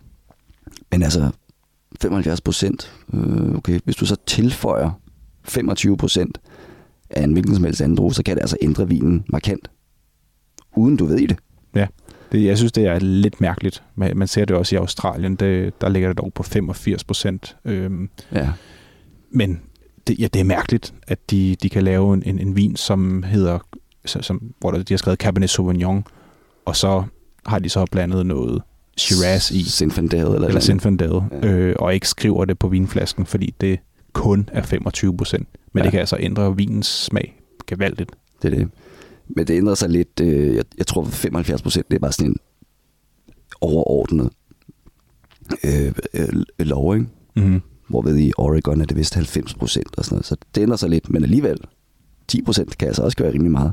Men 0.92 1.04
altså, 1.04 1.32
75 2.02 2.42
procent, 2.42 2.94
øh, 3.14 3.56
okay, 3.56 3.80
hvis 3.84 3.96
du 3.96 4.06
så 4.06 4.16
tilføjer 4.26 4.92
25 5.44 5.98
procent 5.98 6.42
af 7.10 7.24
en 7.24 7.32
hvilken 7.32 7.56
som 7.56 7.64
helst 7.64 7.82
anden 7.82 7.98
drue, 7.98 8.14
så 8.14 8.24
kan 8.24 8.36
det 8.36 8.42
altså 8.42 8.58
ændre 8.62 8.88
vinen 8.88 9.26
markant, 9.30 9.70
uden 10.76 10.98
du 10.98 11.06
ved 11.06 11.28
det. 11.28 11.38
Det, 12.32 12.46
jeg 12.46 12.58
synes, 12.58 12.72
det 12.72 12.86
er 12.86 13.00
lidt 13.00 13.42
mærkeligt. 13.42 13.84
Man, 13.96 14.18
man 14.18 14.28
ser 14.28 14.46
det 14.46 14.56
også 14.56 14.76
i 14.76 14.78
Australien. 14.78 15.36
Det, 15.36 15.82
der 15.82 15.90
ligger 15.90 16.10
det 16.10 16.18
dog 16.18 16.34
på 16.34 16.44
85 16.44 17.04
procent. 17.04 17.58
Øhm, 17.66 18.10
Ja, 18.32 18.52
men 19.32 19.62
det, 20.08 20.20
ja, 20.20 20.28
det 20.34 20.40
er 20.40 20.44
mærkeligt, 20.44 20.94
at 21.08 21.32
de, 21.32 21.56
de 21.56 21.70
kan 21.70 21.84
lave 21.84 22.14
en, 22.14 22.24
en, 22.26 22.40
en 22.40 22.56
vin, 22.56 22.76
som 22.76 23.24
hedder, 23.24 23.60
som, 24.06 24.54
hvor 24.60 24.72
der, 24.72 24.84
de 24.84 24.94
har 24.94 24.98
skrevet 24.98 25.20
Cabernet 25.20 25.50
Sauvignon, 25.50 26.04
og 26.66 26.76
så 26.76 27.04
har 27.50 27.60
de 27.60 27.70
så 27.70 27.86
blandet 27.92 28.26
noget 28.26 28.62
Shiraz 28.98 29.52
i, 29.52 29.64
Zinfandel 29.64 30.20
eller, 30.20 30.48
eller 30.48 30.60
Zinfandel, 30.62 31.22
Ja. 31.44 31.48
øh, 31.48 31.76
og 31.80 31.94
ikke 31.94 32.08
skriver 32.08 32.46
det 32.46 32.60
på 32.60 32.68
vinflasken, 32.68 33.26
fordi 33.26 33.54
det 33.62 33.80
kun 34.14 34.50
er 34.54 34.62
25 34.62 35.18
procent. 35.18 35.48
Men 35.74 35.80
ja. 35.80 35.80
Ja. 35.80 35.84
det 35.84 35.92
kan 35.92 36.00
altså 36.00 36.18
ændre 36.20 36.56
vinens 36.56 36.88
smag 36.88 37.42
gevaldigt. 37.68 38.12
Det 38.42 38.54
er 38.54 38.58
det. 38.58 38.70
Men 39.28 39.48
det 39.48 39.58
ændrer 39.58 39.76
sig 39.76 39.90
lidt. 39.90 40.20
Øh, 40.22 40.56
jeg, 40.56 40.64
jeg 40.78 40.88
tror, 40.88 41.04
75 41.04 41.62
procent, 41.62 41.88
det 41.90 41.96
er 41.96 42.00
bare 42.00 42.12
sådan 42.12 42.32
en 42.32 42.38
overordnet 43.62 44.30
øh, 45.64 45.92
øh, 46.14 46.28
lov, 46.60 46.96
ikke? 46.96 47.08
Mm-hmm. 47.36 47.62
Hvorved 47.88 48.18
i 48.18 48.32
Oregon 48.38 48.82
er 48.82 48.86
det 48.86 48.98
vist 48.98 49.14
90 49.16 49.54
procent 49.54 49.96
og 49.98 50.06
sådan 50.06 50.16
noget. 50.16 50.26
Så 50.26 50.36
det 50.56 50.62
ændrer 50.62 50.78
sig 50.78 50.90
lidt, 50.90 51.10
men 51.10 51.24
alligevel 51.24 51.58
10 52.28 52.42
procent 52.42 52.78
kan 52.78 52.88
altså 52.88 53.04
også 53.04 53.18
gøre 53.18 53.34
rimelig 53.34 53.52
meget. 53.52 53.72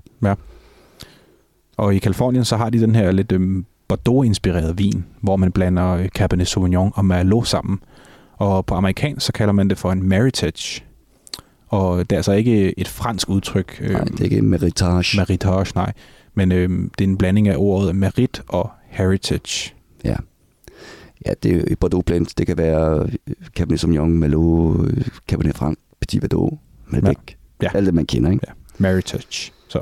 Og 1.76 1.94
i 1.94 1.98
Kalifornien, 1.98 2.44
så 2.44 2.56
har 2.56 2.70
de 2.70 2.80
den 2.80 2.94
her 2.94 3.12
lidt 3.12 3.32
øhm, 3.32 3.64
Bordeaux-inspirerede 3.88 4.76
vin, 4.76 5.04
hvor 5.20 5.36
man 5.36 5.52
blander 5.52 5.88
øh, 5.92 6.08
Cabernet 6.08 6.48
Sauvignon 6.48 6.92
og 6.94 7.04
Merlot 7.04 7.46
sammen. 7.46 7.80
Og 8.36 8.66
på 8.66 8.74
amerikansk, 8.74 9.26
så 9.26 9.32
kalder 9.32 9.52
man 9.52 9.70
det 9.70 9.78
for 9.78 9.92
en 9.92 10.02
Meritage. 10.02 10.84
Og 11.68 11.98
det 11.98 12.12
er 12.12 12.16
altså 12.16 12.32
ikke 12.32 12.78
et 12.80 12.88
fransk 12.88 13.28
udtryk. 13.28 13.80
Nej, 13.80 14.04
det 14.04 14.20
er 14.20 14.24
ikke 14.24 14.42
meritage. 14.42 15.16
Meritage, 15.16 15.72
nej. 15.74 15.92
Men 16.34 16.52
øhm, 16.52 16.90
det 16.98 17.04
er 17.04 17.08
en 17.08 17.18
blanding 17.18 17.48
af 17.48 17.54
ordet 17.58 17.96
merit 17.96 18.42
og 18.48 18.70
heritage. 18.88 19.74
Ja. 20.04 20.16
Ja, 21.26 21.32
det 21.42 21.72
er 21.72 21.76
Bordeaux 21.76 22.04
blend. 22.04 22.26
Det 22.38 22.46
kan 22.46 22.56
være 22.56 23.08
øh, 23.26 23.34
Cabernet 23.56 23.80
Sauvignon, 23.80 24.12
Merlot, 24.12 24.86
øh, 24.86 25.04
Cabernet 25.28 25.56
Franc, 25.56 25.78
Petit 26.00 26.22
Verdot, 26.22 26.52
Malbec. 26.86 27.18
Ja. 27.62 27.68
Alt 27.74 27.86
det, 27.86 27.94
man 27.94 28.06
kender, 28.06 28.30
ikke? 28.30 28.46
Ja. 28.48 28.52
Meritage. 28.78 29.52
Så 29.68 29.80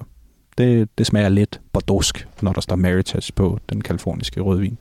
det, 0.59 0.89
det 0.99 1.07
smager 1.07 1.29
lidt 1.29 1.61
bordeauxk, 1.73 2.29
når 2.43 2.53
der 2.53 2.61
står 2.61 2.77
Meritage 2.77 3.33
på 3.33 3.59
den 3.69 3.81
kaliforniske 3.81 4.41
rødvin. 4.41 4.79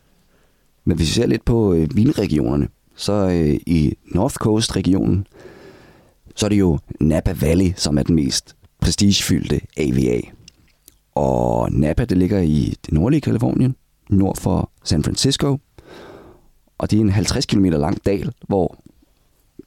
Men 0.85 0.97
hvis 0.97 1.07
vi 1.07 1.13
ser 1.13 1.27
lidt 1.27 1.45
på 1.45 1.73
øh, 1.73 1.95
vinregionerne, 1.95 2.67
så 2.95 3.13
øh, 3.13 3.59
i 3.65 3.93
North 4.05 4.35
Coast-regionen, 4.35 5.27
så 6.35 6.45
er 6.45 6.49
det 6.49 6.59
jo 6.59 6.79
Napa 6.99 7.35
Valley, 7.41 7.73
som 7.75 7.97
er 7.97 8.03
den 8.03 8.15
mest 8.15 8.55
prestigefyldte 8.79 9.61
AVA. 9.77 10.21
Og 11.15 11.71
Napa, 11.71 12.05
det 12.05 12.17
ligger 12.17 12.39
i 12.39 12.75
det 12.85 12.93
nordlige 12.93 13.21
Kalifornien, 13.21 13.75
nord 14.09 14.37
for 14.37 14.71
San 14.83 15.03
Francisco. 15.03 15.57
Og 16.77 16.91
det 16.91 16.97
er 16.97 17.01
en 17.01 17.09
50 17.09 17.45
km 17.45 17.65
lang 17.65 18.05
dal, 18.05 18.33
hvor 18.47 18.77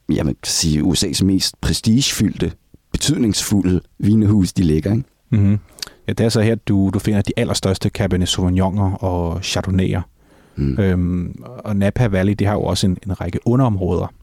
jeg 0.09 0.25
vil 0.25 0.35
sige 0.43 0.81
USA's 0.81 1.23
mest 1.23 1.61
prestigefyldte, 1.61 2.51
betydningsfulde 2.91 3.81
vinehus, 3.97 4.53
de 4.53 4.63
ligger. 4.63 4.91
Ikke? 4.91 5.03
Mm-hmm. 5.29 5.59
Ja, 6.07 6.13
det 6.13 6.25
er 6.25 6.29
så 6.29 6.41
her, 6.41 6.55
du, 6.55 6.89
du 6.93 6.99
finder 6.99 7.21
de 7.21 7.33
allerstørste 7.37 7.89
Cabernet 7.89 8.29
Sauvignoner 8.29 8.93
og 8.93 9.43
Chardonnayer. 9.43 10.01
Mm. 10.55 10.79
Øhm, 10.79 11.43
og 11.43 11.75
Napa 11.75 12.07
Valley, 12.07 12.33
det 12.33 12.47
har 12.47 12.53
jo 12.53 12.61
også 12.61 12.87
en, 12.87 12.97
en 13.05 13.21
række 13.21 13.39
underområder. 13.45 14.13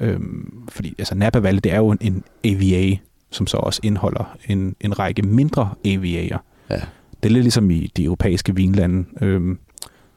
Øhm, 0.00 0.62
fordi 0.68 0.94
altså 0.98 1.14
Napa 1.14 1.38
Valley, 1.38 1.60
det 1.64 1.72
er 1.72 1.76
jo 1.76 1.90
en, 1.90 1.98
en 2.00 2.24
AVA, 2.44 2.96
som 3.30 3.46
så 3.46 3.56
også 3.56 3.80
indeholder 3.82 4.36
en, 4.48 4.76
en 4.80 4.98
række 4.98 5.22
mindre 5.22 5.70
AVA'er. 5.86 6.38
Ja. 6.70 6.80
Det 7.22 7.28
er 7.28 7.32
lidt 7.32 7.44
ligesom 7.44 7.70
i 7.70 7.92
de 7.96 8.04
europæiske 8.04 8.54
vinlande, 8.54 9.04
øhm, 9.20 9.58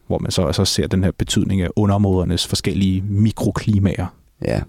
hvor 0.08 0.20
man 0.20 0.32
så, 0.32 0.52
så 0.52 0.66
ser 0.66 0.88
den 0.88 1.04
her 1.04 1.12
betydning 1.12 1.62
af 1.62 1.70
underområdernes 1.76 2.48
forskellige 2.48 3.02
mikroklimaer. 3.02 4.06
Ja, 4.42 4.62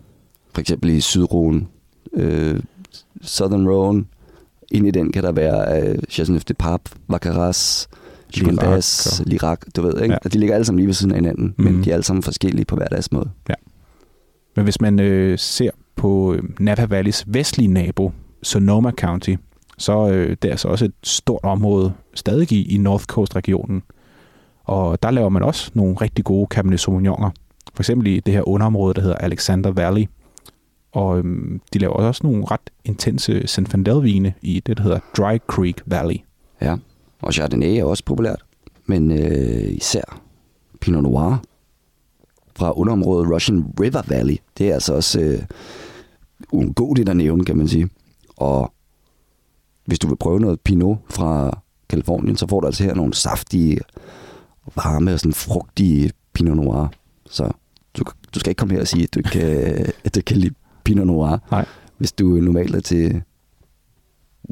for 0.55 0.61
eksempel 0.61 0.91
i 0.91 1.01
Sydroen, 1.01 1.69
øh, 2.13 2.61
Southern 3.23 3.69
Rhone, 3.69 4.05
ind 4.71 4.87
i 4.87 4.91
den 4.91 5.13
kan 5.13 5.23
der 5.23 5.33
være 5.33 5.83
øh, 5.83 5.99
Chasseneuf 6.11 6.45
de 6.45 6.55
Pape, 6.55 6.91
Vacaras, 7.09 7.89
Gigondas, 8.33 9.21
og- 9.21 9.27
Lirac, 9.27 9.59
du 9.77 9.83
ved, 9.83 9.93
ikke? 9.95 10.05
Ja. 10.05 10.13
Ja. 10.13 10.19
Og 10.25 10.33
de 10.33 10.39
ligger 10.39 10.55
alle 10.55 10.65
sammen 10.65 10.79
lige 10.79 10.87
ved 10.87 10.95
siden 10.95 11.13
af 11.13 11.17
hinanden, 11.19 11.55
mm. 11.59 11.65
Mhm. 11.65 11.73
men 11.75 11.85
de 11.85 11.91
er 11.91 11.95
alle 11.95 12.05
sammen 12.05 12.23
forskellige 12.23 12.65
på 12.65 12.77
hver 12.77 12.87
deres 12.87 13.13
måde. 13.13 13.31
Men 14.57 14.65
hvis 14.65 14.81
man 14.81 15.01
øh, 15.01 15.39
ser 15.39 15.71
på 15.97 16.35
øh, 16.35 16.43
Napa 16.61 16.85
Valleys 16.85 17.25
vestlige 17.27 17.69
nabo, 17.69 18.13
Sonoma 18.43 18.91
County, 18.91 19.35
så 19.79 20.09
øh, 20.11 20.37
det 20.43 20.49
er 20.49 20.53
altså 20.53 20.69
også 20.69 20.85
et 20.85 20.93
stort 21.03 21.41
område 21.43 21.93
stadig 22.15 22.53
i, 22.53 22.75
i 22.75 22.79
North 22.79 23.05
Coast-regionen. 23.05 23.83
Og 24.65 25.03
der 25.03 25.11
laver 25.11 25.29
man 25.29 25.43
også 25.43 25.71
nogle 25.75 25.95
rigtig 25.95 26.25
gode 26.25 26.47
Cabernet 26.51 26.81
Sauvignoner. 26.81 27.31
For 27.75 27.83
eksempel 27.83 28.07
i 28.07 28.21
det 28.21 28.35
her 28.35 28.49
underområde, 28.49 28.95
der 28.95 29.01
hedder 29.01 29.17
Alexander 29.17 29.71
Valley. 29.71 30.05
Og 30.93 31.19
øhm, 31.19 31.61
de 31.73 31.79
laver 31.79 31.95
også 31.95 32.21
nogle 32.25 32.45
ret 32.45 32.71
intense 32.85 33.47
Zinfandel-vine 33.47 34.35
i 34.43 34.61
det, 34.61 34.77
der 34.77 34.83
hedder 34.83 34.99
Dry 35.17 35.39
Creek 35.47 35.83
Valley. 35.87 36.17
Ja, 36.61 36.77
og 37.23 37.33
Chardonnay 37.33 37.77
er 37.77 37.85
også 37.85 38.05
populært, 38.05 38.43
men 38.87 39.11
øh, 39.11 39.77
især 39.77 40.21
Pinot 40.81 41.03
Noir 41.03 41.43
fra 42.57 42.73
underområdet 42.79 43.31
Russian 43.31 43.75
River 43.81 44.03
Valley, 44.09 44.37
det 44.59 44.69
er 44.69 44.75
altså 44.75 44.95
også 44.95 45.21
øh, 45.21 45.43
uundgåeligt 46.53 47.09
at 47.09 47.17
nævne, 47.17 47.45
kan 47.45 47.57
man 47.57 47.69
sige. 47.69 47.89
Og 48.37 48.73
hvis 49.85 49.99
du 49.99 50.09
vil 50.09 50.17
prøve 50.17 50.41
noget 50.41 50.61
Pinot 50.61 50.99
fra 51.11 51.61
Kalifornien, 51.89 52.37
så 52.37 52.47
får 52.47 52.61
du 52.61 52.67
altså 52.67 52.85
her 52.85 52.95
nogle 52.95 53.15
saftige, 53.15 53.79
varme 54.77 55.13
og 55.13 55.21
sådan 55.21 55.33
frugtige 55.33 56.13
Pinot 56.33 56.57
Noir. 56.57 56.93
Så 57.27 57.53
du, 57.99 58.05
du 58.35 58.41
skal 58.41 58.51
ikke 58.51 58.59
komme 58.59 58.75
her 58.75 58.81
og 58.81 58.89
sige, 58.89 59.03
at 59.03 59.15
du 59.15 59.21
ikke 59.21 59.31
kan, 59.31 59.93
at 60.05 60.15
du 60.15 60.21
kan 60.27 60.37
lide 60.37 60.55
Pinot 60.89 61.07
Noir. 61.07 61.39
Nej. 61.51 61.65
Hvis 61.99 62.13
du 62.13 62.25
normalt 62.29 62.75
er 62.75 62.81
til 62.81 63.23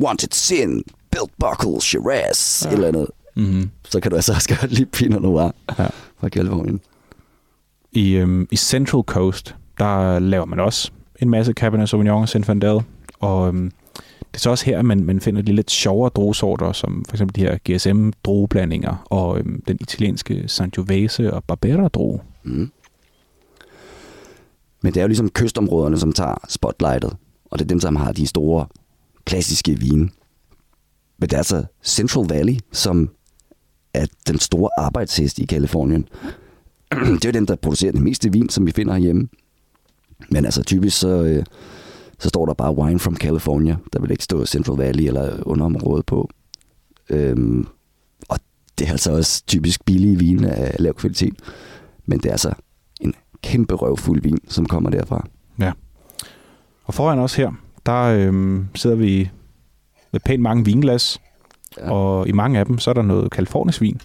Wanted 0.03 0.29
Sin, 0.33 0.83
Belt 1.11 1.31
Buckle, 1.41 1.81
Shiraz, 1.81 2.65
ja. 2.67 2.71
Eller 2.73 2.89
andet, 2.89 3.07
Mm-hmm. 3.39 3.71
så 3.89 4.01
kan 4.01 4.11
du 4.11 4.17
altså 4.17 4.33
også 4.33 4.57
godt 4.61 4.73
lide 4.73 4.87
Pinot 4.87 5.23
Noir 5.23 5.51
Ja. 5.79 5.87
fra 6.21 6.29
Kalifornien. 6.29 6.81
I, 7.93 8.13
øhm, 8.13 8.49
I 8.51 8.57
Central 8.57 9.03
Coast, 9.03 9.55
der 9.79 10.19
laver 10.19 10.45
man 10.45 10.61
også 10.61 10.91
en 11.23 11.31
masse 11.31 11.53
Cabernet 11.53 11.89
Sauvignon 11.89 12.23
og 12.23 12.29
Zinfandel. 12.29 12.81
Og 13.21 13.49
øhm, 13.49 13.71
det 14.21 14.35
er 14.35 14.39
så 14.39 14.51
også 14.51 14.65
her, 14.65 14.79
at 14.79 14.85
man, 14.85 15.05
man 15.05 15.21
finder 15.21 15.43
de 15.43 15.53
lidt 15.53 15.71
sjovere 15.71 16.11
druesorter, 16.15 16.73
som 16.73 17.05
for 17.09 17.15
eksempel 17.17 17.37
de 17.37 17.41
her 17.41 17.59
GSM-drueblandinger 17.69 19.07
og 19.11 19.39
øhm, 19.39 19.63
den 19.69 19.79
italienske 19.81 20.45
Sangiovese 20.49 21.35
og 21.35 21.45
Barbera-drue. 21.45 22.21
Mm. 22.45 22.71
Men 24.87 24.95
det 24.95 25.01
er 25.01 25.05
jo 25.05 25.09
ligesom 25.09 25.31
kystområderne, 25.31 25.99
som 25.99 26.13
tager 26.13 26.35
spotlightet, 26.49 27.17
og 27.45 27.59
det 27.59 27.65
er 27.65 27.69
dem, 27.69 27.81
som 27.81 27.97
har 27.97 28.13
de 28.13 28.27
store 28.27 28.67
klassiske 29.25 29.79
vine. 29.79 30.09
Men 31.19 31.29
det 31.29 31.33
er 31.33 31.37
altså 31.37 31.65
Central 31.85 32.27
Valley, 32.29 32.57
som 32.73 33.11
er 33.95 34.07
den 34.27 34.39
store 34.39 34.71
arbejdshest 34.79 35.39
i 35.39 35.45
Kalifornien. 35.45 36.09
det 36.91 37.25
er 37.25 37.29
jo 37.29 37.33
den, 37.33 37.47
der 37.47 37.57
producerer 37.57 37.93
den 37.93 38.05
meste 38.05 38.33
vin, 38.33 38.49
som 38.49 38.67
vi 38.67 38.73
finder 38.73 38.93
herhjemme. 38.93 39.29
Men 40.31 40.45
altså 40.45 40.63
typisk 40.63 40.99
så, 40.99 41.09
øh, 41.09 41.45
så 42.19 42.29
står 42.29 42.47
der 42.47 42.55
bare 42.55 42.77
Wine 42.77 42.99
from 42.99 43.17
California. 43.17 43.77
Der 43.93 44.01
vil 44.01 44.11
ikke 44.11 44.25
stå 44.25 44.47
Central 44.47 44.79
Valley 44.79 45.05
eller 45.05 45.43
underområdet 45.43 46.07
på. 46.07 46.31
Øhm, 47.11 47.67
og 48.29 48.39
det 48.79 48.87
er 48.87 48.91
altså 48.91 49.13
også 49.13 49.43
typisk 49.47 49.85
billige 49.85 50.19
vine 50.19 50.51
af 50.51 50.77
lav 50.79 50.95
kvalitet. 50.95 51.35
Men 52.05 52.19
det 52.19 52.27
er 52.27 52.33
altså 52.33 52.55
kæmpe 53.43 53.75
røvfuld 53.75 54.23
vin, 54.23 54.39
som 54.49 54.67
kommer 54.67 54.91
derfra. 54.91 55.27
Ja. 55.59 55.73
Og 56.85 56.95
foran 56.95 57.19
os 57.19 57.35
her, 57.35 57.53
der 57.87 58.03
øhm, 58.03 58.67
sidder 58.75 58.97
vi 58.97 59.31
med 60.13 60.21
pænt 60.21 60.43
mange 60.43 60.65
vinglas. 60.65 61.21
Ja. 61.79 61.91
Og 61.91 62.29
i 62.29 62.33
mange 62.33 62.59
af 62.59 62.67
dem, 62.67 62.79
så 62.79 62.91
er 62.91 62.95
der 62.95 63.03
noget 63.03 63.31
kalifornisk 63.31 63.81
vin. 63.81 64.01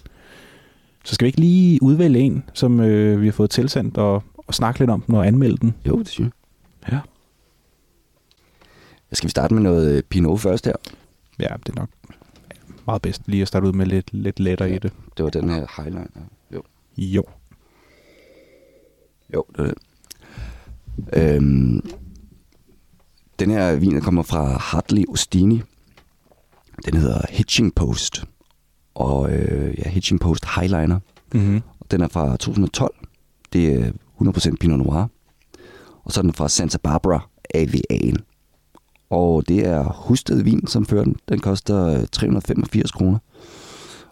Så 1.04 1.14
skal 1.14 1.24
vi 1.24 1.28
ikke 1.28 1.40
lige 1.40 1.82
udvælge 1.82 2.20
en, 2.20 2.44
som 2.52 2.80
øh, 2.80 3.20
vi 3.20 3.26
har 3.26 3.32
fået 3.32 3.50
tilsendt, 3.50 3.98
og, 3.98 4.22
og 4.36 4.54
snakke 4.54 4.80
lidt 4.80 4.90
om 4.90 5.00
den 5.00 5.14
og 5.14 5.26
anmelde 5.26 5.56
den? 5.56 5.74
Jo, 5.88 5.98
det 5.98 6.08
synes 6.08 6.32
jeg. 6.82 6.92
Ja. 6.92 7.00
Skal 9.12 9.26
vi 9.26 9.30
starte 9.30 9.54
med 9.54 9.62
noget 9.62 9.96
øh, 9.96 10.02
Pinot 10.02 10.40
først 10.40 10.66
her? 10.66 10.72
Ja, 11.38 11.48
det 11.66 11.76
er 11.76 11.80
nok 11.80 11.88
meget 12.86 13.02
bedst 13.02 13.22
lige 13.26 13.42
at 13.42 13.48
starte 13.48 13.66
ud 13.66 13.72
med 13.72 13.86
lidt, 13.86 14.12
lidt 14.12 14.40
lettere 14.40 14.68
ja. 14.68 14.74
i 14.74 14.78
det. 14.78 14.92
Det 15.16 15.24
var 15.24 15.30
den 15.30 15.50
her 15.50 15.82
highlight. 15.82 16.10
Jo. 16.54 16.62
Jo. 16.98 17.24
Jo, 19.34 19.44
det 19.56 19.60
er 19.60 19.64
det. 19.64 19.74
Øhm, 21.12 21.90
den 23.38 23.50
her 23.50 23.76
vin 23.76 24.00
kommer 24.00 24.22
fra 24.22 24.58
Hartley 24.58 25.04
Ostini. 25.08 25.62
Den 26.84 26.96
hedder 26.96 27.20
Hitching 27.30 27.74
Post. 27.74 28.24
Og 28.94 29.32
øh, 29.32 29.74
ja, 29.78 29.88
Hitching 29.88 30.20
Post 30.20 30.44
Highliner. 30.54 31.00
Mm-hmm. 31.34 31.62
Den 31.90 32.00
er 32.00 32.08
fra 32.08 32.30
2012. 32.36 32.94
Det 33.52 33.74
er 33.74 33.92
100% 34.20 34.54
Pinot 34.60 34.78
Noir. 34.78 35.06
Og 36.04 36.12
så 36.12 36.20
er 36.20 36.22
den 36.22 36.32
fra 36.32 36.48
Santa 36.48 36.78
Barbara 36.78 37.28
AVA'en. 37.56 38.16
Og 39.10 39.48
det 39.48 39.66
er 39.66 39.82
Husted 39.82 40.42
Vin, 40.42 40.66
som 40.66 40.86
fører 40.86 41.04
den. 41.04 41.16
Den 41.28 41.38
koster 41.38 42.06
385 42.06 42.92
kroner. 42.92 43.18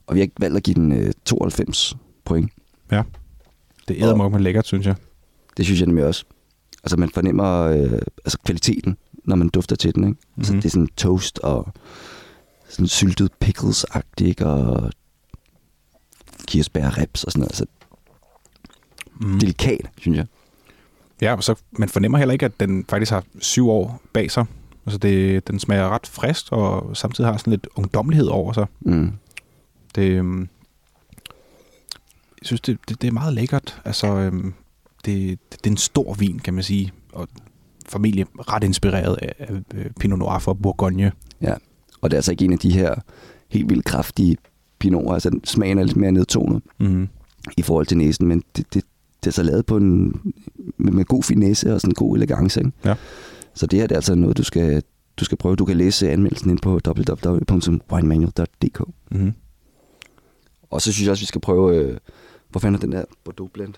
Og 0.07 0.15
vi 0.15 0.21
har 0.21 0.29
valgt 0.39 0.57
at 0.57 0.63
give 0.63 0.75
den 0.75 0.93
øh, 0.93 1.13
92 1.25 1.97
point. 2.25 2.53
Ja. 2.91 3.03
Det 3.89 4.03
er 4.03 4.17
meget 4.17 4.41
lækkert, 4.41 4.67
synes 4.67 4.87
jeg. 4.87 4.95
Det 5.61 5.67
synes 5.67 5.81
jeg 5.81 5.87
nemlig 5.87 6.05
også. 6.05 6.25
Altså 6.85 6.97
man 6.97 7.11
fornemmer 7.11 7.63
øh, 7.63 8.03
altså 8.25 8.39
kvaliteten, 8.45 8.97
når 9.25 9.37
man 9.37 9.49
dufter 9.49 9.77
til 9.77 9.95
den. 9.95 10.05
Ikke? 10.05 10.11
Mm-hmm. 10.13 10.41
Altså, 10.41 10.53
det 10.53 10.65
er 10.65 10.69
sådan 10.71 10.89
toast 10.97 11.39
og 11.39 11.73
sådan 12.69 12.87
syltet 12.87 13.31
pickles-agtigt, 13.45 14.45
og 14.45 14.91
kirsebær 16.47 16.99
reps 16.99 17.25
og 17.25 17.33
sådan 17.33 17.41
noget. 17.41 17.51
Altså, 17.51 17.67
mm. 19.21 19.39
Delikat, 19.39 19.91
synes 19.99 20.17
jeg. 20.17 20.27
Ja, 21.21 21.37
så 21.41 21.55
man 21.73 21.89
fornemmer 21.89 22.19
heller 22.19 22.33
ikke, 22.33 22.47
at 22.47 22.61
den 22.61 22.85
faktisk 22.89 23.13
har 23.13 23.25
syv 23.39 23.71
år 23.71 24.01
bag 24.13 24.31
sig. 24.31 24.45
Altså 24.87 24.99
det, 24.99 25.49
den 25.49 25.59
smager 25.59 25.89
ret 25.89 26.07
frisk, 26.07 26.53
og 26.53 26.97
samtidig 26.97 27.31
har 27.31 27.37
sådan 27.37 27.51
lidt 27.51 27.69
ungdomlighed 27.75 28.27
over 28.27 28.53
sig. 28.53 28.67
Mm. 28.81 29.13
Det, 29.95 30.11
øhm, 30.11 30.41
jeg 32.41 32.47
synes, 32.47 32.61
det, 32.61 32.79
det, 32.89 33.03
det 33.03 33.09
er 33.09 33.13
meget 33.13 33.35
lækkert. 33.35 33.81
Altså, 33.85 34.07
øhm, 34.07 34.55
det, 35.05 35.39
det, 35.53 35.67
er 35.67 35.71
en 35.71 35.77
stor 35.77 36.15
vin, 36.15 36.39
kan 36.39 36.55
man 36.55 36.63
sige, 36.63 36.93
og 37.13 37.29
familie 37.89 38.27
ret 38.39 38.65
inspireret 38.65 39.19
af, 39.23 39.35
af, 39.39 39.49
Pinot 40.01 40.19
Noir 40.19 40.39
fra 40.39 40.55
Bourgogne. 40.55 41.13
Ja, 41.41 41.55
og 42.01 42.11
det 42.11 42.17
er 42.17 42.19
altså 42.19 42.31
ikke 42.31 42.45
en 42.45 42.53
af 42.53 42.59
de 42.59 42.73
her 42.73 42.95
helt 43.49 43.71
vildt 43.71 43.85
kraftige 43.85 44.37
Pinoter. 44.79 45.13
Altså, 45.13 45.41
smagen 45.45 45.79
er 45.79 45.85
lidt 45.85 45.97
mere 45.97 46.13
nedtonet 46.13 46.63
mm. 46.79 47.09
i 47.57 47.63
forhold 47.63 47.87
til 47.87 47.97
næsen, 47.97 48.27
men 48.27 48.43
det, 48.57 48.75
det, 48.75 48.85
det 49.25 49.31
er 49.31 49.33
så 49.33 49.43
lavet 49.43 49.67
på 49.67 49.77
en, 49.77 50.21
med, 50.77 50.93
med 50.93 51.05
god 51.05 51.23
finesse 51.23 51.75
og 51.75 51.81
sådan 51.81 51.95
god 51.95 52.17
elegance. 52.17 52.61
Ikke? 52.61 52.73
Ja. 52.85 52.95
Så 53.55 53.67
det 53.67 53.79
her 53.79 53.87
det 53.87 53.95
er 53.95 53.99
altså 53.99 54.15
noget, 54.15 54.37
du 54.37 54.43
skal, 54.43 54.83
du 55.17 55.25
skal 55.25 55.39
prøve. 55.39 55.57
Du 55.57 55.65
kan 55.65 55.77
læse 55.77 56.11
anmeldelsen 56.11 56.51
ind 56.51 56.59
på 56.59 56.81
www.winemanual.dk. 56.87 58.83
Mm. 59.11 59.33
Og 60.71 60.83
så 60.83 60.93
synes 60.93 61.07
jeg 61.07 61.11
også, 61.11 61.23
vi 61.23 61.27
skal 61.27 61.41
prøve, 61.41 61.77
øh, 61.77 61.99
hvor 62.49 62.61
fanden 62.61 62.75
er 62.75 62.81
den 62.81 62.93
der 62.93 63.05
Bordeaux 63.25 63.51
Blend? 63.53 63.75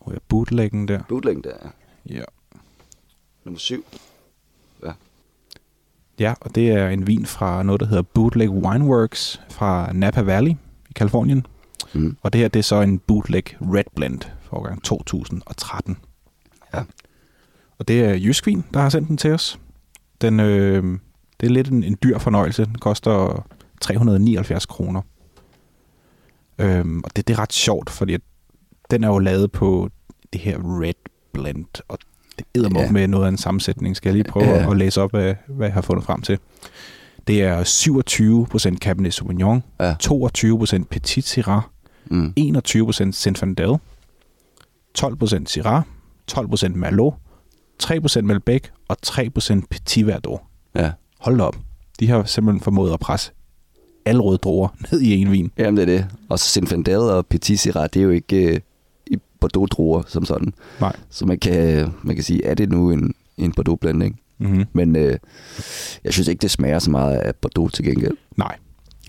Oh, 0.00 0.14
ja, 0.14 0.18
bootleggen 0.28 0.88
der. 0.88 1.02
Bootleggen 1.08 1.44
der, 1.44 1.70
Ja. 2.06 2.24
Nummer 3.44 3.58
syv. 3.58 3.84
Ja, 6.20 6.34
og 6.40 6.54
det 6.54 6.70
er 6.70 6.88
en 6.88 7.06
vin 7.06 7.26
fra 7.26 7.62
noget, 7.62 7.80
der 7.80 7.86
hedder 7.86 8.02
Bootleg 8.02 8.50
Wineworks 8.50 9.40
fra 9.50 9.92
Napa 9.92 10.20
Valley 10.20 10.50
i 10.90 10.92
Kalifornien. 10.94 11.46
Mm. 11.92 12.16
Og 12.22 12.32
det 12.32 12.40
her, 12.40 12.48
det 12.48 12.58
er 12.58 12.62
så 12.62 12.80
en 12.80 12.98
Bootleg 12.98 13.44
Red 13.60 13.84
Blend 13.96 14.20
for 14.40 14.56
årgang 14.56 14.82
2013. 14.82 15.96
Ja. 16.74 16.82
Og 17.78 17.88
det 17.88 18.04
er 18.04 18.14
Jysk 18.14 18.46
Vin, 18.46 18.64
der 18.74 18.80
har 18.80 18.88
sendt 18.88 19.08
den 19.08 19.16
til 19.16 19.32
os. 19.32 19.60
Den, 20.20 20.40
øh, 20.40 20.98
det 21.40 21.46
er 21.46 21.50
lidt 21.50 21.68
en, 21.68 21.84
en 21.84 21.98
dyr 22.02 22.18
fornøjelse. 22.18 22.64
Den 22.64 22.78
koster 22.78 23.46
379 23.80 24.66
kroner. 24.66 25.02
Øhm, 26.58 27.00
og 27.04 27.16
det, 27.16 27.28
det 27.28 27.34
er 27.34 27.38
ret 27.38 27.52
sjovt, 27.52 27.90
fordi 27.90 28.14
at 28.14 28.20
den 28.90 29.04
er 29.04 29.08
jo 29.08 29.18
lavet 29.18 29.52
på 29.52 29.88
det 30.32 30.40
her 30.40 30.58
Red 30.82 30.94
Blend, 31.32 31.82
og 31.88 31.98
det 32.38 32.46
æder 32.54 32.70
ja. 32.74 32.90
med 32.90 33.08
noget 33.08 33.24
af 33.24 33.28
en 33.28 33.36
sammensætning. 33.36 33.96
Skal 33.96 34.08
jeg 34.08 34.14
lige 34.14 34.24
prøve 34.24 34.46
ja. 34.46 34.70
at 34.70 34.76
læse 34.76 35.02
op, 35.02 35.10
hvad, 35.10 35.34
hvad 35.48 35.66
jeg 35.66 35.74
har 35.74 35.80
fundet 35.80 36.04
frem 36.04 36.22
til. 36.22 36.38
Det 37.26 37.42
er 37.42 37.62
27% 38.74 38.76
Cabernet 38.78 39.14
Sauvignon, 39.14 39.62
ja. 39.80 39.94
22% 40.04 40.84
Petit 40.90 41.26
Syrah, 41.26 41.62
mm. 42.06 42.34
21% 42.38 43.12
Zinfandel, 43.12 43.76
12% 44.98 45.46
Syrah, 45.46 45.82
12% 46.32 46.68
Merlot, 46.68 47.14
3% 47.82 48.20
Malbec 48.20 48.62
og 48.88 48.96
3% 49.06 49.60
Petit 49.70 50.06
Verdot. 50.06 50.40
Ja. 50.74 50.90
Hold 51.18 51.40
op. 51.40 51.56
De 52.00 52.08
har 52.08 52.24
simpelthen 52.24 52.60
formået 52.60 52.92
at 52.92 53.00
presse 53.00 53.32
alle 54.04 54.22
røde 54.22 54.38
druer 54.38 54.68
ned 54.92 55.00
i 55.00 55.12
en 55.14 55.32
vin. 55.32 55.50
Jamen 55.58 55.76
det 55.76 55.82
er 55.82 55.86
det. 55.86 56.06
Og 56.28 56.38
Zinfandel 56.38 56.96
og 56.96 57.26
Petit 57.26 57.60
Syrah, 57.60 57.88
det 57.94 58.00
er 58.00 58.04
jo 58.04 58.10
ikke 58.10 58.54
øh, 58.54 58.60
Bordeaux-druer 59.40 60.02
som 60.06 60.24
sådan. 60.24 60.52
Nej. 60.80 60.96
Så 61.10 61.26
man 61.26 61.38
kan, 61.38 61.88
man 62.02 62.14
kan 62.14 62.24
sige, 62.24 62.44
er 62.44 62.54
det 62.54 62.70
nu 62.70 62.90
en, 62.90 63.14
en 63.38 63.52
Bordeaux-blanding? 63.52 64.20
Mm-hmm. 64.38 64.64
Men 64.72 64.96
øh, 64.96 65.18
jeg 66.04 66.12
synes 66.12 66.28
ikke, 66.28 66.42
det 66.42 66.50
smager 66.50 66.78
så 66.78 66.90
meget 66.90 67.16
af 67.16 67.34
Bordeaux 67.36 67.72
til 67.72 67.84
gengæld. 67.84 68.16
Nej. 68.36 68.56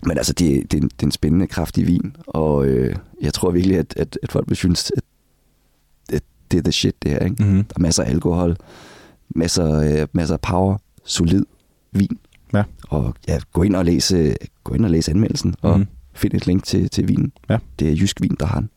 Men 0.05 0.17
altså, 0.17 0.33
det, 0.33 0.71
det, 0.71 0.77
er, 0.77 0.81
en, 0.81 0.89
det 0.89 1.01
er 1.01 1.07
en 1.07 1.11
spændende, 1.11 1.47
kraftig 1.47 1.87
vin, 1.87 2.15
og 2.27 2.65
øh, 2.65 2.95
jeg 3.21 3.33
tror 3.33 3.51
virkelig, 3.51 3.77
at, 3.77 3.93
at, 3.97 4.17
at 4.23 4.31
folk 4.31 4.49
vil 4.49 4.57
synes, 4.57 4.91
at, 4.97 5.03
at 6.15 6.23
det 6.51 6.57
er 6.57 6.63
the 6.63 6.71
shit, 6.71 7.03
det 7.03 7.11
her. 7.11 7.19
Ikke? 7.19 7.43
Mm-hmm. 7.43 7.63
Der 7.63 7.73
er 7.75 7.79
masser 7.79 8.03
af 8.03 8.09
alkohol, 8.09 8.57
masser, 9.35 10.01
øh, 10.01 10.07
masser 10.13 10.35
af 10.35 10.41
power, 10.41 10.77
solid 11.05 11.43
vin. 11.91 12.19
Ja. 12.53 12.63
Og 12.89 13.13
ja, 13.27 13.39
gå 13.53 13.63
ind 13.63 13.75
og 13.75 13.85
læse, 13.85 14.35
gå 14.63 14.73
ind 14.73 14.85
og 14.85 14.91
læse 14.91 15.11
anmeldelsen, 15.11 15.55
og 15.61 15.77
Mhm. 15.79 15.87
find 16.13 16.33
et 16.33 16.47
link 16.47 16.63
til, 16.63 16.89
til 16.89 17.07
vinen. 17.07 17.31
Ja. 17.49 17.57
Det 17.79 17.89
er 17.89 17.95
Jysk 17.95 18.21
Vin, 18.21 18.35
der 18.39 18.45
har 18.45 18.59
den. 18.59 18.69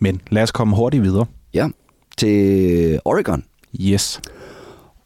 Men 0.00 0.20
lad 0.30 0.42
os 0.42 0.52
komme 0.52 0.76
hurtigt 0.76 1.02
videre. 1.02 1.26
Ja, 1.54 1.68
til 2.18 3.00
Oregon. 3.04 3.44
Yes. 3.80 4.20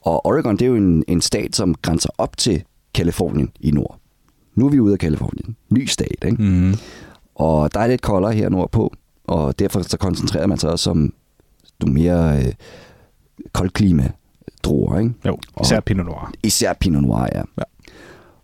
Og 0.03 0.27
Oregon, 0.27 0.57
det 0.57 0.63
er 0.63 0.69
jo 0.69 0.77
en, 0.77 1.05
en 1.09 1.21
stat, 1.21 1.57
som 1.57 1.75
grænser 1.75 2.11
op 2.19 2.37
til 2.37 2.63
Kalifornien 2.95 3.51
i 3.61 3.71
nord. 3.71 3.99
Nu 4.55 4.67
er 4.67 4.71
vi 4.71 4.81
ude 4.81 4.93
af 4.93 4.99
Kalifornien. 4.99 5.57
Ny 5.71 5.87
stat, 5.87 6.25
ikke? 6.25 6.43
Mm. 6.43 6.75
Og 7.35 7.75
der 7.75 7.81
er 7.81 7.87
lidt 7.87 8.03
koldere 8.03 8.33
her 8.33 8.49
nordpå, 8.49 8.95
og 9.25 9.59
derfor 9.59 9.83
så 9.83 9.97
koncentrerer 9.99 10.47
man 10.47 10.59
sig 10.59 10.71
også 10.71 10.91
om 10.91 11.13
nogle 11.81 11.95
mere 11.95 12.39
øh, 12.39 12.53
koldklima 13.53 14.11
druer, 14.63 14.99
ikke? 14.99 15.15
Jo, 15.27 15.39
især 15.63 15.81
Pinot 15.81 16.07
Noir. 16.07 16.33
Især 16.43 16.73
Pinot 16.73 17.03
Noir, 17.03 17.29
ja. 17.33 17.43
Ja. 17.59 17.63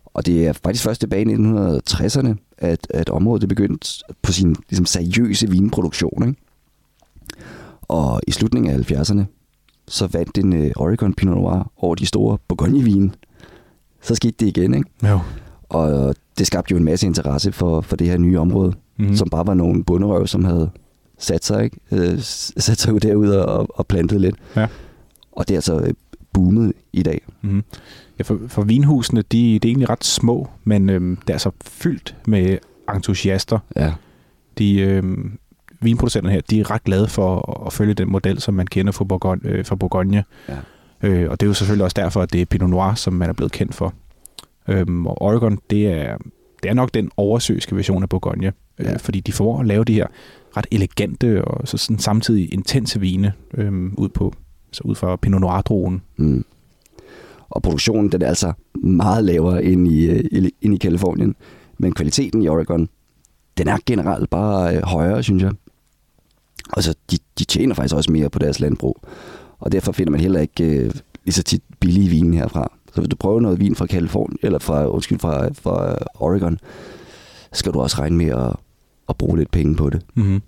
Og 0.05 0.25
det 0.25 0.47
er 0.47 0.53
faktisk 0.53 0.83
først 0.83 0.99
tilbage 0.99 1.31
i 1.31 1.35
1960'erne, 1.35 2.33
at, 2.57 2.87
at 2.89 3.09
området 3.09 3.41
det 3.41 3.49
begyndte 3.49 4.03
på 4.21 4.31
sin 4.31 4.55
ligesom, 4.69 4.85
seriøse 4.85 5.49
vinproduktion. 5.49 6.27
Ikke? 6.27 6.41
Og 7.81 8.21
i 8.27 8.31
slutningen 8.31 8.71
af 8.71 8.91
70'erne, 8.91 9.21
så 9.87 10.07
vandt 10.07 10.35
den 10.35 10.53
uh, 10.53 10.71
Oregon 10.75 11.13
Pinot 11.13 11.35
Noir 11.37 11.71
over 11.77 11.95
de 11.95 12.05
store 12.05 12.37
Bourgogne-vine. 12.47 13.11
Så 14.01 14.15
skete 14.15 14.35
det 14.39 14.47
igen, 14.47 14.73
ikke? 14.73 14.89
Jo. 15.03 15.19
Og 15.69 16.15
det 16.37 16.47
skabte 16.47 16.71
jo 16.71 16.77
en 16.77 16.83
masse 16.83 17.07
interesse 17.07 17.51
for, 17.51 17.81
for 17.81 17.95
det 17.95 18.07
her 18.07 18.17
nye 18.17 18.39
område, 18.39 18.73
Mm. 18.99 19.05
mm. 19.05 19.15
som 19.15 19.29
bare 19.29 19.47
var 19.47 19.53
nogle 19.53 19.83
bunderøv, 19.83 20.27
som 20.27 20.43
havde 20.45 20.69
sat 21.17 21.45
sig, 21.45 21.63
ikke? 21.63 21.77
Øh, 21.91 22.19
sat 22.19 22.79
sig 22.79 22.93
ud 22.93 22.99
derude 22.99 23.45
og, 23.45 23.67
og 23.73 23.87
plantet 23.87 24.21
lidt. 24.21 24.35
Ja. 24.55 24.67
Og 25.31 25.47
det 25.47 25.53
er 25.53 25.57
altså 25.57 25.79
øh, 25.79 25.93
boomet 26.37 26.73
i 26.93 27.03
dag. 27.03 27.21
Mm-hmm. 27.41 27.63
Ja, 28.19 28.23
for, 28.23 28.39
for 28.47 28.61
vinhusene, 28.63 29.21
de, 29.21 29.53
det 29.53 29.65
er 29.65 29.69
egentlig 29.69 29.89
ret 29.89 30.03
små, 30.05 30.49
men 30.63 30.89
øhm, 30.89 31.15
det 31.15 31.29
er 31.29 31.33
altså 31.33 31.51
fyldt 31.65 32.15
med 32.27 32.57
entusiaster. 32.95 33.59
Ja. 33.75 33.93
De 34.57 34.79
øhm, 34.79 35.37
vinproducenterne 35.81 36.33
her, 36.33 36.41
de 36.49 36.59
er 36.59 36.71
ret 36.71 36.83
glade 36.83 37.07
for 37.07 37.51
at, 37.61 37.67
at 37.67 37.73
følge 37.73 37.93
den 37.93 38.11
model, 38.11 38.41
som 38.41 38.53
man 38.53 38.67
kender 38.67 38.91
fra 38.91 39.03
Bourgogne. 39.05 39.41
Øh, 39.49 39.65
fra 39.65 39.75
Bourgogne. 39.75 40.23
Ja. 40.49 40.57
Øh, 41.03 41.29
og 41.31 41.39
det 41.39 41.45
er 41.45 41.47
jo 41.49 41.53
selvfølgelig 41.53 41.83
også 41.83 41.95
derfor, 42.01 42.21
at 42.21 42.33
det 42.33 42.41
er 42.41 42.45
Pinot 42.45 42.69
Noir, 42.69 42.93
som 42.93 43.13
man 43.13 43.29
er 43.29 43.33
blevet 43.33 43.51
kendt 43.51 43.75
for. 43.75 43.93
Øhm, 44.67 45.07
og 45.07 45.21
Oregon, 45.21 45.59
det 45.69 45.87
er, 45.87 46.17
det 46.63 46.69
er 46.69 46.73
nok 46.73 46.93
den 46.93 47.11
oversøiske 47.17 47.75
version 47.75 48.03
af 48.03 48.09
Bourgogne, 48.09 48.53
Ja. 48.79 48.93
øh, 48.93 48.99
fordi 48.99 49.19
de 49.19 49.31
får 49.31 49.59
at 49.59 49.65
lave 49.67 49.83
de 49.83 49.93
her 49.93 50.07
ret 50.57 50.67
elegante 50.71 51.45
og 51.45 51.67
så 51.67 51.77
sådan 51.77 51.99
samtidig 51.99 52.53
intense 52.53 52.99
vine 52.99 53.33
øhm, 53.53 53.93
ud 53.97 54.09
på 54.09 54.33
så 54.71 54.81
ud 54.85 54.95
fra 54.95 55.15
Pinot 55.15 55.41
Noir-druen. 55.41 56.01
Mm. 56.17 56.45
Og 57.49 57.61
produktionen 57.61 58.11
den 58.11 58.21
er 58.21 58.27
altså 58.27 58.53
meget 58.75 59.23
lavere 59.23 59.63
end 59.63 59.87
i, 59.87 60.05
øh, 60.05 60.23
i, 60.31 60.51
end 60.61 60.73
i 60.73 60.77
Kalifornien. 60.77 61.35
Men 61.77 61.93
kvaliteten 61.93 62.41
i 62.41 62.47
Oregon, 62.47 62.89
den 63.57 63.67
er 63.67 63.77
generelt 63.85 64.29
bare 64.29 64.75
øh, 64.75 64.83
højere, 64.83 65.23
synes 65.23 65.43
jeg. 65.43 65.51
Og 66.73 66.83
så 66.83 66.95
de, 67.11 67.17
de 67.39 67.45
tjener 67.45 67.75
faktisk 67.75 67.95
også 67.95 68.11
mere 68.11 68.29
på 68.29 68.39
deres 68.39 68.59
landbrug. 68.59 68.97
Og 69.59 69.71
derfor 69.71 69.91
finder 69.91 70.11
man 70.11 70.19
heller 70.19 70.39
ikke 70.39 70.63
øh, 70.63 70.91
lige 71.25 71.33
så 71.33 71.43
tit 71.43 71.63
billige 71.79 72.09
vin 72.09 72.33
herfra. 72.33 72.71
Så 72.93 73.01
hvis 73.01 73.09
du 73.09 73.15
prøver 73.15 73.39
noget 73.39 73.59
vin 73.59 73.75
fra 73.75 73.85
Kalifornien, 73.85 74.39
eller 74.43 74.59
fra, 74.59 74.87
undskyld, 74.87 75.19
fra, 75.19 75.49
fra 75.53 75.97
Oregon, 76.15 76.59
så 77.53 77.59
skal 77.59 77.73
du 77.73 77.79
også 77.79 77.99
regne 77.99 78.17
med 78.17 78.25
at, 78.25 78.55
at 79.09 79.17
bruge 79.17 79.37
lidt 79.37 79.51
penge 79.51 79.75
på 79.75 79.89
det. 79.89 80.01
Mm-hmm. 80.15 80.41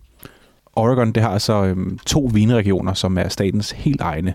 Oregon, 0.75 1.11
det 1.11 1.23
har 1.23 1.29
altså 1.29 1.63
øhm, 1.65 1.99
to 2.05 2.29
vinregioner, 2.33 2.93
som 2.93 3.17
er 3.17 3.27
statens 3.27 3.71
helt 3.71 4.01
egne. 4.01 4.33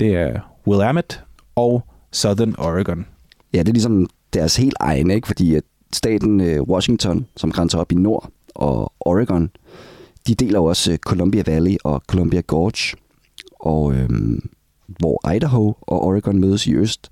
Det 0.00 0.16
er 0.16 0.40
Willamette 0.66 1.18
og 1.56 1.84
Southern 2.12 2.54
Oregon. 2.58 3.06
Ja, 3.52 3.58
det 3.58 3.68
er 3.68 3.72
ligesom 3.72 4.06
deres 4.32 4.56
helt 4.56 4.76
egen, 4.80 5.10
ikke? 5.10 5.26
Fordi 5.26 5.54
at 5.54 5.62
staten 5.92 6.40
øh, 6.40 6.62
Washington, 6.62 7.26
som 7.36 7.52
grænser 7.52 7.78
op 7.78 7.92
i 7.92 7.94
nord, 7.94 8.30
og 8.54 8.92
Oregon, 9.00 9.50
de 10.26 10.34
deler 10.34 10.58
jo 10.58 10.64
også 10.64 10.92
øh, 10.92 10.98
Columbia 10.98 11.42
Valley 11.46 11.76
og 11.84 12.02
Columbia 12.06 12.40
Gorge. 12.40 12.96
Og 13.60 13.94
øhm, 13.94 14.48
hvor 14.86 15.30
Idaho 15.34 15.74
og 15.80 16.02
Oregon 16.02 16.40
mødes 16.40 16.66
i 16.66 16.74
øst, 16.74 17.10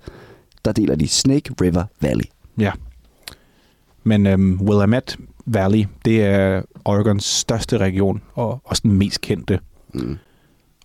der 0.65 0.71
deler 0.71 0.95
de 0.95 1.07
Snake 1.07 1.53
River 1.61 1.83
Valley. 2.01 2.25
Ja. 2.57 2.71
Men 4.03 4.27
øhm, 4.27 4.61
Willamette 4.61 5.17
Valley, 5.45 5.85
det 6.05 6.23
er 6.23 6.61
Oregons 6.85 7.23
største 7.23 7.77
region, 7.77 8.21
og 8.33 8.61
også 8.63 8.81
den 8.85 8.91
mest 8.91 9.21
kendte. 9.21 9.59
Mm. 9.93 10.17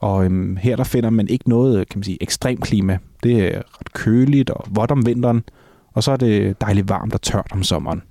Og 0.01 0.25
øhm, 0.25 0.57
her 0.57 0.77
der 0.77 0.85
finder 0.85 1.11
man 1.11 1.29
ikke 1.29 1.49
noget, 1.49 1.89
kan 1.89 1.99
man 1.99 2.05
sige, 2.05 2.23
ekstrem 2.23 2.61
klima. 2.61 2.99
Det 3.23 3.55
er 3.55 3.59
ret 3.59 3.93
køligt 3.93 4.51
og 4.51 4.67
vådt 4.71 4.91
om 4.91 5.07
vinteren, 5.07 5.43
og 5.93 6.03
så 6.03 6.13
er 6.13 6.17
det 6.17 6.61
dejligt 6.61 6.89
varmt 6.89 7.15
og 7.15 7.23
tørt 7.23 7.49
om 7.53 7.63
sommeren. 7.63 8.03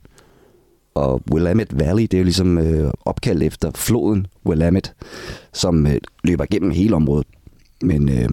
Og 0.95 1.22
Willamette 1.32 1.80
Valley, 1.80 2.04
det 2.04 2.14
er 2.14 2.18
jo 2.18 2.24
ligesom 2.24 2.58
øh, 2.58 2.91
opkaldt 3.06 3.43
efter 3.43 3.72
floden 3.76 4.28
Willamette, 4.45 4.91
som 5.54 5.88
øh, 5.88 5.97
løber 6.24 6.45
gennem 6.52 6.72
hele 6.72 6.95
området. 6.95 7.28
Men 7.82 8.10
øh, 8.10 8.30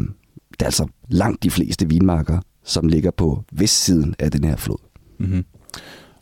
det 0.51 0.61
er 0.61 0.64
altså 0.64 0.87
langt 1.09 1.43
de 1.43 1.51
fleste 1.51 1.89
vinmarker, 1.89 2.39
som 2.64 2.89
ligger 2.89 3.11
på 3.11 3.43
vestsiden 3.53 4.14
af 4.19 4.31
den 4.31 4.45
her 4.45 4.57
flod. 4.57 4.79
Mm-hmm. 5.19 5.45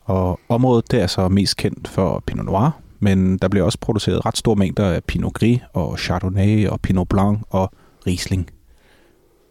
Og 0.05 0.41
området 0.49 0.91
det 0.91 1.03
er 1.03 1.07
så 1.07 1.29
mest 1.29 1.57
kendt 1.57 1.89
for 1.89 2.23
Pinot 2.27 2.47
Noir, 2.47 2.81
men 2.99 3.39
der 3.39 3.49
bliver 3.49 3.65
også 3.65 3.79
produceret 3.81 4.27
ret 4.27 4.37
store 4.37 4.57
mængder 4.57 4.91
af 4.91 5.05
Pinot 5.05 5.33
Gris 5.33 5.61
og 5.73 5.99
Chardonnay 5.99 6.69
og 6.69 6.81
Pinot 6.81 7.09
Blanc 7.09 7.39
og 7.51 7.73
Riesling. 8.07 8.51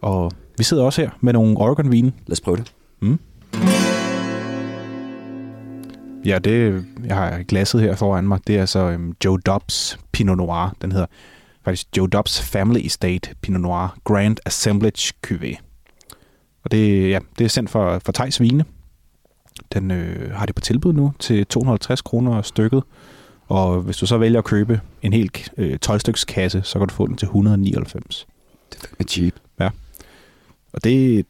Og 0.02 0.32
vi 0.58 0.64
sidder 0.64 0.84
også 0.84 1.00
her 1.00 1.10
med 1.20 1.32
nogle 1.32 1.56
Oregon-vine. 1.56 2.12
Lad 2.26 2.32
os 2.32 2.40
prøve 2.40 2.56
det. 2.56 2.72
Mm. 3.00 3.18
Ja, 6.24 6.38
det 6.38 6.84
jeg 7.04 7.16
har 7.16 7.42
glasset 7.42 7.80
her 7.80 7.96
foran 7.96 8.28
mig, 8.28 8.40
det 8.46 8.56
er 8.58 8.66
så 8.66 8.94
um, 8.94 9.14
Joe 9.24 9.38
Dobbs 9.38 9.98
Pinot 10.12 10.36
Noir. 10.36 10.76
Den 10.82 10.92
hedder 10.92 11.06
faktisk 11.64 11.86
Joe 11.96 12.08
Dobbs 12.08 12.42
Family 12.42 12.86
Estate 12.86 13.34
Pinot 13.40 13.60
Noir 13.60 13.96
Grand 14.04 14.36
Assemblage 14.46 15.12
Cuvée. 15.26 15.56
Og 16.64 16.70
det, 16.70 17.10
ja, 17.10 17.18
det 17.38 17.44
er 17.44 17.48
sendt 17.48 17.70
for, 17.70 17.98
for 18.04 18.12
Thijs 18.12 18.40
Vine. 18.40 18.64
Den 19.72 19.90
øh, 19.90 20.32
har 20.32 20.46
det 20.46 20.54
på 20.54 20.60
tilbud 20.60 20.92
nu 20.92 21.12
til 21.18 21.46
250 21.46 22.02
kroner 22.02 22.42
stykket. 22.42 22.82
Og 23.46 23.80
hvis 23.80 23.96
du 23.96 24.06
så 24.06 24.18
vælger 24.18 24.38
at 24.38 24.44
købe 24.44 24.80
en 25.02 25.12
helt 25.12 25.52
øh, 25.56 25.78
12-styks 25.86 26.24
kasse, 26.24 26.62
så 26.62 26.78
kan 26.78 26.88
du 26.88 26.94
få 26.94 27.06
den 27.06 27.16
til 27.16 27.26
199. 27.26 28.26
Det 28.72 28.78
er 28.78 28.86
fandme 28.88 29.04
cheap. 29.08 29.34
Og 30.74 30.84
det, 30.84 31.26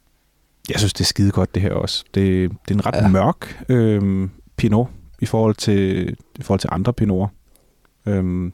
jeg 0.70 0.78
synes, 0.78 0.92
det 0.92 1.00
er 1.00 1.04
skide 1.04 1.30
godt 1.30 1.54
det 1.54 1.62
her 1.62 1.72
også. 1.72 2.04
Det, 2.14 2.50
det 2.50 2.70
er 2.70 2.74
en 2.74 2.86
ret 2.86 2.94
Ja. 2.94 3.02
ja. 3.02 3.08
mørk 3.08 3.64
øh, 3.68 4.28
pinot 4.56 4.88
i 5.20 5.26
forhold 5.26 5.54
til, 5.54 6.10
i 6.38 6.42
forhold 6.42 6.60
til 6.60 6.70
andre 6.72 6.92
pinoter. 6.92 7.28
Øhm, 8.06 8.52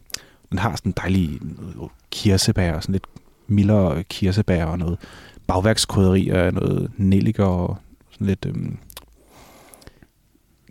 den 0.50 0.58
har 0.58 0.76
sådan 0.76 0.90
en 0.90 0.94
dejlig 0.96 1.38
noget 1.76 1.90
kirsebær, 2.10 2.72
og 2.74 2.82
sådan 2.82 2.92
lidt 2.92 3.06
mildere 3.46 4.02
kirsebær 4.02 4.64
og 4.64 4.78
noget 4.78 4.98
bagværkskrydderi 5.46 6.28
og 6.28 6.52
noget 6.52 6.90
nelliker 6.96 7.44
og 7.44 7.78
sådan 8.10 8.26
lidt 8.26 8.46
øhm, 8.46 8.78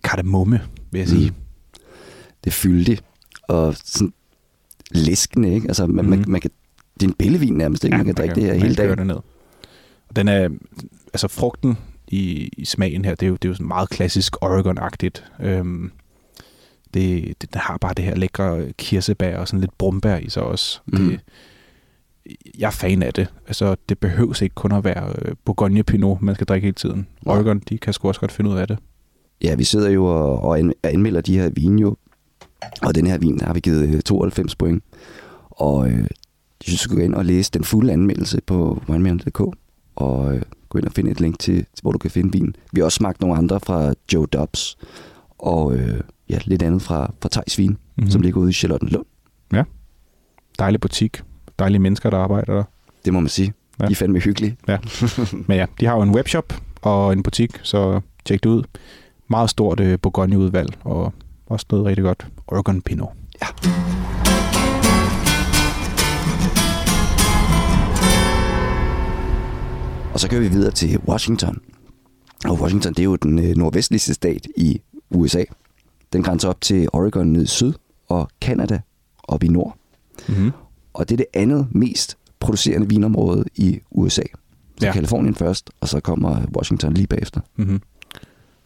kardemomme, 0.03 0.61
vil 0.91 0.99
jeg 0.99 1.07
sige. 1.07 1.29
Mm. 1.29 1.35
Det 2.43 2.49
er 2.49 2.53
fyldigt 2.53 3.03
og 3.47 3.75
sådan 3.75 4.13
læskende, 4.91 5.53
ikke? 5.53 5.67
Altså, 5.67 5.87
man, 5.87 6.05
mm. 6.05 6.09
man, 6.09 6.25
man 6.27 6.41
kan, 6.41 6.51
det 6.93 7.03
er 7.03 7.09
en 7.09 7.15
pillevin 7.19 7.53
nærmest, 7.53 7.83
ikke? 7.83 7.97
man 7.97 8.05
kan 8.05 8.15
drikke 8.15 8.35
det 8.35 8.43
her 8.43 8.53
man 8.53 8.61
hele 8.61 8.75
kan 8.75 8.85
dagen. 8.85 8.97
Det 8.97 9.07
ned. 9.07 9.15
Og 10.09 10.15
den 10.15 10.27
er, 10.27 10.49
altså 11.13 11.27
frugten 11.27 11.77
i, 12.07 12.49
i 12.57 12.65
smagen 12.65 13.05
her, 13.05 13.15
det 13.15 13.25
er 13.25 13.29
jo, 13.29 13.33
det 13.33 13.45
er 13.45 13.49
jo 13.49 13.53
sådan 13.53 13.67
meget 13.67 13.89
klassisk 13.89 14.35
Oregon-agtigt. 14.45 15.43
Øhm, 15.45 15.91
det, 16.93 17.33
det, 17.41 17.53
den 17.53 17.61
har 17.61 17.77
bare 17.77 17.93
det 17.93 18.05
her 18.05 18.15
lækre 18.15 18.73
kirsebær 18.77 19.37
og 19.37 19.47
sådan 19.47 19.59
lidt 19.59 19.77
brumbær 19.77 20.17
i 20.17 20.29
sig 20.29 20.43
også. 20.43 20.79
Mhm. 20.85 21.09
Det, 21.09 21.19
jeg 22.57 22.67
er 22.67 22.71
fan 22.71 23.03
af 23.03 23.13
det. 23.13 23.27
Altså, 23.47 23.75
det 23.89 23.99
behøves 23.99 24.41
ikke 24.41 24.55
kun 24.55 24.71
at 24.71 24.83
være 24.83 25.13
øh, 25.21 25.35
Bourgogne 25.45 25.83
Pinot, 25.83 26.21
man 26.21 26.35
skal 26.35 26.47
drikke 26.47 26.65
hele 26.65 26.75
tiden. 26.75 27.07
Oregon, 27.25 27.59
de 27.59 27.77
kan 27.77 27.93
sgu 27.93 28.07
også 28.07 28.19
godt 28.19 28.31
finde 28.31 28.49
ud 28.49 28.57
af 28.57 28.67
det. 28.67 28.77
Ja, 29.43 29.55
vi 29.55 29.63
sidder 29.63 29.89
jo 29.89 30.05
og, 30.05 30.39
og 30.43 30.59
an- 30.59 30.73
anmelder 30.83 31.21
de 31.21 31.37
her 31.39 31.49
vine 31.49 31.81
jo. 31.81 31.95
Og 32.81 32.95
den 32.95 33.07
her 33.07 33.17
vin 33.17 33.41
har 33.41 33.53
vi 33.53 33.59
givet 33.59 33.87
øh, 33.95 34.01
92 34.01 34.55
point. 34.55 34.83
Og 35.49 35.87
øh, 35.89 35.97
jeg 35.99 36.07
synes, 36.61 36.79
du 36.79 36.83
skal 36.83 36.95
gå 36.97 37.01
ind 37.03 37.15
og 37.15 37.25
læse 37.25 37.51
den 37.53 37.63
fulde 37.63 37.93
anmeldelse 37.93 38.41
på 38.47 38.81
wineman.dk. 38.89 39.41
Og 39.95 40.35
øh, 40.35 40.41
gå 40.69 40.77
ind 40.77 40.85
og 40.85 40.91
finde 40.91 41.11
et 41.11 41.21
link 41.21 41.39
til, 41.39 41.55
til, 41.55 41.81
hvor 41.81 41.91
du 41.91 41.97
kan 41.97 42.11
finde 42.11 42.31
vinen. 42.31 42.55
Vi 42.73 42.79
har 42.81 42.85
også 42.85 42.95
smagt 42.95 43.21
nogle 43.21 43.35
andre 43.37 43.59
fra 43.59 43.93
Joe 44.13 44.27
Dobbs. 44.27 44.77
Og 45.37 45.75
øh, 45.75 46.01
ja, 46.29 46.39
lidt 46.45 46.61
andet 46.63 46.81
fra, 46.81 47.13
fra 47.21 47.29
Thijs 47.31 47.57
Vin, 47.57 47.69
Mhm. 47.69 47.77
mm-hmm. 47.95 48.11
som 48.11 48.21
ligger 48.21 48.39
ude 48.41 48.49
i 48.49 48.53
Charlottenlund. 48.53 49.05
Dejlig 50.59 50.81
butik. 50.81 51.21
Dejlige 51.59 51.79
mennesker, 51.79 52.09
der 52.09 52.17
arbejder 52.17 52.53
der. 52.53 52.63
Det 53.05 53.13
må 53.13 53.19
man 53.19 53.29
sige. 53.29 53.53
Ja. 53.79 53.83
Ja. 53.83 53.87
De 53.87 53.91
er 53.91 53.95
fandme 53.95 54.19
hyggelige. 54.19 54.57
Men 55.47 55.57
ja, 55.57 55.65
de 55.79 55.85
har 55.85 55.95
jo 55.95 56.01
en 56.01 56.09
webshop 56.15 56.53
og 56.81 57.13
en 57.13 57.23
butik, 57.23 57.59
så 57.63 58.01
tjek 58.25 58.43
det 58.43 58.49
ud. 58.49 58.63
Meget 59.31 59.49
stort 59.49 59.79
øh, 59.79 59.99
Bourgogne-udvalg, 60.01 60.77
og 60.83 61.13
også 61.45 61.65
noget 61.69 61.85
rigtig 61.85 62.03
godt 62.03 62.27
Oregon 62.47 62.81
Pinot. 62.81 63.09
Ja. 63.41 63.47
Og 70.13 70.19
så 70.19 70.29
kører 70.29 70.41
vi 70.41 70.47
videre 70.47 70.71
til 70.71 70.99
Washington. 71.07 71.57
Og 72.45 72.61
Washington, 72.61 72.93
det 72.93 72.99
er 72.99 73.03
jo 73.03 73.15
den 73.15 73.39
øh, 73.39 73.55
nordvestligste 73.57 74.13
stat 74.13 74.47
i 74.57 74.81
USA. 75.09 75.43
Den 76.13 76.23
grænser 76.23 76.49
op 76.49 76.61
til 76.61 76.87
Oregon 76.93 77.27
nede 77.27 77.43
i 77.43 77.47
syd, 77.47 77.73
og 78.07 78.29
Canada 78.41 78.79
op 79.23 79.43
i 79.43 79.47
nord. 79.47 79.77
Mm-hmm. 80.27 80.51
Og 80.93 81.09
det 81.09 81.15
er 81.15 81.17
det 81.17 81.25
andet 81.33 81.67
mest 81.71 82.17
producerende 82.39 82.89
vinområde 82.89 83.43
i 83.55 83.79
USA. 83.91 84.23
Så 84.79 84.85
ja. 84.85 84.93
Kalifornien 84.93 85.35
først, 85.35 85.69
og 85.81 85.87
så 85.87 85.99
kommer 85.99 86.41
Washington 86.57 86.93
lige 86.93 87.07
bagefter. 87.07 87.41
Mm-hmm. 87.55 87.81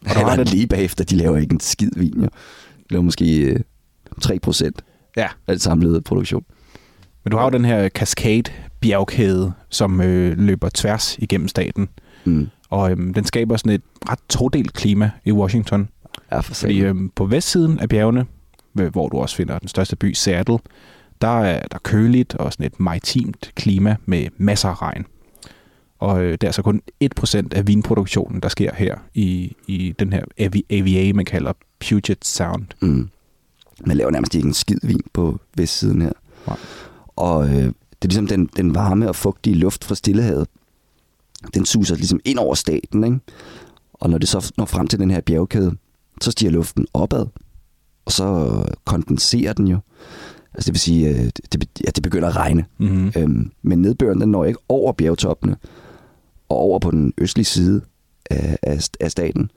Og 0.10 0.16
der 0.16 0.24
var 0.24 0.36
det 0.36 0.49
lige 0.49 0.68
bagefter, 0.68 1.04
de 1.04 1.16
laver 1.16 1.38
ikke 1.38 1.54
en 1.54 1.60
skid 1.60 1.89
vin, 1.95 2.14
jo. 2.22 2.24
De 2.78 2.86
laver 2.89 3.04
måske 3.04 3.38
øh, 3.41 3.60
3 4.22 4.39
procent 4.39 4.82
Ja. 5.18 5.28
af 5.47 5.56
det 5.56 5.62
samlede 5.62 6.01
produktion. 6.01 6.43
Men 7.24 7.32
du 7.32 7.38
har 7.38 7.43
jo 7.43 7.49
den 7.49 7.66
her 7.66 7.89
Cascade-bjergkæde, 7.89 9.51
som 9.70 10.01
øh, 10.01 10.38
løber 10.38 10.70
tværs 10.76 11.18
igennem 11.18 11.47
staten. 11.47 11.89
Mm. 12.26 12.49
Og 12.70 12.91
øhm, 12.91 13.14
den 13.14 13.26
skaber 13.26 13.58
sådan 13.58 13.72
et 13.72 13.82
ret 14.10 14.20
todelt 14.30 14.74
klima 14.74 15.12
i 15.26 15.32
Washington. 15.32 15.89
Ja, 16.32 16.39
for 16.39 16.54
Fordi 16.54 16.80
øhm, 16.80 17.10
på 17.16 17.26
vestsiden 17.26 17.80
af 17.80 17.89
bjergene, 17.89 18.26
hvor 18.74 19.10
du 19.10 19.18
også 19.18 19.36
finder 19.36 19.60
den 19.60 19.68
største 19.68 19.95
by, 19.95 20.14
Seattle, 20.14 20.58
der 21.22 21.41
er 21.41 21.68
der 21.72 21.78
køligt 21.84 22.36
og 22.36 22.54
sådan 22.54 22.66
et 22.66 22.80
maritimt 22.80 23.51
klima 23.56 23.95
med 24.06 24.28
masser 24.38 24.70
af 24.70 24.82
regn. 24.82 25.06
Og 26.04 26.24
øh, 26.24 26.32
det 26.32 26.43
er 26.43 26.47
altså 26.47 26.62
kun 26.62 26.82
1% 27.04 27.47
af 27.51 27.68
vinproduktionen, 27.68 28.41
der 28.41 28.49
sker 28.49 28.72
her 28.76 28.95
i, 29.14 29.56
i 29.68 29.95
den 29.99 30.14
her 30.14 30.24
AV- 30.39 30.66
AVA, 30.70 31.14
man 31.16 31.26
kalder 31.26 31.54
Puget 31.80 32.18
Sound. 32.26 32.66
Mm. 32.82 33.10
Man 33.86 33.97
laver 33.97 34.12
nærmest 34.12 34.36
ikke 34.36 34.47
en 34.47 34.54
skid 34.54 34.78
vin 34.84 35.01
på 35.14 35.39
vestsiden 35.58 36.01
her. 36.01 36.12
Nej. 36.47 36.58
Og 37.16 37.47
øh, 37.49 37.54
det 37.54 37.68
er 38.01 38.08
ligesom 38.08 38.28
den, 38.28 38.49
den 38.58 38.76
varme 38.76 39.10
og 39.10 39.16
fugtige 39.16 39.56
luft 39.56 39.84
fra 39.84 39.95
Stillehavet. 39.95 40.47
den 41.54 41.66
suser 41.66 41.95
ligesom 41.95 42.20
ind 42.26 42.39
over 42.39 42.56
staten, 42.56 43.04
ikke? 43.04 43.20
Og 43.93 44.10
når 44.10 44.18
det 44.18 44.30
så 44.30 44.54
når 44.58 44.66
frem 44.66 44.88
til 44.88 44.99
den 44.99 45.12
her 45.12 45.22
bjergkæde, 45.22 45.76
så 46.22 46.32
stiger 46.32 46.51
luften 46.51 46.88
opad, 46.93 47.26
og 48.06 48.12
så 48.12 48.64
kondenserer 48.86 49.54
den 49.54 49.68
jo. 49.68 49.78
Altså 50.54 50.68
det 50.68 50.74
vil 50.74 50.80
sige, 50.80 51.10
øh, 51.10 51.26
det, 51.54 51.70
ja, 51.86 51.89
det 51.95 52.04
begynder 52.04 52.28
at 52.28 52.36
regne. 52.36 52.66
Mm-hmm. 52.78 53.12
Øhm, 53.18 53.51
men 53.62 53.82
nedbøren 53.82 54.22
den 54.22 54.30
når 54.30 54.45
ikke 54.45 54.60
over 54.70 54.91
bjergtoppene 54.91 55.56
og 56.49 56.57
over 56.57 56.79
på 56.79 56.91
den 56.91 57.13
østlige 57.17 57.45
side 57.45 57.81
af, 58.29 58.57
af, 58.63 58.89
af 58.99 59.11
staten. 59.11 59.51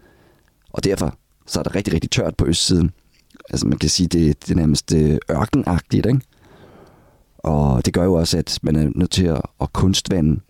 Og 0.70 0.84
derfor 0.84 1.18
så 1.46 1.58
er 1.58 1.62
det 1.62 1.74
rigtig, 1.74 1.94
rigtig 1.94 2.10
tørt 2.10 2.36
på 2.36 2.46
østsiden. 2.46 2.90
Altså 3.50 3.66
man 3.66 3.78
kan 3.78 3.88
sige, 3.88 4.06
det, 4.06 4.42
det 4.42 4.50
er 4.50 4.56
nærmest 4.56 4.94
øh, 4.94 5.18
ørkenagtigt, 5.30 6.06
ikke? 6.06 6.20
Og 7.38 7.86
det 7.86 7.94
gør 7.94 8.04
jo 8.04 8.14
også, 8.14 8.38
at 8.38 8.58
man 8.62 8.76
er 8.76 8.90
nødt 8.94 9.10
til 9.10 9.24
at, 9.24 9.42
at 9.60 9.72
kunstvande, 9.72 10.40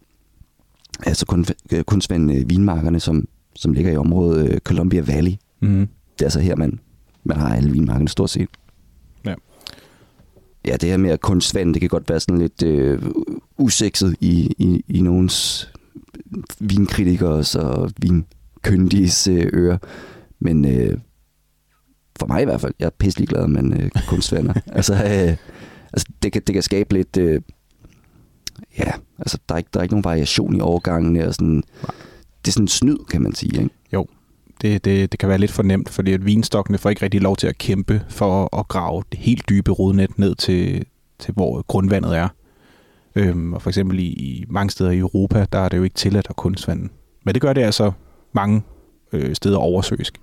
altså 1.06 1.26
kun, 1.26 1.46
kunstvande 1.86 2.48
vinmarkerne, 2.48 3.00
som, 3.00 3.28
som 3.54 3.72
ligger 3.72 3.92
i 3.92 3.96
området 3.96 4.50
øh, 4.50 4.58
Columbia 4.58 5.00
Valley. 5.00 5.32
Mm-hmm. 5.60 5.88
Det 6.12 6.20
er 6.20 6.26
altså 6.26 6.40
her, 6.40 6.56
man, 6.56 6.80
man 7.24 7.36
har 7.36 7.56
alle 7.56 7.72
vinmarkerne 7.72 8.08
stort 8.08 8.30
set. 8.30 8.48
Ja. 9.24 9.34
Ja, 10.66 10.76
det 10.76 10.88
her 10.88 10.96
med 10.96 11.10
at 11.10 11.20
kunstvand, 11.20 11.74
det 11.74 11.80
kan 11.80 11.88
godt 11.88 12.08
være 12.08 12.20
sådan 12.20 12.38
lidt 12.38 12.62
øh, 12.62 13.02
usekset 13.58 14.16
i, 14.20 14.54
i, 14.58 14.84
i 14.88 15.00
nogens 15.00 15.70
vinkritikers 16.60 17.54
og 17.54 17.90
vinkyndiges 18.00 19.28
øh, 19.28 19.50
ører. 19.52 19.78
Men 20.38 20.64
øh, 20.64 20.98
for 22.18 22.26
mig 22.26 22.42
i 22.42 22.44
hvert 22.44 22.60
fald, 22.60 22.74
jeg 22.78 22.86
er 22.86 22.90
pisselig 22.90 23.28
glad, 23.28 23.46
man 23.46 23.72
øh, 23.72 23.90
kunstvander. 24.08 24.54
altså, 24.78 24.94
øh, 24.94 25.36
altså 25.92 26.06
det, 26.22 26.32
kan, 26.32 26.42
det 26.46 26.52
kan 26.52 26.62
skabe 26.62 26.94
lidt... 26.94 27.16
Øh, 27.16 27.40
ja, 28.78 28.92
altså 29.18 29.38
der 29.48 29.54
er, 29.54 29.58
ikke, 29.58 29.70
der 29.72 29.78
er 29.78 29.82
ikke 29.82 29.94
nogen 29.94 30.04
variation 30.04 30.56
i 30.56 30.60
overgangene. 30.60 31.28
Og 31.28 31.34
sådan, 31.34 31.62
det 32.44 32.48
er 32.48 32.52
sådan 32.52 32.64
en 32.64 32.68
snyd, 32.68 32.98
kan 33.10 33.22
man 33.22 33.34
sige. 33.34 33.62
Ikke? 33.62 33.74
Jo, 33.92 34.06
det, 34.60 34.84
det, 34.84 35.12
det 35.12 35.20
kan 35.20 35.28
være 35.28 35.38
lidt 35.38 35.50
for 35.50 35.62
nemt, 35.62 35.88
fordi 35.88 36.12
at 36.12 36.26
vinstokkene 36.26 36.78
får 36.78 36.90
ikke 36.90 37.02
rigtig 37.02 37.20
lov 37.20 37.36
til 37.36 37.46
at 37.46 37.58
kæmpe 37.58 38.04
for 38.08 38.58
at 38.58 38.68
grave 38.68 39.02
det 39.12 39.18
helt 39.18 39.48
dybe 39.48 39.70
rodnet 39.70 40.18
ned 40.18 40.34
til, 40.34 40.84
til 41.18 41.34
hvor 41.34 41.62
grundvandet 41.62 42.16
er. 42.16 42.28
Øhm, 43.16 43.52
og 43.52 43.62
for 43.62 43.70
eksempel 43.70 43.98
i, 43.98 44.06
i 44.06 44.44
mange 44.48 44.70
steder 44.70 44.90
i 44.90 44.98
Europa, 44.98 45.46
der 45.52 45.58
er 45.58 45.68
det 45.68 45.76
jo 45.76 45.82
ikke 45.82 45.94
tilladt 45.94 46.26
at 46.30 46.36
kunstvande. 46.36 46.88
Men 47.24 47.34
det 47.34 47.42
gør 47.42 47.52
det 47.52 47.62
altså 47.62 47.92
mange 48.32 48.62
øh, 49.12 49.34
steder 49.34 49.58
oversøisk. 49.58 50.20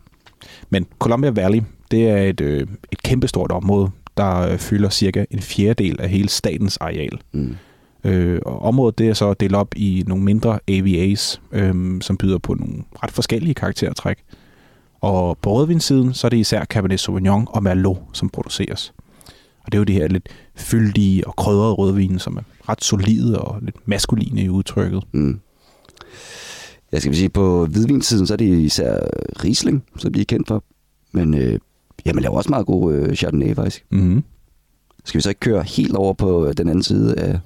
Men 0.69 0.85
Columbia 0.99 1.29
Valley, 1.29 1.61
det 1.91 2.09
er 2.09 2.17
et, 2.17 2.41
øh, 2.41 2.67
et 2.91 3.03
kæmpestort 3.03 3.51
område, 3.51 3.91
der 4.17 4.39
øh, 4.39 4.57
fylder 4.57 4.89
cirka 4.89 5.25
en 5.31 5.39
fjerdedel 5.39 6.01
af 6.01 6.09
hele 6.09 6.29
statens 6.29 6.77
areal. 6.77 7.21
Mm. 7.33 7.55
Øh, 8.03 8.41
og 8.45 8.61
området 8.61 8.97
det 8.97 9.09
er 9.09 9.13
så 9.13 9.33
delt 9.33 9.55
op 9.55 9.75
i 9.75 10.03
nogle 10.07 10.23
mindre 10.23 10.59
AVAs, 10.67 11.41
øh, 11.51 12.01
som 12.01 12.17
byder 12.17 12.37
på 12.37 12.53
nogle 12.53 12.83
ret 13.03 13.11
forskellige 13.11 13.53
karaktertræk. 13.53 14.17
Og 15.01 15.37
på 15.37 15.53
rødvinssiden, 15.53 16.13
så 16.13 16.27
er 16.27 16.29
det 16.29 16.37
især 16.37 16.65
Cabernet 16.65 16.99
Sauvignon 16.99 17.47
og 17.49 17.63
Merlot, 17.63 17.97
som 18.13 18.29
produceres. 18.29 18.93
Og 19.63 19.71
det 19.71 19.77
er 19.77 19.79
jo 19.79 19.83
det 19.83 19.95
her 19.95 20.07
lidt 20.07 20.29
fyldige 20.55 21.27
og 21.27 21.35
krydrede 21.35 21.73
rødvin, 21.73 22.19
som 22.19 22.37
er 22.37 22.69
ret 22.69 22.83
solide 22.83 23.41
og 23.41 23.61
lidt 23.61 23.87
maskuline 23.87 24.41
i 24.43 24.49
udtrykket. 24.49 25.03
Mm. 25.11 25.39
Jeg 26.91 27.01
skal 27.01 27.15
sige, 27.15 27.29
på 27.29 27.65
hvidvinssiden, 27.65 28.27
så 28.27 28.33
er 28.33 28.37
det 28.37 28.57
især 28.59 28.99
Riesling, 29.43 29.83
som 29.97 30.13
vi 30.13 30.21
er 30.21 30.25
kendt 30.25 30.47
for. 30.47 30.63
Men 31.11 31.33
øh, 31.33 31.59
ja, 32.05 32.13
man 32.13 32.23
laver 32.23 32.37
også 32.37 32.49
meget 32.49 32.65
god 32.65 32.93
øh, 32.93 33.15
Chardonnay, 33.15 33.55
faktisk. 33.55 33.85
Mm-hmm. 33.91 34.23
Skal 35.05 35.17
vi 35.17 35.21
så 35.21 35.29
ikke 35.29 35.39
køre 35.39 35.63
helt 35.63 35.95
over 35.95 36.13
på 36.13 36.53
den 36.57 36.69
anden 36.69 36.83
side 36.83 37.19
af, 37.19 37.39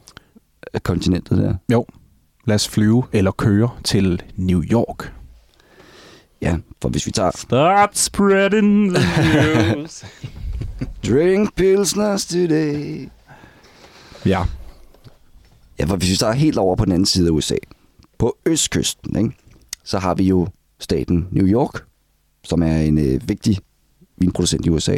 af 0.73 0.83
kontinentet 0.83 1.37
der? 1.37 1.55
Jo, 1.71 1.85
lad 2.45 2.55
os 2.55 2.67
flyve 2.67 3.03
eller 3.13 3.31
køre 3.31 3.69
til 3.83 4.21
New 4.35 4.63
York. 4.63 5.13
Ja, 6.41 6.57
for 6.81 6.89
hvis 6.89 7.05
vi 7.05 7.11
tager 7.11 7.31
Start 7.35 7.97
spreading 7.97 8.95
the 8.95 9.75
news. 9.75 10.05
Drink 11.07 11.55
pilsners 11.55 12.25
today. 12.25 13.09
ja, 14.25 14.43
Ja, 15.79 15.85
for 15.85 15.95
hvis 15.95 16.09
vi 16.11 16.15
tager 16.15 16.33
helt 16.33 16.57
over 16.57 16.75
på 16.75 16.85
den 16.85 16.93
anden 16.93 17.05
side 17.05 17.27
af 17.27 17.31
USA, 17.31 17.55
på 18.17 18.37
østkysten, 18.45 19.17
ikke, 19.17 19.37
så 19.83 19.99
har 19.99 20.15
vi 20.15 20.23
jo 20.23 20.47
staten 20.79 21.27
New 21.31 21.47
York, 21.47 21.85
som 22.43 22.63
er 22.63 22.77
en 22.77 22.97
øh, 22.97 23.29
vigtig 23.29 23.57
vinproducent 24.17 24.65
i 24.65 24.69
USA. 24.69 24.97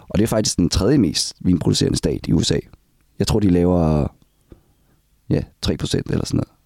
Og 0.00 0.18
det 0.18 0.22
er 0.22 0.26
faktisk 0.28 0.56
den 0.56 0.68
tredje 0.68 0.98
mest 0.98 1.34
vinproducerende 1.40 1.98
stat 1.98 2.20
i 2.28 2.32
USA. 2.32 2.58
Jeg 3.18 3.26
tror, 3.26 3.40
de 3.40 3.50
laver 3.50 4.06
ja, 5.30 5.42
3 5.62 5.76
procent 5.76 6.10
eller 6.10 6.26
sådan 6.26 6.36
noget. 6.36 6.57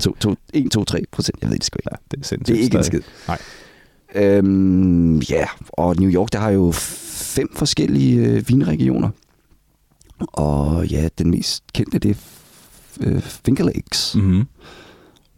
2, 0.00 0.16
2, 0.20 0.34
1, 0.54 0.70
2, 0.70 0.84
3 0.84 1.02
procent. 1.12 1.38
Jeg 1.42 1.50
ved 1.50 1.56
det 1.56 1.64
sgu 1.64 1.76
ikke. 1.78 1.88
ja 1.92 1.96
det 2.10 2.20
er 2.20 2.24
sindssygt. 2.24 2.46
Det 2.46 2.60
er 2.60 2.64
ikke 2.64 2.78
en 2.78 2.84
skid. 2.84 3.00
Nej. 3.28 3.38
Øhm, 4.14 5.18
ja, 5.18 5.44
og 5.68 5.96
New 5.96 6.10
York, 6.10 6.32
der 6.32 6.38
har 6.38 6.50
jo 6.50 6.70
fem 6.72 7.48
forskellige 7.56 8.26
øh, 8.26 8.48
vinregioner. 8.48 9.08
Og 10.18 10.86
ja, 10.86 11.08
den 11.18 11.30
mest 11.30 11.64
kendte, 11.72 11.98
det 11.98 12.10
er 12.10 12.14
øh, 13.00 13.22
Finger 13.22 13.64
Lakes, 13.64 14.14
mm. 14.14 14.22
Mm-hmm. 14.22 14.46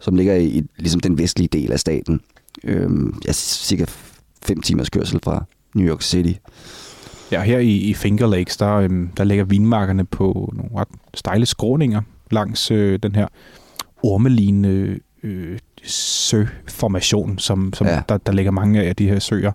som 0.01 0.14
ligger 0.14 0.35
i 0.35 0.62
ligesom 0.79 1.01
den 1.01 1.18
vestlige 1.18 1.49
del 1.49 1.72
af 1.72 1.81
staten. 1.81 2.20
Øhm, 2.64 3.20
ja, 3.27 3.33
cirka 3.33 3.85
fem 4.43 4.62
timers 4.62 4.91
kørsel 4.91 5.20
fra 5.22 5.45
New 5.75 5.89
York 5.89 6.03
City. 6.03 6.33
Ja, 7.33 7.43
her 7.43 7.59
i, 7.59 7.77
i 7.77 7.95
Finger 7.95 8.27
Lakes, 8.27 8.57
der, 8.57 8.75
øhm, 8.75 9.09
der 9.16 9.25
ligger 9.25 9.45
vinmarkerne 9.45 10.05
på 10.05 10.53
nogle 10.57 10.70
ret 10.77 10.89
stejle 11.14 11.47
skråninger 11.47 12.03
langs 12.31 12.70
øh, 12.70 12.99
den 13.03 13.14
her 13.14 13.29
ormelignende 14.05 14.98
øh, 15.22 15.59
søformation, 15.84 17.38
som, 17.38 17.72
som 17.72 17.86
Ja. 17.86 18.02
der, 18.09 18.16
der 18.18 18.32
ligger 18.32 18.50
mange 18.52 18.82
af 18.82 18.96
de 18.96 19.09
her 19.09 19.18
søer. 19.18 19.52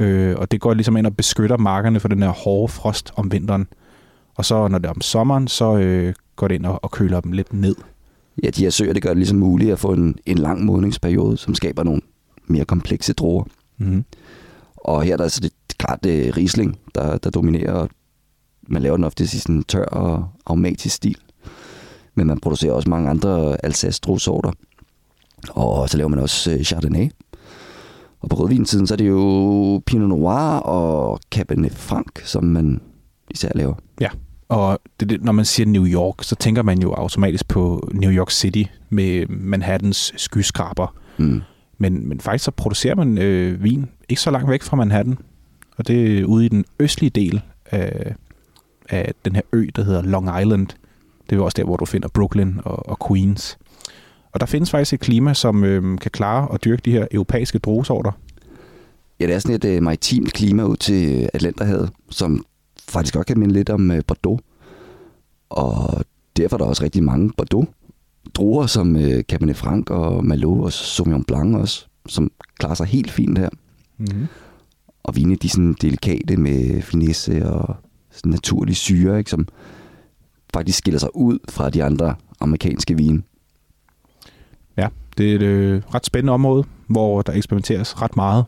Øh, 0.00 0.36
og 0.38 0.50
det 0.50 0.60
går 0.60 0.74
ligesom 0.74 0.96
ind 0.96 1.06
og 1.06 1.16
beskytter 1.16 1.56
markerne 1.56 2.00
for 2.00 2.08
den 2.08 2.22
her 2.22 2.30
hårde 2.30 2.72
frost 2.72 3.12
om 3.16 3.32
vinteren. 3.32 3.66
Og 4.34 4.44
så 4.44 4.68
når 4.68 4.78
det 4.78 4.86
er 4.86 4.90
om 4.92 5.00
sommeren, 5.00 5.48
så 5.48 5.76
øh, 5.76 6.14
går 6.36 6.48
det 6.48 6.54
ind 6.54 6.66
og, 6.66 6.84
og 6.84 6.90
køler 6.90 7.20
dem 7.20 7.32
lidt 7.32 7.52
ned. 7.54 7.74
Ja, 8.42 8.50
de 8.50 8.62
her 8.62 8.70
søer, 8.70 8.92
det 8.92 9.02
gør 9.02 9.10
det 9.10 9.16
ligesom 9.16 9.38
muligt 9.38 9.72
at 9.72 9.78
få 9.78 9.92
en, 9.92 10.16
en 10.26 10.38
lang 10.38 10.64
modningsperiode, 10.64 11.36
som 11.36 11.54
skaber 11.54 11.82
nogle 11.82 12.00
mere 12.46 12.64
komplekse 12.64 13.12
druer. 13.12 13.44
Mm-hmm. 13.78 14.04
Og 14.76 15.02
her 15.02 15.16
der 15.16 15.24
er 15.24 15.28
så 15.28 15.40
det 15.40 15.52
klart 15.78 16.04
det 16.04 16.28
er 16.28 16.36
Riesling, 16.36 16.78
der, 16.94 17.18
der 17.18 17.30
dominerer. 17.30 17.72
og 17.72 17.88
Man 18.68 18.82
laver 18.82 18.96
den 18.96 19.04
ofte 19.04 19.24
i 19.24 19.26
sådan 19.26 19.54
en 19.54 19.64
tør 19.64 19.84
og 19.84 20.28
aromatisk 20.46 20.94
stil. 20.96 21.16
Men 22.14 22.26
man 22.26 22.40
producerer 22.40 22.72
også 22.72 22.90
mange 22.90 23.10
andre 23.10 23.64
alsace 23.64 24.00
sorter 24.18 24.52
Og 25.48 25.88
så 25.88 25.96
laver 25.96 26.08
man 26.08 26.18
også 26.18 26.52
øh, 26.52 26.62
Chardonnay. 26.62 27.10
Og 28.20 28.28
på 28.28 28.36
rødvinsiden, 28.36 28.86
så 28.86 28.94
er 28.94 28.96
det 28.96 29.08
jo 29.08 29.82
Pinot 29.86 30.08
Noir 30.08 30.58
og 30.58 31.20
Cabernet 31.30 31.72
Franc, 31.72 32.06
som 32.24 32.44
man 32.44 32.80
især 33.30 33.48
laver. 33.54 33.74
Og 34.48 34.80
det, 35.00 35.10
det, 35.10 35.24
når 35.24 35.32
man 35.32 35.44
siger 35.44 35.66
New 35.66 35.86
York, 35.86 36.14
så 36.20 36.36
tænker 36.36 36.62
man 36.62 36.82
jo 36.82 36.92
automatisk 36.92 37.48
på 37.48 37.90
New 37.94 38.10
York 38.10 38.30
City 38.30 38.62
med 38.90 39.26
Manhattans 39.26 40.12
skyskraber. 40.16 40.94
Mm. 41.18 41.42
Men, 41.78 42.08
men 42.08 42.20
faktisk 42.20 42.44
så 42.44 42.50
producerer 42.50 42.94
man 42.94 43.18
øh, 43.18 43.62
vin 43.62 43.86
ikke 44.08 44.22
så 44.22 44.30
langt 44.30 44.50
væk 44.50 44.62
fra 44.62 44.76
Manhattan. 44.76 45.18
Og 45.76 45.86
det 45.86 46.18
er 46.18 46.24
ude 46.24 46.46
i 46.46 46.48
den 46.48 46.64
østlige 46.80 47.10
del 47.10 47.40
af, 47.66 48.14
af 48.88 49.12
den 49.24 49.34
her 49.34 49.42
ø, 49.52 49.66
der 49.76 49.84
hedder 49.84 50.02
Long 50.02 50.40
Island. 50.40 50.66
Det 51.32 51.38
er 51.38 51.42
også 51.42 51.56
der, 51.56 51.64
hvor 51.64 51.76
du 51.76 51.84
finder 51.84 52.08
Brooklyn 52.08 52.54
og, 52.64 52.88
og 52.88 53.08
Queens. 53.08 53.58
Og 54.32 54.40
der 54.40 54.46
findes 54.46 54.70
faktisk 54.70 54.92
et 54.92 55.00
klima, 55.00 55.34
som 55.34 55.64
øh, 55.64 55.98
kan 55.98 56.10
klare 56.10 56.54
at 56.54 56.64
dyrke 56.64 56.82
de 56.84 56.90
her 56.92 57.06
europæiske 57.10 57.58
druesorter. 57.58 58.12
Ja, 59.20 59.26
det 59.26 59.34
er 59.34 59.38
sådan 59.38 59.56
et 59.56 59.64
øh, 59.64 59.82
maritimt 59.82 60.32
klima 60.32 60.62
ud 60.62 60.76
til 60.76 61.30
Atlanterhavet, 61.34 61.90
som 62.10 62.44
faktisk 62.88 63.14
godt 63.14 63.26
kan 63.26 63.38
minde 63.38 63.54
lidt 63.54 63.70
om 63.70 63.90
øh, 63.90 64.02
Bordeaux. 64.06 64.40
Og 65.50 66.04
derfor 66.36 66.56
er 66.56 66.58
der 66.58 66.64
også 66.64 66.84
rigtig 66.84 67.04
mange 67.04 67.30
Bordeaux 67.36 67.68
druer, 68.34 68.66
som 68.66 68.96
øh, 68.96 69.22
Cabernet 69.22 69.56
Franc 69.56 69.90
og 69.90 70.24
Merlot 70.24 70.64
og 70.64 70.72
Sauvignon 70.72 71.24
Blanc 71.24 71.56
også, 71.56 71.86
som 72.06 72.30
klarer 72.58 72.74
sig 72.74 72.86
helt 72.86 73.10
fint 73.10 73.38
her. 73.38 73.48
Mm-hmm. 73.98 74.26
Og 75.02 75.16
vine, 75.16 75.36
de 75.36 75.46
er 75.46 75.50
sådan 75.50 75.76
delikate 75.82 76.36
med 76.36 76.82
finesse 76.82 77.46
og 77.50 77.76
sådan 78.10 78.32
naturlig 78.32 78.76
syre, 78.76 79.18
ikke, 79.18 79.30
som 79.30 79.48
faktisk 80.54 80.78
skiller 80.78 81.00
sig 81.00 81.16
ud 81.16 81.38
fra 81.48 81.70
de 81.70 81.84
andre 81.84 82.14
amerikanske 82.40 82.96
vine. 82.96 83.22
Ja, 84.76 84.88
det 85.18 85.30
er 85.30 85.34
et 85.34 85.42
øh, 85.42 85.82
ret 85.94 86.06
spændende 86.06 86.32
område, 86.32 86.64
hvor 86.86 87.22
der 87.22 87.32
eksperimenteres 87.32 88.02
ret 88.02 88.16
meget. 88.16 88.44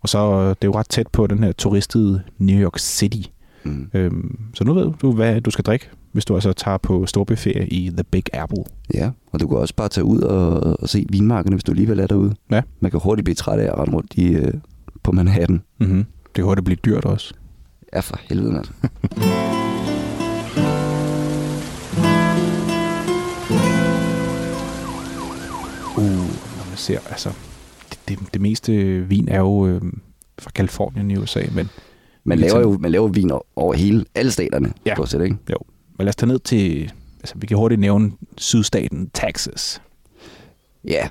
Og 0.00 0.08
så 0.08 0.18
øh, 0.18 0.48
det 0.48 0.64
er 0.64 0.66
jo 0.66 0.74
ret 0.74 0.88
tæt 0.88 1.06
på 1.12 1.26
den 1.26 1.44
her 1.44 1.52
turistede 1.52 2.22
New 2.38 2.60
York 2.62 2.78
City. 2.78 3.28
Mm. 3.64 3.90
Øhm, 3.94 4.38
så 4.54 4.64
nu 4.64 4.72
ved 4.72 4.92
du, 5.02 5.12
hvad 5.12 5.40
du 5.40 5.50
skal 5.50 5.64
drikke, 5.64 5.88
hvis 6.12 6.24
du 6.24 6.34
altså 6.34 6.52
tager 6.52 6.78
på 6.78 7.06
storbyferie 7.06 7.68
i 7.68 7.90
The 7.90 8.04
Big 8.04 8.24
Apple. 8.32 8.64
Ja, 8.94 9.10
og 9.32 9.40
du 9.40 9.48
kan 9.48 9.58
også 9.58 9.74
bare 9.74 9.88
tage 9.88 10.04
ud 10.04 10.20
og, 10.20 10.80
og 10.80 10.88
se 10.88 11.06
vinmarkerne, 11.08 11.56
hvis 11.56 11.64
du 11.64 11.72
alligevel 11.72 12.00
er 12.00 12.06
derude. 12.06 12.34
Ja. 12.50 12.62
Man 12.80 12.90
kan 12.90 13.00
hurtigt 13.00 13.24
blive 13.24 13.34
træt 13.34 13.58
af 13.58 13.66
at 13.72 13.78
rende 13.78 13.96
rundt 13.96 14.14
i, 14.14 14.32
øh, 14.32 14.54
på 15.02 15.12
Manhattan. 15.12 15.62
Mm-hmm. 15.80 16.04
Det 16.24 16.32
kan 16.34 16.44
hurtigt 16.44 16.64
blive 16.64 16.78
dyrt 16.84 17.04
også. 17.04 17.34
Ja, 17.92 18.00
for 18.00 18.20
helvede, 18.28 18.52
mand. 18.52 18.66
Uh, 26.00 26.06
man 26.68 26.76
ser, 26.76 26.98
altså, 27.10 27.30
det, 27.90 27.98
det, 28.08 28.18
det 28.34 28.40
meste 28.40 28.72
vin 29.08 29.28
er 29.28 29.38
jo 29.38 29.66
øh, 29.66 29.82
fra 30.38 30.50
Kalifornien 30.54 31.10
i 31.10 31.16
USA, 31.16 31.42
men 31.54 31.68
Man 32.24 32.38
laver 32.38 32.60
jo 32.60 32.78
man 32.80 32.90
laver 32.90 33.08
vin 33.08 33.30
over 33.56 33.74
hele, 33.74 34.04
alle 34.14 34.30
staterne, 34.30 34.72
Ja. 34.86 34.94
stort 34.94 35.08
set, 35.08 35.22
ikke? 35.24 35.36
jo. 35.50 35.56
Men 35.98 36.04
lad 36.04 36.08
os 36.08 36.16
tage 36.16 36.28
ned 36.28 36.38
til, 36.38 36.92
altså 37.20 37.34
vi 37.38 37.46
kan 37.46 37.56
hurtigt 37.56 37.80
nævne 37.80 38.12
sydstaten 38.38 39.10
Texas. 39.14 39.82
Ja. 40.84 41.08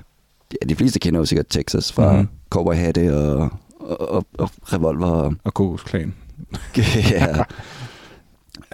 ja, 0.52 0.66
de 0.68 0.74
fleste 0.76 0.98
kender 0.98 1.20
jo 1.20 1.24
sikkert 1.24 1.46
Texas 1.50 1.92
fra 1.92 2.06
Mhm. 2.12 2.20
mm-hmm. 2.20 2.28
cowboyhatte 2.50 3.16
og, 3.18 3.50
og, 3.80 4.00
og, 4.10 4.24
og 4.38 4.50
revolver. 4.72 5.06
Og, 5.06 5.34
og 5.44 5.54
Kokos 5.54 5.82
Klan. 5.82 6.14
ja. 7.10 7.36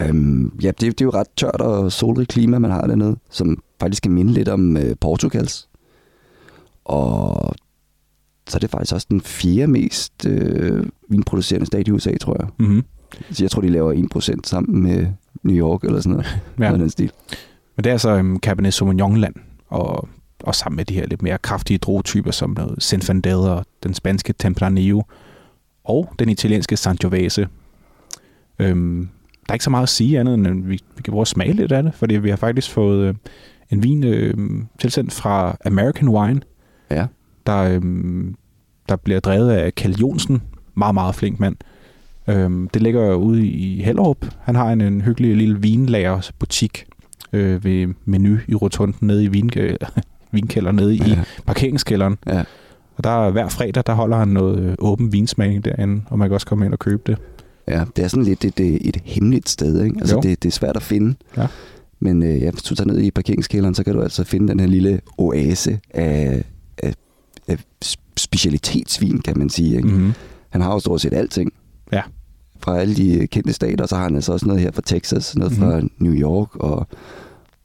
øhm, 0.01 0.53
ja, 0.63 0.69
det, 0.69 0.81
det 0.81 1.01
er 1.01 1.05
jo 1.05 1.11
ret 1.11 1.27
tørt 1.37 1.61
og 1.61 1.93
solrigt 1.93 2.31
klima, 2.31 2.59
man 2.59 2.71
har 2.71 2.87
dernede, 2.87 3.17
som 3.31 3.63
faktisk 3.81 4.03
kan 4.03 4.13
minde 4.13 4.33
lidt 4.33 4.49
om 4.49 4.77
øh, 4.77 4.97
Portugals. 5.01 5.66
Og 6.87 7.55
så 8.49 8.57
er 8.57 8.61
det 8.61 8.71
faktisk 8.71 8.95
også 8.95 9.07
den 9.11 9.21
fjerde 9.21 9.67
mest 9.67 10.27
øh, 10.27 10.87
vinproducerende 11.09 11.67
stat 11.67 11.89
i 11.89 11.91
USA, 11.91 12.17
tror 12.21 12.37
jeg. 12.41 12.49
Mm-hmm. 12.59 12.85
Så 13.31 13.45
jeg 13.45 13.51
tror, 13.51 13.63
de 13.63 13.69
laver 13.69 14.07
1% 14.17 14.41
sammen 14.45 14.83
med 14.83 15.07
New 15.43 15.57
York 15.57 15.85
eller 15.85 16.01
sådan 16.01 16.13
noget. 16.13 16.27
Ja. 16.59 16.65
Noget 16.65 16.81
den 16.81 16.91
stil. 16.91 17.11
Men 17.77 17.85
det 17.85 17.93
er 17.93 17.97
så 17.97 18.15
um, 18.15 18.39
Cabernet 18.41 18.75
Sauvignon-land, 18.75 19.35
og, 19.69 20.09
og 20.43 20.55
sammen 20.55 20.77
med 20.77 20.85
de 20.85 20.95
her 20.95 21.07
lidt 21.07 21.23
mere 21.23 21.39
kraftige 21.39 21.79
druetyper, 21.79 22.31
som 22.31 22.51
noget 22.51 22.83
Zinfandel 22.83 23.35
og 23.35 23.67
den 23.83 23.95
spanske 23.95 24.33
Tempranillo, 24.33 25.03
og 25.85 26.13
den 26.19 26.29
italienske 26.29 26.77
Sangiovese. 26.77 27.49
Øhm, 28.59 29.09
der 29.47 29.53
er 29.53 29.55
ikke 29.55 29.65
så 29.65 29.71
meget 29.71 29.83
at 29.83 29.89
sige 29.89 30.21
andet, 30.21 30.35
end 30.35 30.65
vi, 30.65 30.81
vi 30.97 31.03
kan 31.05 31.11
prøve 31.11 31.21
at 31.21 31.29
smage 31.29 31.53
lidt 31.53 31.73
af 31.73 31.83
det, 31.83 31.95
fordi 31.95 32.17
vi 32.17 32.31
har 32.31 32.37
faktisk 32.37 32.71
fået 32.71 33.09
øh, 33.09 33.15
en 33.71 33.83
vin 33.83 34.05
øh, 34.05 34.35
tilsendt 34.81 35.13
fra 35.13 35.57
American 35.65 36.09
Wine, 36.09 36.41
Ja. 36.91 37.07
der, 37.47 37.57
øhm, 37.59 38.35
der 38.89 38.97
bliver 38.97 39.21
drevet 39.21 39.51
af 39.51 39.75
Kjeld 39.75 39.95
Jonsen. 39.97 40.43
Meget, 40.75 40.95
meget 40.95 41.15
flink 41.15 41.41
mand. 41.41 41.57
Øhm, 42.29 42.69
det 42.75 42.83
ligger 42.83 43.15
ude 43.15 43.47
i 43.47 43.83
Hellerup. 43.83 44.27
Han 44.41 44.55
har 44.55 44.73
en, 44.73 44.81
en 44.81 45.01
hyggelig 45.01 45.37
lille 45.37 45.61
vinlagersbutik 45.61 46.87
øh, 47.33 47.65
ved 47.65 47.95
Menu 48.05 48.37
i 48.49 48.55
Rotunden 48.55 49.09
nede 49.09 49.25
i 49.25 49.29
vin, 49.29 49.51
vinkælder 50.33 50.73
nede 50.73 50.95
i 50.97 51.03
Ja. 51.07 51.23
parkeringskælderen. 51.47 52.19
Ja. 52.27 52.45
Og 52.97 53.05
der 53.05 53.31
hver 53.31 53.49
fredag, 53.49 53.83
der 53.87 53.93
holder 53.95 54.17
han 54.17 54.29
noget 54.29 54.59
øh, 54.59 54.75
åben 54.79 55.13
vinsmagning 55.13 55.65
derinde, 55.65 56.03
og 56.07 56.19
man 56.19 56.29
kan 56.29 56.35
også 56.35 56.47
komme 56.47 56.65
ind 56.65 56.73
og 56.73 56.79
købe 56.79 57.03
det. 57.07 57.19
Ja, 57.69 57.85
det 57.97 58.05
er 58.05 58.09
sådan 58.09 58.25
lidt 58.25 58.45
et, 58.45 58.61
et, 58.61 58.89
et 58.89 59.01
hemmeligt 59.05 59.49
sted, 59.49 59.85
ikke? 59.85 59.97
Altså, 60.01 60.15
Jo. 60.15 60.21
det, 60.21 60.43
det 60.43 60.49
er 60.49 60.53
svært 60.53 60.77
at 60.77 60.83
finde. 60.83 61.15
Ja. 61.37 61.47
Men 62.01 62.23
øh, 62.23 62.43
ja, 62.43 62.51
hvis 62.51 62.63
du 62.63 62.75
tager 62.75 62.89
ned 62.89 63.01
i 63.01 63.11
parkeringskælderen, 63.11 63.75
så 63.75 63.85
kan 63.85 63.95
du 63.95 64.03
altså 64.03 64.25
finde 64.25 64.49
den 64.49 64.61
her 64.61 64.67
lille 64.67 65.01
oase 65.19 65.79
af, 65.95 66.45
af, 66.83 66.95
af 67.49 67.59
sp- 67.85 67.97
specialitetsvin, 68.17 69.19
kan 69.21 69.39
man 69.39 69.51
sige. 69.51 69.77
Ikke? 69.77 69.89
Mm. 69.89 69.95
Mm-hmm. 69.95 70.13
Han 70.51 70.61
har 70.61 70.73
jo 70.73 70.79
stort 70.81 71.01
set 71.01 71.13
alting. 71.15 71.53
Ja. 71.93 72.03
Fra 72.61 72.79
alle 72.79 72.97
de 72.97 73.27
kendte 73.27 73.53
stater, 73.53 73.87
så 73.87 73.97
har 73.97 74.03
han 74.03 74.15
altså 74.15 74.33
også 74.33 74.47
noget 74.47 74.63
her 74.63 74.71
fra 74.71 74.83
Texas, 74.87 75.37
noget 75.37 75.53
fra 75.53 75.81
Mhm. 75.81 75.91
New 75.99 76.13
York, 76.15 76.57
og 76.57 76.87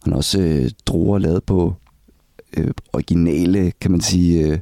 han 0.04 0.14
har 0.14 0.18
også 0.18 0.42
øh, 0.42 0.70
druer 0.86 1.18
lavet 1.20 1.44
på 1.44 1.74
øh, 2.58 2.72
originale, 2.94 3.72
kan 3.82 3.92
man 3.92 4.02
sige, 4.02 4.48
øh, 4.48 4.60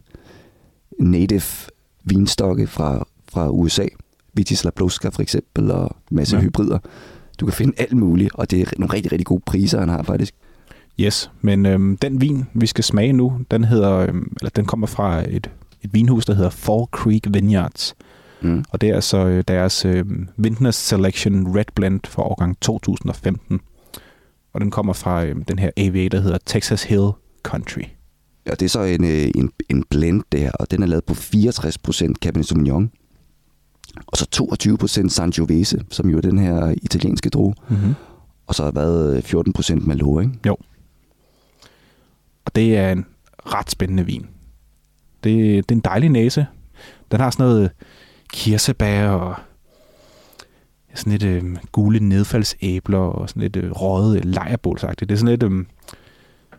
native 0.99 1.41
vinstokke 2.03 2.67
fra, 2.67 3.07
fra 3.31 3.49
USA. 3.49 3.85
Vitis 4.33 4.63
Labluska 4.63 5.09
for 5.09 5.21
eksempel, 5.21 5.71
og 5.71 5.95
masse 6.11 6.35
ja. 6.35 6.41
hybrider. 6.41 6.79
Du 7.39 7.45
kan 7.45 7.53
finde 7.53 7.73
alt 7.77 7.93
muligt, 7.97 8.31
og 8.33 8.51
det 8.51 8.61
er 8.61 8.65
nogle 8.77 8.93
rigtig, 8.93 9.11
rigtig 9.11 9.25
gode 9.25 9.41
priser, 9.45 9.79
han 9.79 9.89
har 9.89 10.03
faktisk. 10.03 10.35
Yes, 10.99 11.31
men 11.41 11.65
øhm, 11.65 11.97
den 11.97 12.21
vin, 12.21 12.45
vi 12.53 12.67
skal 12.67 12.83
smage 12.83 13.13
nu, 13.13 13.39
den 13.51 13.63
hedder, 13.63 13.97
øhm, 13.97 14.33
eller 14.41 14.49
den 14.49 14.65
kommer 14.65 14.87
fra 14.87 15.19
et, 15.29 15.49
et 15.81 15.93
vinhus, 15.93 16.25
der 16.25 16.33
hedder 16.33 16.49
Fall 16.49 16.85
Creek 16.91 17.27
Vineyards. 17.33 17.95
Mm. 18.41 18.63
Og 18.69 18.81
det 18.81 18.89
er 18.89 18.99
så 18.99 19.17
øh, 19.17 19.43
deres 19.47 19.85
øh, 19.85 20.05
Vintners 20.37 20.75
Selection 20.75 21.57
Red 21.57 21.65
Blend 21.75 21.99
for 22.07 22.23
årgang 22.23 22.59
2015. 22.59 23.59
Og 24.53 24.61
den 24.61 24.71
kommer 24.71 24.93
fra 24.93 25.25
øh, 25.25 25.35
den 25.47 25.59
her 25.59 25.69
AVA, 25.77 26.07
der 26.07 26.19
hedder 26.19 26.37
Texas 26.45 26.83
Hill 26.83 27.09
Country. 27.43 27.83
Ja, 28.45 28.51
det 28.51 28.61
er 28.61 28.69
så 28.69 28.81
en, 28.81 29.03
øh, 29.03 29.31
en, 29.35 29.51
en 29.69 29.83
blend 29.89 30.23
der, 30.31 30.51
og 30.51 30.71
den 30.71 30.83
er 30.83 30.87
lavet 30.87 31.05
på 31.05 31.13
64% 31.13 32.13
Cabernet 32.21 32.47
Sauvignon. 32.47 32.91
Og 34.07 34.17
så 34.17 34.47
22% 35.03 35.09
Sangiovese, 35.09 35.81
som 35.89 36.09
jo 36.09 36.17
er 36.17 36.21
den 36.21 36.39
her 36.39 36.73
italienske 36.81 37.29
drue. 37.29 37.53
Mm-hmm. 37.69 37.95
Og 38.47 38.55
så 38.55 38.63
har 38.63 38.71
været 38.71 39.33
14% 39.33 39.85
Malo, 39.87 40.19
ikke? 40.19 40.33
Og 42.49 42.55
det 42.55 42.77
er 42.77 42.91
en 42.91 43.05
ret 43.45 43.71
spændende 43.71 44.05
vin. 44.05 44.27
Det, 45.23 45.69
det 45.69 45.75
er 45.75 45.75
en 45.75 45.81
dejlig 45.85 46.09
næse. 46.09 46.45
Den 47.11 47.19
har 47.19 47.29
sådan 47.31 47.45
noget 47.45 47.71
kirsebær 48.33 49.07
og 49.09 49.35
sådan 50.95 51.11
lidt 51.11 51.23
øh, 51.23 51.43
gule 51.71 51.99
nedfaldsæbler 51.99 52.97
og 52.97 53.29
sådan 53.29 53.41
lidt 53.41 53.55
øh, 53.55 53.71
røget 53.71 54.25
lejerbålsagtigt. 54.25 55.09
Det 55.09 55.15
er 55.15 55.19
sådan 55.19 55.29
lidt, 55.39 55.43
øh, 55.43 55.65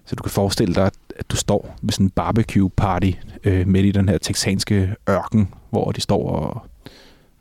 så 0.05 0.16
du 0.16 0.22
kan 0.22 0.30
forestille 0.30 0.74
dig, 0.74 0.91
at 1.16 1.30
du 1.30 1.36
står 1.36 1.76
ved 1.82 1.93
sådan 1.93 2.07
en 2.07 2.11
barbecue 2.11 2.70
party 2.70 3.11
øh, 3.45 3.68
midt 3.68 3.86
i 3.86 3.93
den 3.93 4.09
her 4.09 4.18
texanske 4.18 4.95
ørken, 5.09 5.55
hvor 5.70 5.93
de 5.93 6.01
står 6.01 6.30
og, 6.30 6.62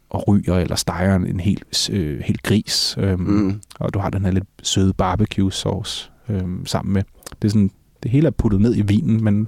og 0.09 0.27
ryger 0.27 0.55
eller 0.55 0.75
steger 0.75 1.15
en, 1.15 1.39
hel, 1.39 1.63
øh, 1.91 2.19
helt 2.19 2.43
gris. 2.43 2.95
Øh, 2.99 3.19
Mm. 3.19 3.61
og 3.79 3.93
du 3.93 3.99
har 3.99 4.09
den 4.09 4.25
her 4.25 4.31
lidt 4.31 4.47
søde 4.63 4.93
barbecue 4.93 5.51
sauce 5.51 6.11
øh, 6.29 6.43
sammen 6.65 6.93
med. 6.93 7.03
Det 7.41 7.47
er 7.47 7.49
sådan, 7.49 7.71
det 8.03 8.11
hele 8.11 8.27
er 8.27 8.31
puttet 8.31 8.61
ned 8.61 8.75
i 8.77 8.81
vinen, 8.81 9.23
men 9.23 9.47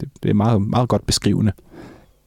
det, 0.00 0.08
det 0.22 0.30
er 0.30 0.34
meget, 0.34 0.62
meget 0.62 0.88
godt 0.88 1.06
beskrivende. 1.06 1.52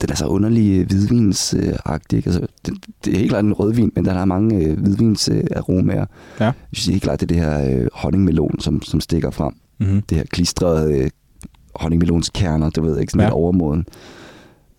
Den 0.02 0.12
er 0.12 0.16
så 0.16 0.26
underlig 0.28 0.86
hvidvinsagtig. 0.86 2.18
ikke? 2.18 2.28
Altså, 2.30 2.48
det, 2.66 2.74
det 3.06 3.14
er 3.14 3.18
helt 3.18 3.30
klart 3.30 3.46
en 3.46 3.54
rødvin, 3.54 3.92
men 3.96 4.06
den 4.06 4.14
har 4.14 4.26
mange 4.26 4.66
øh, 4.66 4.80
hvidvinsaromaer. 4.80 6.06
Ja. 6.40 6.46
Jeg 6.46 6.54
synes 6.74 6.88
helt 6.88 7.04
klart, 7.04 7.20
det 7.22 7.32
er 7.32 7.36
det 7.36 7.44
her 7.44 7.78
øh, 7.82 7.88
honningmelon, 7.94 8.60
som, 8.60 8.82
som 8.82 9.00
stikker 9.00 9.30
frem. 9.32 9.54
Mm-hmm. 9.80 10.02
Det 10.02 10.18
her 10.18 10.26
klistrede 10.26 10.98
øh, 10.98 11.10
honningmelonskerner, 11.76 12.70
du 12.70 12.82
ved 12.82 13.00
ikke, 13.00 13.12
sådan 13.12 13.22
Ja. 13.22 13.28
lidt 13.28 13.34
overmoden. 13.34 13.86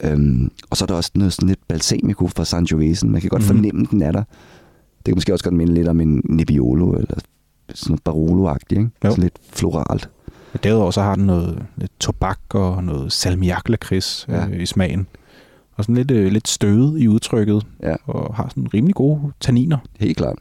Øhm, 0.03 0.51
og 0.71 0.77
så 0.77 0.85
er 0.85 0.87
der 0.87 0.95
også 0.95 1.11
noget 1.15 1.33
sådan 1.33 1.49
lidt 1.49 1.69
balsamico 1.69 2.29
fra 2.29 2.45
Sangiovese. 2.45 3.07
Man 3.07 3.21
kan 3.21 3.31
godt 3.31 3.43
Mhm. 3.43 3.51
mm. 3.53 3.57
fornemme, 3.57 3.87
den 3.91 4.03
er 4.03 4.13
der. 4.13 4.23
Det 4.97 5.05
kan 5.05 5.15
måske 5.15 5.33
også 5.33 5.45
godt 5.45 5.55
minde 5.55 5.75
lidt 5.75 5.89
om 5.89 6.01
en 6.01 6.23
Nebbiolo, 6.25 6.93
eller 6.93 7.15
sådan 7.75 7.93
noget 7.93 8.01
Barolo-agtigt, 8.05 8.79
ikke? 8.79 8.91
Jo. 9.05 9.11
Sådan 9.11 9.23
lidt 9.23 9.37
floralt. 9.53 10.11
Derudover 10.63 10.91
så 10.91 11.03
har 11.03 11.15
den 11.15 11.27
noget 11.27 11.67
lidt 11.77 11.93
tobak 12.01 12.39
og 12.55 12.85
noget 12.85 13.13
salmiaklakrids 13.13 14.27
Ja. 14.29 14.47
øh, 14.47 14.63
i 14.63 14.67
smagen. 14.67 15.07
Og 15.77 15.85
sådan 15.85 15.95
lidt, 15.95 16.11
øh, 16.11 16.33
lidt 16.33 16.49
støvet 16.49 17.01
i 17.01 17.09
udtrykket, 17.09 17.67
Ja. 17.83 17.95
og 18.07 18.35
har 18.35 18.49
sådan 18.49 18.75
rimelig 18.75 18.95
gode 18.95 19.21
tanniner. 19.41 19.79
Helt 20.01 20.17
klart. 20.17 20.39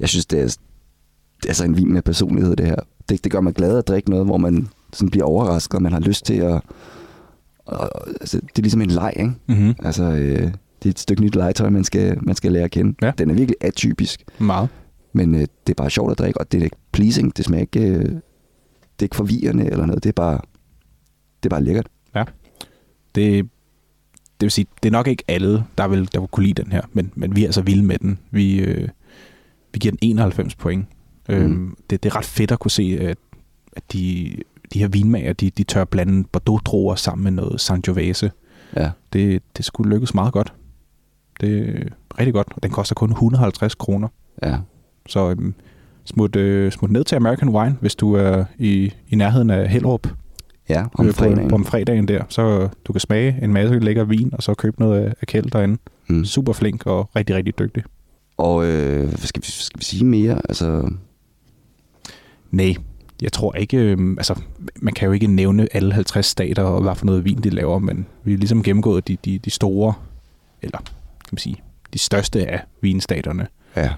Jeg 0.00 0.08
synes, 0.08 0.26
det 0.26 0.40
er, 0.40 0.56
det 1.42 1.48
er 1.50 1.52
så 1.54 1.64
en 1.64 1.76
vin 1.76 1.92
med 1.92 2.02
personlighed, 2.02 2.56
det 2.56 2.66
her. 2.66 2.76
Det, 3.08 3.24
det 3.24 3.32
gør 3.32 3.40
mig 3.40 3.54
glad 3.54 3.78
at 3.78 3.88
drikke 3.88 4.10
noget, 4.10 4.26
hvor 4.26 4.36
man 4.36 4.68
sådan 4.92 5.10
bliver 5.10 5.24
overrasket, 5.26 5.74
og 5.74 5.82
man 5.82 5.92
har 5.92 6.00
lyst 6.00 6.24
til 6.24 6.34
at... 6.34 6.60
Og, 7.66 7.90
altså, 8.20 8.36
det 8.40 8.58
er 8.58 8.62
ligesom 8.62 8.82
en 8.82 8.90
leg, 8.90 9.12
ikke? 9.16 9.32
Mm-hmm. 9.46 9.74
Altså, 9.84 10.02
øh, 10.04 10.42
det 10.82 10.88
er 10.88 10.90
et 10.90 10.98
stykke 10.98 11.22
nyt 11.22 11.34
legetøj, 11.34 11.70
man 11.70 11.84
skal, 11.84 12.18
man 12.22 12.34
skal 12.34 12.52
lære 12.52 12.64
at 12.64 12.70
kende. 12.70 12.94
Ja. 13.02 13.12
Den 13.18 13.30
er 13.30 13.34
virkelig 13.34 13.56
atypisk, 13.60 14.24
Meget. 14.38 14.68
men 15.12 15.34
øh, 15.34 15.40
det 15.40 15.48
er 15.70 15.74
bare 15.74 15.90
sjovt 15.90 16.12
at 16.12 16.18
drikke, 16.18 16.40
og 16.40 16.52
det 16.52 16.60
er 16.60 16.64
ikke 16.64 16.76
pleasing. 16.92 17.36
Det 17.36 17.44
smager 17.44 17.60
ikke... 17.60 17.80
Øh, 17.80 18.16
det 19.00 19.04
er 19.04 19.06
ikke 19.06 19.16
forvirrende 19.16 19.66
eller 19.66 19.86
noget. 19.86 20.02
Det 20.02 20.08
er 20.08 20.12
bare, 20.12 20.40
det 21.42 21.46
er 21.46 21.50
bare 21.50 21.64
lækkert. 21.64 21.86
Det, 23.14 23.44
det 24.40 24.46
vil 24.46 24.50
sige, 24.50 24.66
det 24.82 24.88
er 24.88 24.92
nok 24.92 25.06
ikke 25.06 25.24
alle, 25.28 25.64
der 25.78 25.88
vil, 25.88 26.12
der 26.12 26.20
vil 26.20 26.28
kunne 26.28 26.46
lide 26.46 26.62
den 26.62 26.72
her, 26.72 26.82
men, 26.92 27.12
men 27.14 27.36
vi 27.36 27.42
er 27.42 27.48
altså 27.48 27.62
vilde 27.62 27.84
med 27.84 27.98
den. 27.98 28.18
Vi, 28.30 28.60
øh, 28.60 28.88
vi 29.72 29.78
giver 29.78 29.92
den 29.92 29.98
91 30.02 30.54
point. 30.54 30.86
Mm. 31.28 31.34
Øhm, 31.34 31.76
det, 31.90 32.02
det 32.02 32.10
er 32.10 32.16
ret 32.16 32.24
fedt 32.24 32.50
at 32.50 32.58
kunne 32.58 32.70
se, 32.70 32.98
at, 33.00 33.18
at 33.72 33.92
de, 33.92 34.36
de 34.74 34.78
her 34.78 34.88
vinmager, 34.88 35.32
de, 35.32 35.50
de 35.50 35.64
tør 35.64 35.84
blande 35.84 36.28
Bordeaux-druer 36.32 36.94
sammen 36.94 37.24
med 37.24 37.32
noget 37.32 37.60
Sangiovese. 37.60 38.30
Ja. 38.76 38.90
Det, 39.12 39.42
det 39.56 39.64
skulle 39.64 39.90
lykkes 39.90 40.14
meget 40.14 40.32
godt. 40.32 40.52
Det 41.40 41.58
er 41.58 41.84
rigtig 42.18 42.34
godt, 42.34 42.48
og 42.56 42.62
den 42.62 42.70
koster 42.70 42.94
kun 42.94 43.10
150 43.10 43.74
kroner. 43.74 44.08
Ja. 44.42 44.58
Så 45.06 45.30
øhm, 45.30 45.54
smut, 46.10 46.36
øh, 46.36 46.72
smut 46.72 46.90
ned 46.90 47.04
til 47.04 47.16
American 47.16 47.48
Wine, 47.48 47.76
hvis 47.80 47.94
du 47.94 48.14
er 48.14 48.44
i, 48.58 48.92
i 49.08 49.16
nærheden 49.16 49.50
af 49.50 49.68
Hellerup 49.68 50.08
Ja, 50.68 50.84
om 50.94 51.06
øh, 51.06 51.14
fredagen. 51.14 51.48
På, 51.48 51.54
om 51.54 51.64
fredagen 51.64 52.08
der. 52.08 52.22
Så 52.28 52.68
du 52.84 52.92
kan 52.92 53.00
smage 53.00 53.38
en 53.42 53.52
masse 53.52 53.78
lækker 53.78 54.04
vin, 54.04 54.30
og 54.32 54.42
så 54.42 54.54
købe 54.54 54.80
noget 54.80 55.00
af, 55.00 55.14
af 55.20 55.26
Kjeld 55.26 55.50
derinde. 55.50 55.78
Mm. 56.08 56.24
Super 56.24 56.52
flink 56.52 56.86
og 56.86 57.10
rigtig, 57.16 57.36
rigtig 57.36 57.58
dygtig. 57.58 57.82
Og 58.36 58.66
øh, 58.66 58.98
hvad 59.08 59.18
skal, 59.18 59.42
vi, 59.42 59.46
skal 59.50 59.80
vi 59.80 59.84
sige 59.84 60.04
mere? 60.04 60.40
Altså, 60.48 60.90
Nej, 62.50 62.74
jeg 63.22 63.32
tror 63.32 63.54
ikke, 63.54 63.76
øhm, 63.76 64.18
altså 64.18 64.40
man 64.76 64.94
kan 64.94 65.06
jo 65.06 65.12
ikke 65.12 65.26
nævne 65.26 65.68
alle 65.72 65.92
50 65.92 66.26
stater 66.26 66.62
og 66.62 66.82
hvad 66.82 66.94
for 66.94 67.06
noget 67.06 67.24
vin 67.24 67.38
de 67.38 67.50
laver, 67.50 67.78
men 67.78 68.06
vi 68.24 68.32
har 68.32 68.38
ligesom 68.38 68.62
gennemgået 68.62 69.08
de, 69.08 69.16
de, 69.24 69.38
de 69.38 69.50
store, 69.50 69.94
eller 70.62 70.78
kan 70.78 71.32
man 71.32 71.38
sige, 71.38 71.56
de 71.92 71.98
største 71.98 72.46
af 72.46 72.60
vinstaterne. 72.80 73.46
ja. 73.76 73.90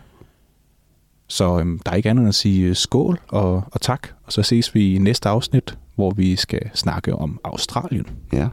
Så 1.32 1.58
øhm, 1.58 1.78
der 1.78 1.92
er 1.92 1.96
ikke 1.96 2.10
andet 2.10 2.22
end 2.22 2.28
at 2.28 2.34
sige 2.34 2.68
øh, 2.68 2.76
skål 2.76 3.20
og, 3.28 3.62
og 3.72 3.80
tak, 3.80 4.08
og 4.24 4.32
så 4.32 4.42
ses 4.42 4.74
vi 4.74 4.94
i 4.94 4.98
næste 4.98 5.28
afsnit, 5.28 5.78
hvor 5.94 6.10
vi 6.10 6.36
skal 6.36 6.70
snakke 6.74 7.14
om 7.14 7.40
Australien. 7.44 8.06
Ja. 8.32 8.48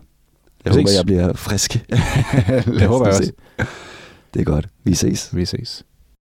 Jeg 0.65 0.73
håber, 0.73 0.91
jeg 0.95 1.05
bliver 1.05 1.34
frisk. 1.34 1.73
Det 2.80 2.82
håber 2.82 3.05
jeg 3.05 3.15
også. 3.15 3.32
Det 4.34 4.39
er 4.39 4.43
godt. 4.43 4.67
Vi 4.84 4.93
ses. 4.93 5.36
Vi 5.36 5.45
ses. 5.45 5.86